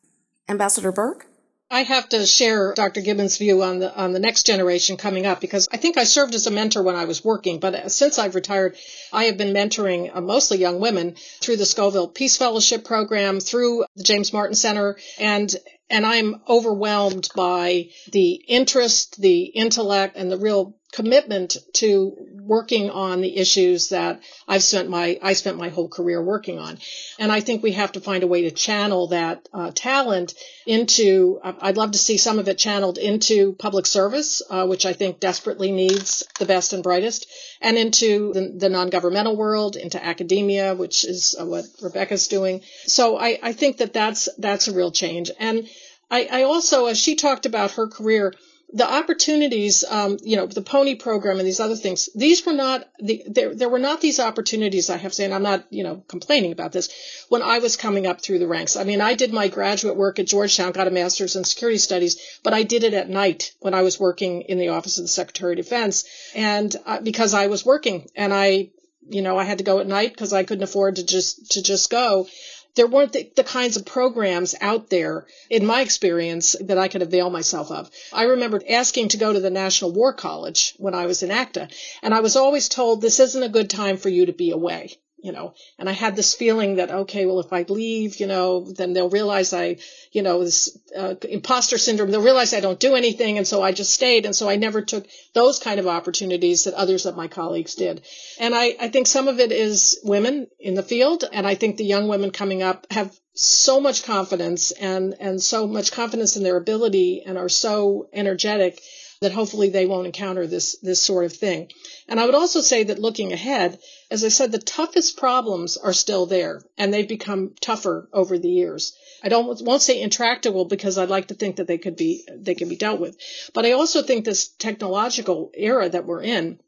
Ambassador 0.48 0.92
Burk? 0.92 1.26
I 1.72 1.84
have 1.84 2.08
to 2.08 2.26
share 2.26 2.74
Dr. 2.74 3.00
Gibbons' 3.00 3.36
view 3.36 3.62
on 3.62 3.78
the 3.78 3.94
on 3.94 4.12
the 4.12 4.18
next 4.18 4.44
generation 4.44 4.96
coming 4.96 5.24
up 5.24 5.40
because 5.40 5.68
I 5.72 5.76
think 5.76 5.96
I 5.96 6.04
served 6.04 6.34
as 6.34 6.48
a 6.48 6.50
mentor 6.50 6.82
when 6.82 6.96
I 6.96 7.04
was 7.04 7.24
working, 7.24 7.60
but 7.60 7.92
since 7.92 8.18
I've 8.18 8.34
retired, 8.34 8.76
I 9.12 9.24
have 9.24 9.36
been 9.36 9.54
mentoring 9.54 10.10
uh, 10.12 10.20
mostly 10.20 10.58
young 10.58 10.80
women 10.80 11.14
through 11.40 11.58
the 11.58 11.66
Scoville 11.66 12.08
Peace 12.08 12.36
Fellowship 12.36 12.84
program, 12.84 13.38
through 13.38 13.84
the 13.94 14.02
James 14.02 14.32
Martin 14.32 14.56
Center, 14.56 14.98
and 15.18 15.54
and 15.88 16.04
I'm 16.04 16.42
overwhelmed 16.48 17.28
by 17.36 17.90
the 18.10 18.32
interest, 18.48 19.20
the 19.20 19.42
intellect, 19.42 20.16
and 20.16 20.30
the 20.30 20.38
real 20.38 20.74
commitment 20.92 21.56
to 21.74 22.16
working 22.50 22.90
on 22.90 23.20
the 23.20 23.36
issues 23.36 23.90
that 23.90 24.20
I've 24.48 24.62
spent 24.62 24.88
my 24.88 25.18
I 25.22 25.34
spent 25.34 25.56
my 25.56 25.68
whole 25.68 25.88
career 25.88 26.22
working 26.22 26.58
on, 26.58 26.78
and 27.18 27.30
I 27.30 27.40
think 27.40 27.62
we 27.62 27.72
have 27.72 27.92
to 27.92 28.00
find 28.00 28.22
a 28.22 28.26
way 28.26 28.42
to 28.42 28.50
channel 28.50 29.08
that 29.08 29.48
uh, 29.52 29.70
talent 29.74 30.34
into. 30.66 31.40
Uh, 31.42 31.52
I'd 31.60 31.76
love 31.76 31.92
to 31.92 31.98
see 31.98 32.16
some 32.16 32.38
of 32.38 32.48
it 32.48 32.58
channeled 32.58 32.98
into 32.98 33.52
public 33.52 33.86
service, 33.86 34.42
uh, 34.50 34.66
which 34.66 34.84
I 34.84 34.92
think 34.92 35.20
desperately 35.20 35.70
needs 35.70 36.24
the 36.38 36.46
best 36.46 36.72
and 36.72 36.82
brightest, 36.82 37.26
and 37.60 37.76
into 37.78 38.32
the, 38.32 38.52
the 38.56 38.68
non-governmental 38.68 39.36
world, 39.36 39.76
into 39.76 40.04
academia, 40.04 40.74
which 40.74 41.04
is 41.04 41.36
uh, 41.40 41.46
what 41.46 41.64
Rebecca's 41.82 42.26
doing. 42.28 42.62
So 42.86 43.16
I, 43.16 43.38
I 43.42 43.52
think 43.52 43.76
that 43.78 43.92
that's 43.92 44.28
that's 44.38 44.68
a 44.68 44.74
real 44.74 44.90
change, 44.90 45.30
and 45.38 45.68
I, 46.10 46.28
I 46.30 46.42
also, 46.42 46.86
as 46.86 46.98
she 46.98 47.14
talked 47.14 47.46
about 47.46 47.72
her 47.72 47.86
career 47.86 48.34
the 48.72 48.88
opportunities, 48.88 49.84
um, 49.88 50.18
you 50.22 50.36
know, 50.36 50.46
the 50.46 50.62
PONI 50.62 50.94
program 50.94 51.38
and 51.38 51.46
these 51.46 51.60
other 51.60 51.74
things, 51.74 52.08
these 52.14 52.44
were 52.46 52.52
not 52.52 52.88
the, 53.00 53.22
there, 53.26 53.54
there 53.54 53.68
were 53.68 53.78
not 53.78 54.00
these 54.00 54.20
opportunities, 54.20 54.90
I 54.90 54.96
have 54.96 55.12
to 55.12 55.16
say, 55.16 55.24
and 55.24 55.34
I'm 55.34 55.42
not, 55.42 55.66
you 55.70 55.82
know, 55.82 56.04
complaining 56.06 56.52
about 56.52 56.72
this, 56.72 56.88
when 57.28 57.42
I 57.42 57.58
was 57.58 57.76
coming 57.76 58.06
up 58.06 58.20
through 58.20 58.38
the 58.38 58.46
ranks. 58.46 58.76
I 58.76 58.84
mean, 58.84 59.00
I 59.00 59.14
did 59.14 59.32
my 59.32 59.48
graduate 59.48 59.96
work 59.96 60.18
at 60.18 60.26
Georgetown, 60.26 60.72
got 60.72 60.86
a 60.86 60.90
master's 60.90 61.36
in 61.36 61.44
security 61.44 61.78
studies, 61.78 62.40
but 62.44 62.54
I 62.54 62.62
did 62.62 62.84
it 62.84 62.94
at 62.94 63.08
night 63.08 63.52
when 63.60 63.74
I 63.74 63.82
was 63.82 63.98
working 63.98 64.42
in 64.42 64.58
the 64.58 64.68
office 64.68 64.98
of 64.98 65.04
the 65.04 65.08
Secretary 65.08 65.52
of 65.52 65.58
Defense. 65.58 66.04
And 66.34 66.74
uh, 66.86 67.00
because 67.00 67.34
I 67.34 67.48
was 67.48 67.66
working 67.66 68.08
and 68.14 68.32
I, 68.32 68.70
you 69.08 69.22
know, 69.22 69.36
I 69.36 69.44
had 69.44 69.58
to 69.58 69.64
go 69.64 69.80
at 69.80 69.86
night 69.86 70.12
because 70.12 70.32
I 70.32 70.44
couldn't 70.44 70.62
afford 70.62 70.96
to 70.96 71.04
just, 71.04 71.52
to 71.52 71.62
just 71.62 71.90
go 71.90 72.28
there 72.74 72.86
weren't 72.86 73.12
the, 73.12 73.30
the, 73.36 73.44
kinds 73.44 73.76
of 73.76 73.84
programs 73.84 74.54
out 74.60 74.90
there, 74.90 75.26
in 75.48 75.66
my 75.66 75.80
experience, 75.80 76.56
that 76.60 76.78
I 76.78 76.88
could 76.88 77.02
avail 77.02 77.30
myself 77.30 77.70
of. 77.70 77.90
I 78.12 78.24
remember 78.24 78.62
asking 78.68 79.08
to 79.08 79.16
go 79.16 79.32
to 79.32 79.40
the 79.40 79.50
National 79.50 79.92
War 79.92 80.12
College 80.12 80.74
when 80.78 80.94
I 80.94 81.06
was 81.06 81.22
in 81.22 81.30
ACDA, 81.30 81.72
and 82.02 82.14
I 82.14 82.20
was 82.20 82.36
always 82.36 82.68
told 82.68 83.00
this 83.00 83.20
isn't 83.20 83.42
a 83.42 83.48
good 83.48 83.70
time 83.70 83.96
for 83.96 84.08
you 84.08 84.26
to 84.26 84.32
be 84.32 84.50
away. 84.50 84.98
You 85.22 85.32
know, 85.32 85.54
and 85.78 85.88
I 85.88 85.92
had 85.92 86.16
this 86.16 86.34
feeling 86.34 86.76
that, 86.76 86.90
okay, 86.90 87.26
well, 87.26 87.40
if 87.40 87.52
I 87.52 87.62
leave, 87.68 88.20
you 88.20 88.26
know, 88.26 88.64
then 88.64 88.92
they'll 88.92 89.10
realize 89.10 89.52
I, 89.52 89.76
you 90.12 90.22
know, 90.22 90.42
this 90.44 90.78
uh, 90.96 91.14
imposter 91.28 91.78
syndrome, 91.78 92.10
they'll 92.10 92.22
realize 92.22 92.54
I 92.54 92.60
don't 92.60 92.80
do 92.80 92.94
anything. 92.94 93.38
And 93.38 93.46
so 93.46 93.62
I 93.62 93.72
just 93.72 93.92
stayed. 93.92 94.24
And 94.24 94.34
so 94.34 94.48
I 94.48 94.56
never 94.56 94.82
took 94.82 95.06
those 95.34 95.58
kind 95.58 95.80
of 95.80 95.86
opportunities 95.86 96.64
that 96.64 96.74
others 96.74 97.06
of 97.06 97.16
my 97.16 97.28
colleagues 97.28 97.74
did. 97.74 98.02
And 98.38 98.54
I, 98.54 98.76
I 98.80 98.88
think 98.88 99.06
some 99.06 99.28
of 99.28 99.40
it 99.40 99.52
is 99.52 100.00
women 100.02 100.46
in 100.58 100.74
the 100.74 100.82
field. 100.82 101.24
And 101.32 101.46
I 101.46 101.54
think 101.54 101.76
the 101.76 101.84
young 101.84 102.08
women 102.08 102.30
coming 102.30 102.62
up 102.62 102.86
have 102.90 103.14
so 103.34 103.80
much 103.80 104.04
confidence 104.04 104.70
and, 104.72 105.14
and 105.20 105.40
so 105.40 105.66
much 105.66 105.92
confidence 105.92 106.36
in 106.36 106.42
their 106.42 106.56
ability 106.56 107.22
and 107.24 107.38
are 107.38 107.48
so 107.48 108.08
energetic 108.12 108.80
that 109.20 109.32
hopefully 109.32 109.68
they 109.68 109.86
won't 109.86 110.06
encounter 110.06 110.46
this, 110.46 110.78
this 110.78 111.02
sort 111.02 111.24
of 111.24 111.32
thing. 111.32 111.70
And 112.08 112.18
I 112.18 112.24
would 112.24 112.34
also 112.34 112.60
say 112.60 112.84
that 112.84 112.98
looking 112.98 113.32
ahead, 113.32 113.78
as 114.10 114.24
I 114.24 114.28
said, 114.28 114.50
the 114.50 114.58
toughest 114.58 115.16
problems 115.16 115.76
are 115.76 115.92
still 115.92 116.26
there 116.26 116.62
and 116.76 116.92
they've 116.92 117.08
become 117.08 117.54
tougher 117.60 118.08
over 118.12 118.38
the 118.38 118.50
years. 118.50 118.92
I 119.22 119.28
don't 119.28 119.62
won't 119.62 119.82
say 119.82 120.00
intractable 120.00 120.64
because 120.64 120.98
I'd 120.98 121.10
like 121.10 121.28
to 121.28 121.34
think 121.34 121.56
that 121.56 121.66
they 121.66 121.78
could 121.78 121.96
be 121.96 122.26
they 122.34 122.54
can 122.54 122.68
be 122.68 122.76
dealt 122.76 123.00
with. 123.00 123.16
But 123.54 123.66
I 123.66 123.72
also 123.72 124.02
think 124.02 124.24
this 124.24 124.48
technological 124.48 125.50
era 125.54 125.88
that 125.88 126.06
we're 126.06 126.22
in 126.22 126.58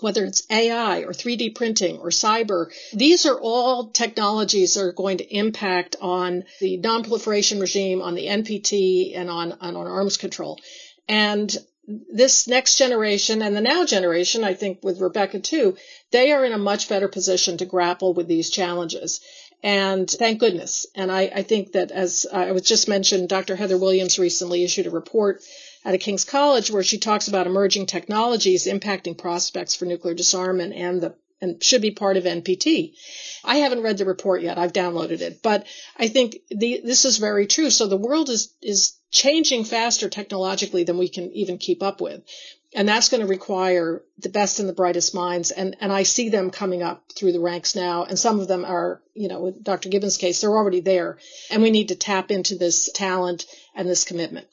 whether 0.00 0.24
it's 0.24 0.46
AI 0.50 1.00
or 1.00 1.12
3D 1.12 1.54
printing 1.54 1.98
or 1.98 2.10
cyber, 2.10 2.72
these 2.92 3.26
are 3.26 3.40
all 3.40 3.90
technologies 3.90 4.74
that 4.74 4.82
are 4.82 4.92
going 4.92 5.18
to 5.18 5.36
impact 5.36 5.96
on 6.00 6.44
the 6.60 6.78
nonproliferation 6.78 7.60
regime, 7.60 8.00
on 8.00 8.14
the 8.14 8.26
NPT, 8.26 9.16
and 9.16 9.28
on, 9.28 9.56
and 9.60 9.76
on 9.76 9.86
arms 9.86 10.16
control. 10.16 10.60
And 11.08 11.56
this 11.88 12.46
next 12.46 12.76
generation 12.76 13.40
and 13.40 13.56
the 13.56 13.62
now 13.62 13.84
generation, 13.84 14.44
I 14.44 14.52
think 14.52 14.80
with 14.82 15.00
Rebecca 15.00 15.40
too, 15.40 15.76
they 16.10 16.32
are 16.32 16.44
in 16.44 16.52
a 16.52 16.58
much 16.58 16.88
better 16.88 17.08
position 17.08 17.56
to 17.58 17.64
grapple 17.64 18.12
with 18.12 18.28
these 18.28 18.50
challenges. 18.50 19.20
And 19.62 20.08
thank 20.08 20.38
goodness. 20.38 20.86
And 20.94 21.10
I, 21.10 21.22
I 21.34 21.42
think 21.42 21.72
that 21.72 21.90
as 21.90 22.26
I 22.32 22.52
was 22.52 22.62
just 22.62 22.88
mentioned, 22.88 23.28
Dr. 23.28 23.56
Heather 23.56 23.78
Williams 23.78 24.18
recently 24.18 24.62
issued 24.64 24.86
a 24.86 24.90
report 24.90 25.42
at 25.84 25.94
a 25.94 25.98
King's 25.98 26.24
College 26.24 26.70
where 26.70 26.82
she 26.82 26.98
talks 26.98 27.26
about 27.26 27.46
emerging 27.46 27.86
technologies 27.86 28.66
impacting 28.66 29.16
prospects 29.16 29.74
for 29.74 29.86
nuclear 29.86 30.14
disarmament 30.14 30.74
and 30.74 31.00
the 31.00 31.14
and 31.40 31.62
should 31.62 31.82
be 31.82 31.90
part 31.90 32.16
of 32.16 32.24
NPT. 32.24 32.94
I 33.44 33.56
haven't 33.56 33.82
read 33.82 33.98
the 33.98 34.04
report 34.04 34.42
yet. 34.42 34.58
I've 34.58 34.72
downloaded 34.72 35.20
it, 35.20 35.42
but 35.42 35.66
I 35.96 36.08
think 36.08 36.36
the, 36.50 36.80
this 36.84 37.04
is 37.04 37.18
very 37.18 37.46
true. 37.46 37.70
So 37.70 37.86
the 37.86 37.96
world 37.96 38.28
is 38.28 38.52
is 38.60 38.94
changing 39.10 39.64
faster 39.64 40.08
technologically 40.08 40.84
than 40.84 40.98
we 40.98 41.08
can 41.08 41.32
even 41.32 41.58
keep 41.58 41.82
up 41.82 42.00
with. 42.00 42.22
And 42.74 42.86
that's 42.86 43.08
going 43.08 43.22
to 43.22 43.26
require 43.26 44.02
the 44.18 44.28
best 44.28 44.60
and 44.60 44.68
the 44.68 44.74
brightest 44.74 45.14
minds. 45.14 45.50
And, 45.50 45.74
and 45.80 45.90
I 45.90 46.02
see 46.02 46.28
them 46.28 46.50
coming 46.50 46.82
up 46.82 47.02
through 47.16 47.32
the 47.32 47.40
ranks 47.40 47.74
now. 47.74 48.04
And 48.04 48.18
some 48.18 48.40
of 48.40 48.48
them 48.48 48.66
are, 48.66 49.00
you 49.14 49.28
know, 49.28 49.40
with 49.40 49.64
Dr. 49.64 49.88
Gibbons' 49.88 50.18
case, 50.18 50.42
they're 50.42 50.50
already 50.50 50.80
there. 50.80 51.18
And 51.50 51.62
we 51.62 51.70
need 51.70 51.88
to 51.88 51.94
tap 51.94 52.30
into 52.30 52.56
this 52.56 52.90
talent 52.92 53.46
and 53.74 53.88
this 53.88 54.04
commitment. 54.04 54.48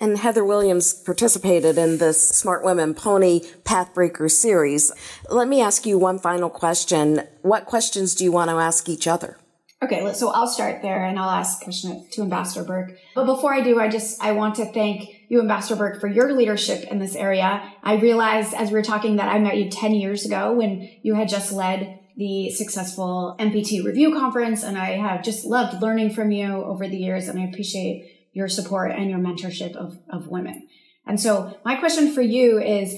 And 0.00 0.16
Heather 0.16 0.44
Williams 0.44 0.94
participated 0.94 1.76
in 1.76 1.98
this 1.98 2.26
Smart 2.26 2.64
Women 2.64 2.94
PONI 2.94 3.40
Pathbreaker 3.64 4.30
series. 4.30 4.90
Let 5.28 5.46
me 5.46 5.60
ask 5.60 5.84
you 5.84 5.98
one 5.98 6.18
final 6.18 6.48
question. 6.48 7.20
What 7.42 7.66
questions 7.66 8.14
do 8.14 8.24
you 8.24 8.32
want 8.32 8.48
to 8.48 8.56
ask 8.56 8.88
each 8.88 9.06
other? 9.06 9.36
Okay, 9.82 10.12
so 10.14 10.30
I'll 10.30 10.46
start 10.46 10.80
there 10.80 11.04
and 11.04 11.18
I'll 11.18 11.28
ask 11.30 11.62
question 11.62 12.06
to 12.12 12.22
Ambassador 12.22 12.64
Burk. 12.64 12.98
But 13.14 13.26
before 13.26 13.52
I 13.52 13.60
do, 13.60 13.78
I 13.78 13.88
just, 13.88 14.22
I 14.22 14.32
want 14.32 14.54
to 14.56 14.66
thank 14.66 15.08
you, 15.28 15.40
Ambassador 15.40 15.76
Burk, 15.76 16.00
for 16.00 16.06
your 16.06 16.32
leadership 16.32 16.84
in 16.90 16.98
this 16.98 17.14
area. 17.14 17.62
I 17.82 17.94
realized 17.96 18.54
as 18.54 18.70
we 18.70 18.74
were 18.74 18.82
talking 18.82 19.16
that 19.16 19.28
I 19.28 19.38
met 19.38 19.58
you 19.58 19.70
10 19.70 19.94
years 19.94 20.24
ago 20.24 20.52
when 20.52 20.90
you 21.02 21.14
had 21.14 21.28
just 21.28 21.52
led 21.52 21.98
the 22.16 22.50
successful 22.50 23.36
NPT 23.38 23.82
review 23.84 24.12
conference. 24.12 24.62
And 24.62 24.76
I 24.76 24.98
have 24.98 25.22
just 25.22 25.46
loved 25.46 25.80
learning 25.80 26.14
from 26.14 26.30
you 26.30 26.62
over 26.64 26.86
the 26.86 26.98
years. 26.98 27.28
And 27.28 27.38
I 27.38 27.44
appreciate 27.44 28.09
your 28.32 28.48
support 28.48 28.92
and 28.92 29.10
your 29.10 29.18
mentorship 29.18 29.74
of, 29.76 29.98
of 30.08 30.28
women. 30.28 30.68
And 31.06 31.20
so 31.20 31.58
my 31.64 31.76
question 31.76 32.12
for 32.12 32.22
you 32.22 32.60
is, 32.60 32.96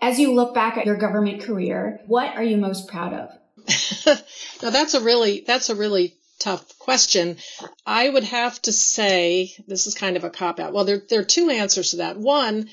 as 0.00 0.18
you 0.18 0.34
look 0.34 0.54
back 0.54 0.76
at 0.76 0.86
your 0.86 0.96
government 0.96 1.42
career, 1.42 2.00
what 2.06 2.34
are 2.34 2.42
you 2.42 2.56
most 2.56 2.88
proud 2.88 3.12
of? 3.12 3.30
now 4.62 4.70
that's 4.70 4.94
a 4.94 5.00
really 5.00 5.42
that's 5.46 5.70
a 5.70 5.74
really 5.74 6.16
tough 6.38 6.78
question. 6.78 7.38
I 7.86 8.08
would 8.08 8.24
have 8.24 8.60
to 8.62 8.72
say 8.72 9.52
this 9.66 9.86
is 9.86 9.94
kind 9.94 10.16
of 10.16 10.24
a 10.24 10.30
cop 10.30 10.60
out. 10.60 10.72
Well, 10.72 10.84
there 10.84 11.02
there 11.08 11.20
are 11.20 11.24
two 11.24 11.48
answers 11.48 11.90
to 11.90 11.96
that. 11.98 12.18
One, 12.18 12.68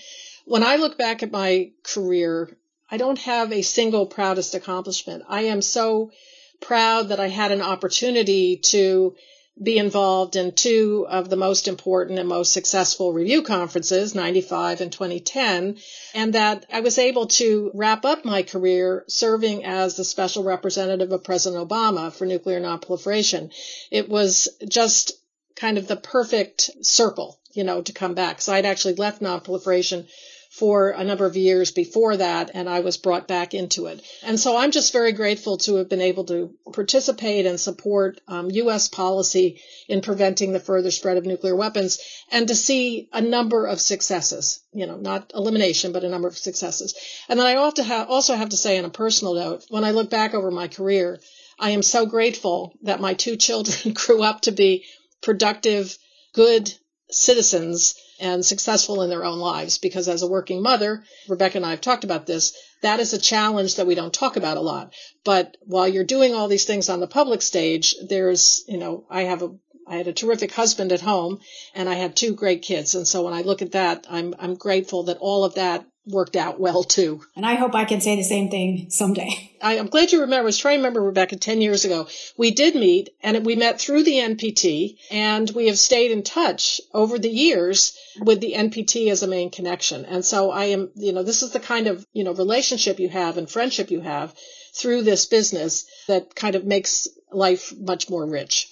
when 0.45 0.63
I 0.63 0.75
look 0.75 0.97
back 0.97 1.23
at 1.23 1.31
my 1.31 1.71
career, 1.83 2.49
I 2.89 2.97
don't 2.97 3.19
have 3.19 3.53
a 3.53 3.61
single 3.61 4.05
proudest 4.05 4.53
accomplishment. 4.53 5.23
I 5.29 5.43
am 5.43 5.61
so 5.61 6.11
proud 6.59 7.09
that 7.09 7.19
I 7.19 7.29
had 7.29 7.51
an 7.51 7.61
opportunity 7.61 8.57
to 8.57 9.15
be 9.61 9.77
involved 9.77 10.35
in 10.35 10.53
two 10.53 11.05
of 11.09 11.29
the 11.29 11.35
most 11.35 11.67
important 11.67 12.19
and 12.19 12.27
most 12.27 12.51
successful 12.51 13.13
review 13.13 13.43
conferences, 13.43 14.15
95 14.15 14.81
and 14.81 14.91
2010, 14.91 15.77
and 16.13 16.33
that 16.33 16.65
I 16.71 16.79
was 16.79 16.97
able 16.97 17.27
to 17.27 17.71
wrap 17.73 18.03
up 18.03 18.25
my 18.25 18.43
career 18.43 19.03
serving 19.07 19.63
as 19.63 19.95
the 19.95 20.03
special 20.03 20.43
representative 20.43 21.11
of 21.11 21.23
President 21.23 21.67
Obama 21.67 22.11
for 22.11 22.25
nuclear 22.25 22.59
nonproliferation. 22.59 23.51
It 23.91 24.09
was 24.09 24.47
just 24.67 25.13
kind 25.55 25.77
of 25.77 25.87
the 25.87 25.95
perfect 25.95 26.71
circle, 26.81 27.39
you 27.53 27.63
know, 27.63 27.81
to 27.83 27.93
come 27.93 28.15
back. 28.15 28.41
So 28.41 28.53
I'd 28.53 28.65
actually 28.65 28.95
left 28.95 29.21
nonproliferation 29.21 30.07
for 30.51 30.89
a 30.89 31.03
number 31.05 31.25
of 31.25 31.37
years 31.37 31.71
before 31.71 32.17
that, 32.17 32.51
and 32.53 32.67
I 32.67 32.81
was 32.81 32.97
brought 32.97 33.25
back 33.25 33.53
into 33.53 33.85
it. 33.85 34.05
And 34.21 34.37
so 34.37 34.57
I'm 34.57 34.71
just 34.71 34.91
very 34.91 35.13
grateful 35.13 35.57
to 35.59 35.75
have 35.75 35.87
been 35.87 36.01
able 36.01 36.25
to 36.25 36.53
participate 36.73 37.45
and 37.45 37.57
support 37.57 38.19
um, 38.27 38.51
U.S. 38.51 38.89
policy 38.89 39.61
in 39.87 40.01
preventing 40.01 40.51
the 40.51 40.59
further 40.59 40.91
spread 40.91 41.15
of 41.15 41.25
nuclear 41.25 41.55
weapons 41.55 41.99
and 42.29 42.49
to 42.49 42.55
see 42.55 43.07
a 43.13 43.21
number 43.21 43.65
of 43.65 43.79
successes, 43.79 44.59
you 44.73 44.85
know, 44.85 44.97
not 44.97 45.31
elimination, 45.33 45.93
but 45.93 46.03
a 46.03 46.09
number 46.09 46.27
of 46.27 46.37
successes. 46.37 46.95
And 47.29 47.39
then 47.39 47.47
I 47.47 47.55
also 47.55 47.83
have, 47.83 48.09
also 48.09 48.35
have 48.35 48.49
to 48.49 48.57
say 48.57 48.77
on 48.77 48.83
a 48.83 48.89
personal 48.89 49.35
note, 49.35 49.63
when 49.69 49.85
I 49.85 49.91
look 49.91 50.09
back 50.09 50.33
over 50.33 50.51
my 50.51 50.67
career, 50.67 51.21
I 51.57 51.69
am 51.69 51.81
so 51.81 52.05
grateful 52.05 52.73
that 52.81 52.99
my 52.99 53.13
two 53.13 53.37
children 53.37 53.93
grew 53.93 54.21
up 54.21 54.41
to 54.41 54.51
be 54.51 54.83
productive, 55.21 55.97
good 56.33 56.73
citizens 57.09 57.95
and 58.21 58.45
successful 58.45 59.01
in 59.01 59.09
their 59.09 59.25
own 59.25 59.39
lives. 59.39 59.77
Because 59.77 60.07
as 60.07 60.21
a 60.21 60.27
working 60.27 60.61
mother, 60.61 61.03
Rebecca 61.27 61.57
and 61.57 61.65
I 61.65 61.71
have 61.71 61.81
talked 61.81 62.03
about 62.03 62.25
this, 62.25 62.53
that 62.81 62.99
is 62.99 63.13
a 63.13 63.19
challenge 63.19 63.75
that 63.75 63.87
we 63.87 63.95
don't 63.95 64.13
talk 64.13 64.37
about 64.37 64.57
a 64.57 64.61
lot. 64.61 64.93
But 65.23 65.57
while 65.61 65.87
you're 65.87 66.03
doing 66.03 66.33
all 66.33 66.47
these 66.47 66.65
things 66.65 66.87
on 66.87 66.99
the 66.99 67.07
public 67.07 67.41
stage, 67.41 67.95
there's, 68.07 68.63
you 68.67 68.77
know, 68.77 69.05
I 69.09 69.23
have 69.23 69.41
a 69.41 69.51
I 69.87 69.97
had 69.97 70.07
a 70.07 70.13
terrific 70.13 70.53
husband 70.53 70.93
at 70.93 71.01
home 71.01 71.41
and 71.75 71.89
I 71.89 71.95
had 71.95 72.15
two 72.15 72.33
great 72.33 72.61
kids. 72.61 72.95
And 72.95 73.05
so 73.05 73.23
when 73.23 73.33
I 73.33 73.41
look 73.41 73.61
at 73.61 73.73
that, 73.73 74.07
I'm 74.09 74.33
I'm 74.39 74.55
grateful 74.55 75.03
that 75.03 75.17
all 75.17 75.43
of 75.43 75.55
that 75.55 75.85
worked 76.05 76.35
out 76.35 76.59
well 76.59 76.83
too. 76.83 77.21
And 77.35 77.45
I 77.45 77.55
hope 77.55 77.75
I 77.75 77.85
can 77.85 78.01
say 78.01 78.15
the 78.15 78.23
same 78.23 78.49
thing 78.49 78.89
someday. 78.89 79.51
I, 79.61 79.75
am 79.75 79.87
glad 79.87 80.11
you 80.11 80.21
remember. 80.21 80.41
I 80.41 80.45
was 80.45 80.57
trying 80.57 80.77
to 80.77 80.79
remember, 80.79 81.01
Rebecca, 81.01 81.35
10 81.35 81.61
years 81.61 81.85
ago. 81.85 82.07
We 82.37 82.51
did 82.51 82.75
meet 82.75 83.09
and 83.21 83.45
we 83.45 83.55
met 83.55 83.79
through 83.79 84.03
the 84.03 84.15
NPT 84.15 84.97
and 85.11 85.49
we 85.51 85.67
have 85.67 85.77
stayed 85.77 86.11
in 86.11 86.23
touch 86.23 86.81
over 86.93 87.19
the 87.19 87.29
years 87.29 87.97
with 88.19 88.41
the 88.41 88.53
NPT 88.53 89.11
as 89.11 89.21
a 89.21 89.27
main 89.27 89.51
connection. 89.51 90.05
And 90.05 90.25
so 90.25 90.51
I 90.51 90.65
am, 90.65 90.89
you 90.95 91.13
know, 91.13 91.23
this 91.23 91.43
is 91.43 91.51
the 91.51 91.59
kind 91.59 91.87
of, 91.87 92.05
you 92.13 92.23
know, 92.23 92.33
relationship 92.33 92.99
you 92.99 93.09
have 93.09 93.37
and 93.37 93.49
friendship 93.49 93.91
you 93.91 94.01
have 94.01 94.33
through 94.73 95.03
this 95.03 95.25
business 95.25 95.85
that 96.07 96.35
kind 96.35 96.55
of 96.55 96.65
makes 96.65 97.07
life 97.31 97.73
much 97.77 98.09
more 98.09 98.25
rich. 98.25 98.71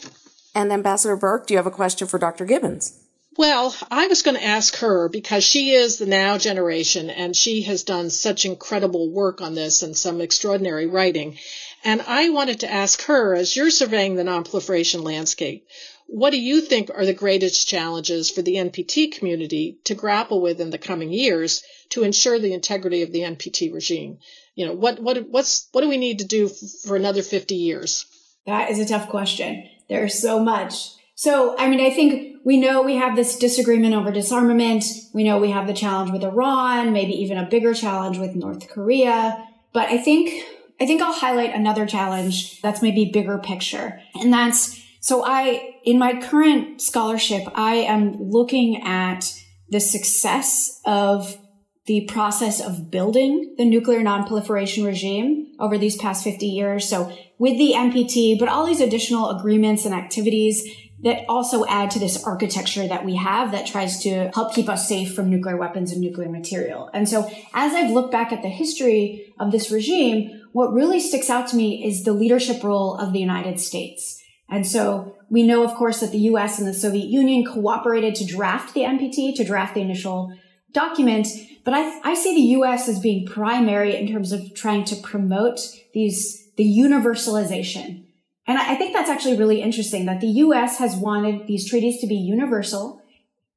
And 0.56 0.72
Ambassador 0.72 1.16
Burk, 1.16 1.48
do 1.48 1.54
you 1.54 1.58
have 1.58 1.68
a 1.68 1.72
question 1.72 2.08
for 2.08 2.18
Dr. 2.18 2.46
Gibbons? 2.46 3.09
Well, 3.40 3.74
I 3.90 4.08
was 4.08 4.22
going 4.22 4.36
to 4.36 4.44
ask 4.44 4.76
her 4.80 5.08
because 5.08 5.46
she 5.46 5.72
is 5.72 5.98
the 5.98 6.06
now 6.06 6.38
generation 6.38 7.10
and 7.10 7.34
she 7.34 7.62
has 7.62 7.84
done 7.84 8.10
such 8.10 8.44
incredible 8.44 9.10
work 9.10 9.40
on 9.40 9.56
this 9.56 9.82
and 9.82 9.96
some 9.96 10.20
extraordinary 10.20 10.88
writing. 10.88 11.38
And 11.86 12.02
I 12.02 12.32
wanted 12.32 12.60
to 12.60 12.70
ask 12.70 13.02
her, 13.04 13.34
as 13.34 13.56
you're 13.56 13.72
surveying 13.72 14.16
the 14.16 14.26
nonproliferation 14.26 15.06
landscape, 15.06 15.66
what 16.08 16.32
do 16.32 16.38
you 16.38 16.60
think 16.60 16.92
are 16.94 17.06
the 17.06 17.14
greatest 17.14 17.66
challenges 17.66 18.30
for 18.30 18.42
the 18.42 18.56
NPT 18.56 19.10
community 19.10 19.80
to 19.86 19.96
grapple 19.96 20.42
with 20.42 20.60
in 20.60 20.70
the 20.70 20.78
coming 20.78 21.14
years 21.14 21.64
to 21.92 22.04
ensure 22.04 22.40
the 22.40 22.52
integrity 22.52 23.04
of 23.04 23.14
the 23.14 23.22
NPT 23.22 23.74
regime? 23.74 24.18
You 24.54 24.66
know, 24.66 24.74
what, 24.74 25.00
what, 25.00 25.30
what's, 25.30 25.70
what 25.72 25.80
do 25.80 25.88
we 25.88 25.96
need 25.96 26.20
to 26.20 26.26
do 26.26 26.50
for 26.84 26.98
another 26.98 27.22
50 27.22 27.56
years? 27.56 28.06
That 28.46 28.70
is 28.70 28.80
a 28.80 28.86
tough 28.86 29.08
question. 29.08 29.64
There's 29.88 30.22
so 30.22 30.44
much. 30.44 30.99
So, 31.20 31.54
I 31.58 31.68
mean, 31.68 31.82
I 31.82 31.90
think 31.90 32.38
we 32.46 32.56
know 32.56 32.82
we 32.82 32.96
have 32.96 33.18
this 33.18 33.38
disagreement 33.38 33.94
over 33.94 34.10
disarmament. 34.10 34.86
We 35.14 35.26
know 35.26 35.38
we 35.38 35.52
have 35.52 35.68
the 35.68 35.74
challenge 35.74 36.12
with 36.12 36.24
Iran, 36.24 36.94
maybe 36.94 37.12
even 37.12 37.38
a 37.38 37.46
bigger 37.46 37.74
challenge 37.74 38.18
with 38.18 38.36
North 38.36 38.70
Korea. 38.70 39.46
But 39.74 39.90
I 39.90 39.98
think, 39.98 40.46
I 40.80 40.86
think 40.86 41.02
I'll 41.02 41.12
highlight 41.12 41.54
another 41.54 41.86
challenge 41.86 42.62
that's 42.62 42.82
maybe 42.82 43.12
bigger 43.12 43.38
picture. 43.38 44.00
And 44.16 44.32
that's, 44.32 44.82
so 45.02 45.26
I, 45.26 45.76
in 45.84 46.00
my 46.00 46.22
current 46.22 46.82
scholarship, 46.82 47.44
I 47.54 47.76
am 47.76 48.16
looking 48.18 48.82
at 48.88 49.30
the 49.68 49.82
success 49.82 50.80
of 50.86 51.38
the 51.86 52.06
process 52.06 52.62
of 52.62 52.90
building 52.90 53.56
the 53.58 53.66
nuclear 53.66 54.00
nonproliferation 54.00 54.86
regime 54.86 55.52
over 55.60 55.78
these 55.78 55.98
past 55.98 56.24
50 56.24 56.46
years. 56.46 56.88
So 56.88 57.12
with 57.38 57.58
the 57.58 57.74
NPT, 57.76 58.40
but 58.40 58.48
all 58.48 58.66
these 58.66 58.80
additional 58.80 59.32
agreements 59.32 59.84
and 59.84 59.94
activities 59.94 60.64
that 61.04 61.24
also 61.30 61.66
add 61.66 61.92
to 61.92 62.00
this 62.00 62.24
architecture 62.26 62.88
that 62.88 63.06
we 63.06 63.16
have 63.16 63.52
that 63.52 63.66
tries 63.66 64.02
to 64.04 64.30
help 64.34 64.54
keep 64.54 64.68
us 64.68 64.88
safe 64.88 65.14
from 65.14 65.30
nuclear 65.30 65.56
weapons 65.56 65.92
and 65.92 66.02
nuclear 66.02 66.30
material. 66.30 66.90
And 66.94 67.08
so 67.08 67.30
as 67.54 67.74
I've 67.74 67.92
looked 67.92 68.12
back 68.12 68.34
at 68.34 68.42
the 68.42 68.50
history 68.50 69.34
of 69.40 69.52
this 69.52 69.72
regime, 69.72 70.42
what 70.52 70.74
really 70.74 71.00
sticks 71.00 71.30
out 71.30 71.48
to 71.50 71.56
me 71.56 71.86
is 71.86 72.04
the 72.04 72.14
leadership 72.14 72.64
role 72.64 72.96
of 72.96 73.14
the 73.14 73.20
United 73.20 73.60
States. 73.60 74.22
And 74.50 74.68
so 74.68 75.16
we 75.30 75.44
know, 75.44 75.64
of 75.64 75.74
course, 75.76 76.02
that 76.02 76.12
the 76.12 76.18
US 76.20 76.60
and 76.60 76.68
the 76.68 76.74
Soviet 76.74 77.06
Union 77.06 77.46
cooperated 77.46 78.16
to 78.16 78.26
draft 78.26 78.74
the 78.74 78.82
NPT, 78.82 79.36
to 79.36 79.44
draft 79.46 79.76
the 79.76 79.82
initial 79.82 80.34
document. 80.74 81.28
But 81.64 81.76
I, 81.76 82.02
I 82.04 82.14
see 82.16 82.36
the 82.36 82.60
US 82.60 82.90
as 82.90 83.00
being 83.00 83.26
primary 83.26 83.96
in 83.96 84.12
terms 84.12 84.34
of 84.34 84.54
trying 84.54 84.84
to 84.86 84.96
promote 84.98 85.62
these, 85.94 86.50
the 86.58 86.66
universalization 86.66 88.06
and 88.50 88.58
I 88.58 88.74
think 88.74 88.94
that's 88.94 89.12
actually 89.12 89.38
really 89.38 89.62
interesting 89.62 90.08
that 90.08 90.22
the 90.22 90.28
US 90.28 90.80
has 90.80 90.96
wanted 90.96 91.46
these 91.46 91.70
treaties 91.70 92.02
to 92.02 92.08
be 92.08 92.16
universal, 92.16 93.00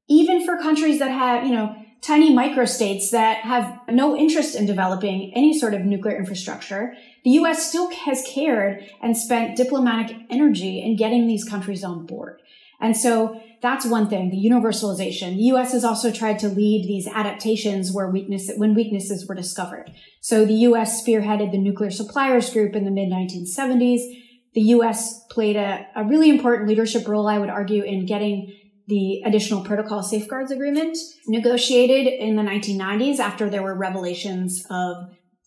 even 0.07 0.45
for 0.45 0.55
countries 0.57 0.99
that 0.99 1.09
have, 1.09 1.47
you 1.47 1.51
know, 1.51 1.75
tiny 2.03 2.31
microstates 2.31 3.09
that 3.09 3.37
have 3.37 3.79
no 3.89 4.15
interest 4.15 4.53
in 4.53 4.67
developing 4.67 5.31
any 5.33 5.57
sort 5.57 5.73
of 5.73 5.81
nuclear 5.81 6.15
infrastructure. 6.15 6.93
The 7.23 7.31
US 7.31 7.67
still 7.67 7.89
has 7.89 8.23
cared 8.29 8.87
and 9.01 9.17
spent 9.17 9.57
diplomatic 9.57 10.15
energy 10.29 10.79
in 10.79 10.95
getting 10.95 11.25
these 11.25 11.43
countries 11.43 11.83
on 11.83 12.05
board. 12.05 12.39
And 12.79 12.95
so 12.95 13.41
that's 13.63 13.87
one 13.87 14.09
thing, 14.09 14.29
the 14.29 14.47
universalization. 14.47 15.37
The 15.37 15.55
US 15.55 15.71
has 15.71 15.83
also 15.83 16.11
tried 16.11 16.37
to 16.39 16.49
lead 16.49 16.87
these 16.87 17.07
adaptations 17.07 17.91
where 17.91 18.11
weakness, 18.11 18.51
when 18.57 18.75
weaknesses 18.75 19.25
were 19.25 19.33
discovered. 19.33 19.91
So 20.21 20.45
the 20.45 20.67
US 20.69 21.01
spearheaded 21.01 21.51
the 21.51 21.57
nuclear 21.57 21.89
suppliers 21.89 22.53
group 22.53 22.75
in 22.75 22.85
the 22.85 22.91
mid 22.91 23.09
1970s 23.09 24.19
the 24.53 24.61
U.S. 24.61 25.25
played 25.31 25.55
a, 25.55 25.87
a 25.95 26.03
really 26.03 26.29
important 26.29 26.69
leadership 26.69 27.07
role, 27.07 27.27
I 27.27 27.39
would 27.39 27.49
argue, 27.49 27.83
in 27.83 28.05
getting 28.05 28.53
the 28.87 29.21
additional 29.25 29.63
protocol 29.63 30.03
safeguards 30.03 30.51
agreement 30.51 30.97
negotiated 31.27 32.07
in 32.07 32.35
the 32.35 32.43
1990s 32.43 33.19
after 33.19 33.49
there 33.49 33.63
were 33.63 33.75
revelations 33.75 34.65
of 34.69 34.97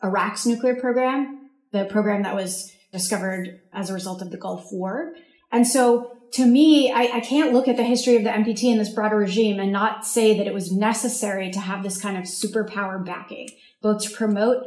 Iraq's 0.03 0.47
nuclear 0.47 0.75
program, 0.77 1.51
the 1.73 1.85
program 1.85 2.23
that 2.23 2.35
was 2.35 2.73
discovered 2.93 3.61
as 3.73 3.91
a 3.91 3.95
result 3.95 4.23
of 4.23 4.31
the 4.31 4.39
Gulf 4.39 4.67
War. 4.73 5.13
And 5.53 5.67
so 5.67 6.17
to 6.33 6.47
me, 6.47 6.91
I, 6.91 7.03
I, 7.15 7.21
can't 7.21 7.53
look 7.53 7.69
at 7.69 7.77
the 7.77 7.85
history 7.85 8.17
of 8.17 8.25
the 8.25 8.31
NPT 8.31 8.71
and 8.71 8.81
this 8.81 8.93
broader 8.93 9.17
regime 9.17 9.61
and 9.61 9.71
not 9.71 10.05
say 10.05 10.37
that 10.37 10.47
it 10.47 10.55
was 10.55 10.73
necessary 10.73 11.51
to 11.51 11.61
have 11.61 11.83
this 11.83 12.01
kind 12.01 12.17
of 12.17 12.25
superpower 12.25 13.05
backing, 13.05 13.49
both 13.81 14.03
to 14.03 14.11
promote 14.11 14.65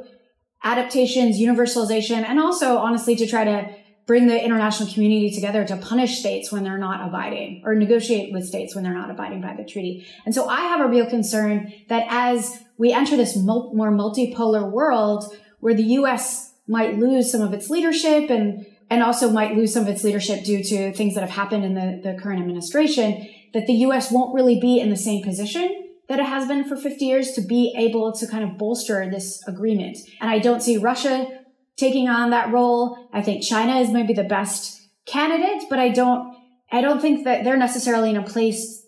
adaptations, 0.63 1.39
universalization, 1.39 2.23
and 2.23 2.39
also 2.39 2.77
honestly 2.77 3.15
to 3.15 3.27
try 3.27 3.43
to 3.43 3.75
bring 4.09 4.25
the 4.25 4.43
international 4.43 4.91
community 4.91 5.29
together 5.29 5.63
to 5.63 5.77
punish 5.77 6.17
states 6.17 6.51
when 6.51 6.63
they're 6.63 6.79
not 6.79 7.07
abiding 7.07 7.61
or 7.63 7.75
negotiate 7.75 8.33
with 8.33 8.43
states 8.43 8.73
when 8.73 8.83
they're 8.83 8.91
not 8.91 9.11
abiding 9.11 9.39
by 9.39 9.53
the 9.55 9.63
treaty. 9.63 10.03
And 10.25 10.33
so 10.33 10.49
I 10.49 10.61
have 10.61 10.81
a 10.81 10.87
real 10.87 11.05
concern 11.05 11.71
that 11.89 12.07
as 12.09 12.57
we 12.79 12.91
enter 12.91 13.15
this 13.15 13.35
more 13.35 13.91
multipolar 13.91 14.67
world 14.67 15.31
where 15.59 15.75
the 15.75 15.83
U.S. 15.99 16.55
might 16.67 16.97
lose 16.97 17.31
some 17.31 17.41
of 17.41 17.53
its 17.53 17.69
leadership 17.69 18.31
and 18.31 18.65
and 18.89 19.03
also 19.03 19.29
might 19.29 19.55
lose 19.55 19.71
some 19.71 19.83
of 19.83 19.89
its 19.89 20.03
leadership 20.03 20.43
due 20.43 20.63
to 20.63 20.91
things 20.93 21.13
that 21.13 21.21
have 21.21 21.29
happened 21.29 21.63
in 21.63 21.75
the, 21.75 22.01
the 22.03 22.19
current 22.19 22.41
administration, 22.41 23.27
that 23.53 23.67
the 23.67 23.73
U.S. 23.73 24.11
won't 24.11 24.33
really 24.33 24.59
be 24.59 24.79
in 24.79 24.89
the 24.89 24.97
same 24.97 25.23
position 25.23 25.89
that 26.09 26.19
it 26.19 26.25
has 26.25 26.47
been 26.47 26.67
for 26.67 26.75
50 26.75 27.05
years 27.05 27.33
to 27.33 27.41
be 27.41 27.73
able 27.77 28.11
to 28.13 28.25
kind 28.25 28.43
of 28.43 28.57
bolster 28.57 29.07
this 29.09 29.47
agreement. 29.47 29.99
And 30.19 30.29
I 30.29 30.39
don't 30.39 30.61
see 30.61 30.77
Russia 30.77 31.38
taking 31.79 32.09
on 32.09 32.31
that 32.31 32.51
role. 32.51 33.09
I 33.13 33.21
think 33.21 33.43
China 33.43 33.79
is 33.79 33.89
maybe 33.89 34.13
the 34.13 34.23
best 34.23 34.79
candidate, 35.05 35.63
but 35.69 35.79
I 35.79 35.89
don't, 35.89 36.35
I 36.71 36.81
don't 36.81 37.01
think 37.01 37.23
that 37.23 37.43
they're 37.43 37.57
necessarily 37.57 38.09
in 38.09 38.17
a 38.17 38.23
place 38.23 38.85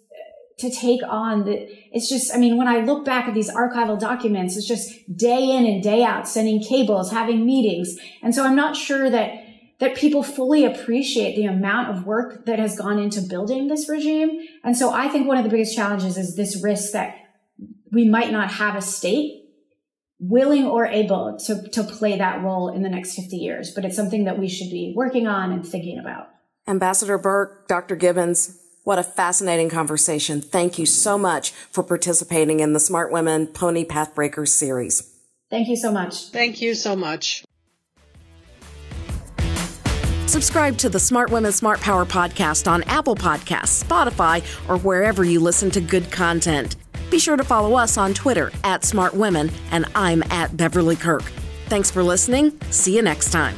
to 0.59 0.69
take 0.69 1.01
on 1.07 1.45
the, 1.45 1.67
it's 1.91 2.07
just, 2.07 2.33
I 2.33 2.37
mean, 2.37 2.57
when 2.57 2.67
I 2.67 2.81
look 2.81 3.03
back 3.03 3.27
at 3.27 3.33
these 3.33 3.49
archival 3.49 3.99
documents, 3.99 4.55
it's 4.55 4.67
just 4.67 4.91
day 5.15 5.49
in 5.49 5.65
and 5.65 5.81
day 5.81 6.03
out, 6.03 6.27
sending 6.27 6.61
cables, 6.61 7.11
having 7.11 7.45
meetings. 7.45 7.97
And 8.21 8.35
so 8.35 8.45
I'm 8.45 8.55
not 8.55 8.75
sure 8.75 9.09
that, 9.09 9.43
that 9.79 9.95
people 9.95 10.21
fully 10.21 10.63
appreciate 10.63 11.35
the 11.35 11.45
amount 11.45 11.89
of 11.89 12.05
work 12.05 12.45
that 12.45 12.59
has 12.59 12.77
gone 12.77 12.99
into 12.99 13.21
building 13.21 13.67
this 13.67 13.89
regime. 13.89 14.39
And 14.63 14.77
so 14.77 14.93
I 14.93 15.09
think 15.09 15.27
one 15.27 15.37
of 15.37 15.43
the 15.43 15.49
biggest 15.49 15.75
challenges 15.75 16.17
is 16.17 16.35
this 16.35 16.61
risk 16.63 16.91
that 16.91 17.15
we 17.91 18.07
might 18.07 18.31
not 18.31 18.51
have 18.51 18.75
a 18.75 18.81
state 18.81 19.40
willing 20.22 20.65
or 20.65 20.86
able 20.86 21.38
to, 21.45 21.67
to 21.69 21.84
play 21.84 22.17
that 22.17 22.41
role 22.43 22.69
in 22.69 22.84
the 22.84 22.89
next 22.89 23.15
50 23.15 23.36
years, 23.36 23.72
but 23.72 23.84
it's 23.84 23.95
something 23.95 24.26
that 24.26 24.38
we 24.38 24.47
should 24.47 24.69
be 24.69 24.93
working 24.95 25.28
on 25.28 25.51
and 25.51 25.67
thinking 25.67 25.99
about. 25.99 26.30
Ambassador 26.67 27.17
Burk, 27.17 27.67
Dr. 27.67 27.95
Gibbons, 27.95 28.57
what 28.84 28.99
a 28.99 29.03
fascinating 29.03 29.69
conversation. 29.69 30.41
Thank 30.41 30.80
you 30.80 30.86
so 30.86 31.17
much 31.17 31.51
for 31.51 31.84
participating 31.84 32.59
in 32.59 32.74
the 32.74 32.80
Smart 32.80 33.11
Women 33.11 33.47
PONI 33.47 33.86
Pathbreakers 33.86 34.49
series. 34.49 35.07
Thank 35.49 35.67
you 35.67 35.76
so 35.76 35.91
much. 35.91 36.30
Thank 36.30 36.61
you 36.61 36.74
so 36.76 36.95
much. 36.95 37.43
Subscribe 40.28 40.78
to 40.78 40.88
the 40.88 40.99
Smart 40.99 41.30
Women 41.30 41.51
Smart 41.51 41.82
Power 41.82 42.05
podcast 42.05 42.72
on 42.72 42.84
Apple 42.84 43.15
Podcasts, 43.15 43.84
Spotify, 43.84 44.41
or 44.69 44.78
wherever 44.78 45.26
you 45.26 45.41
listen 45.41 45.69
to 45.72 45.82
good 45.82 46.09
content. 46.09 46.78
Be 47.12 47.20
sure 47.20 47.36
to 47.36 47.43
follow 47.43 47.76
us 47.76 47.97
on 47.97 48.14
Twitter 48.14 48.51
at 48.64 48.86
Smart 48.86 49.14
Women, 49.14 49.51
and 49.72 49.86
I'm 49.95 50.24
at 50.32 50.55
Beverly 50.55 50.95
Kirk. 50.95 51.24
Thanks 51.66 51.91
for 51.91 52.03
listening. 52.03 52.57
See 52.72 52.95
you 52.95 53.01
next 53.01 53.32
time. 53.32 53.55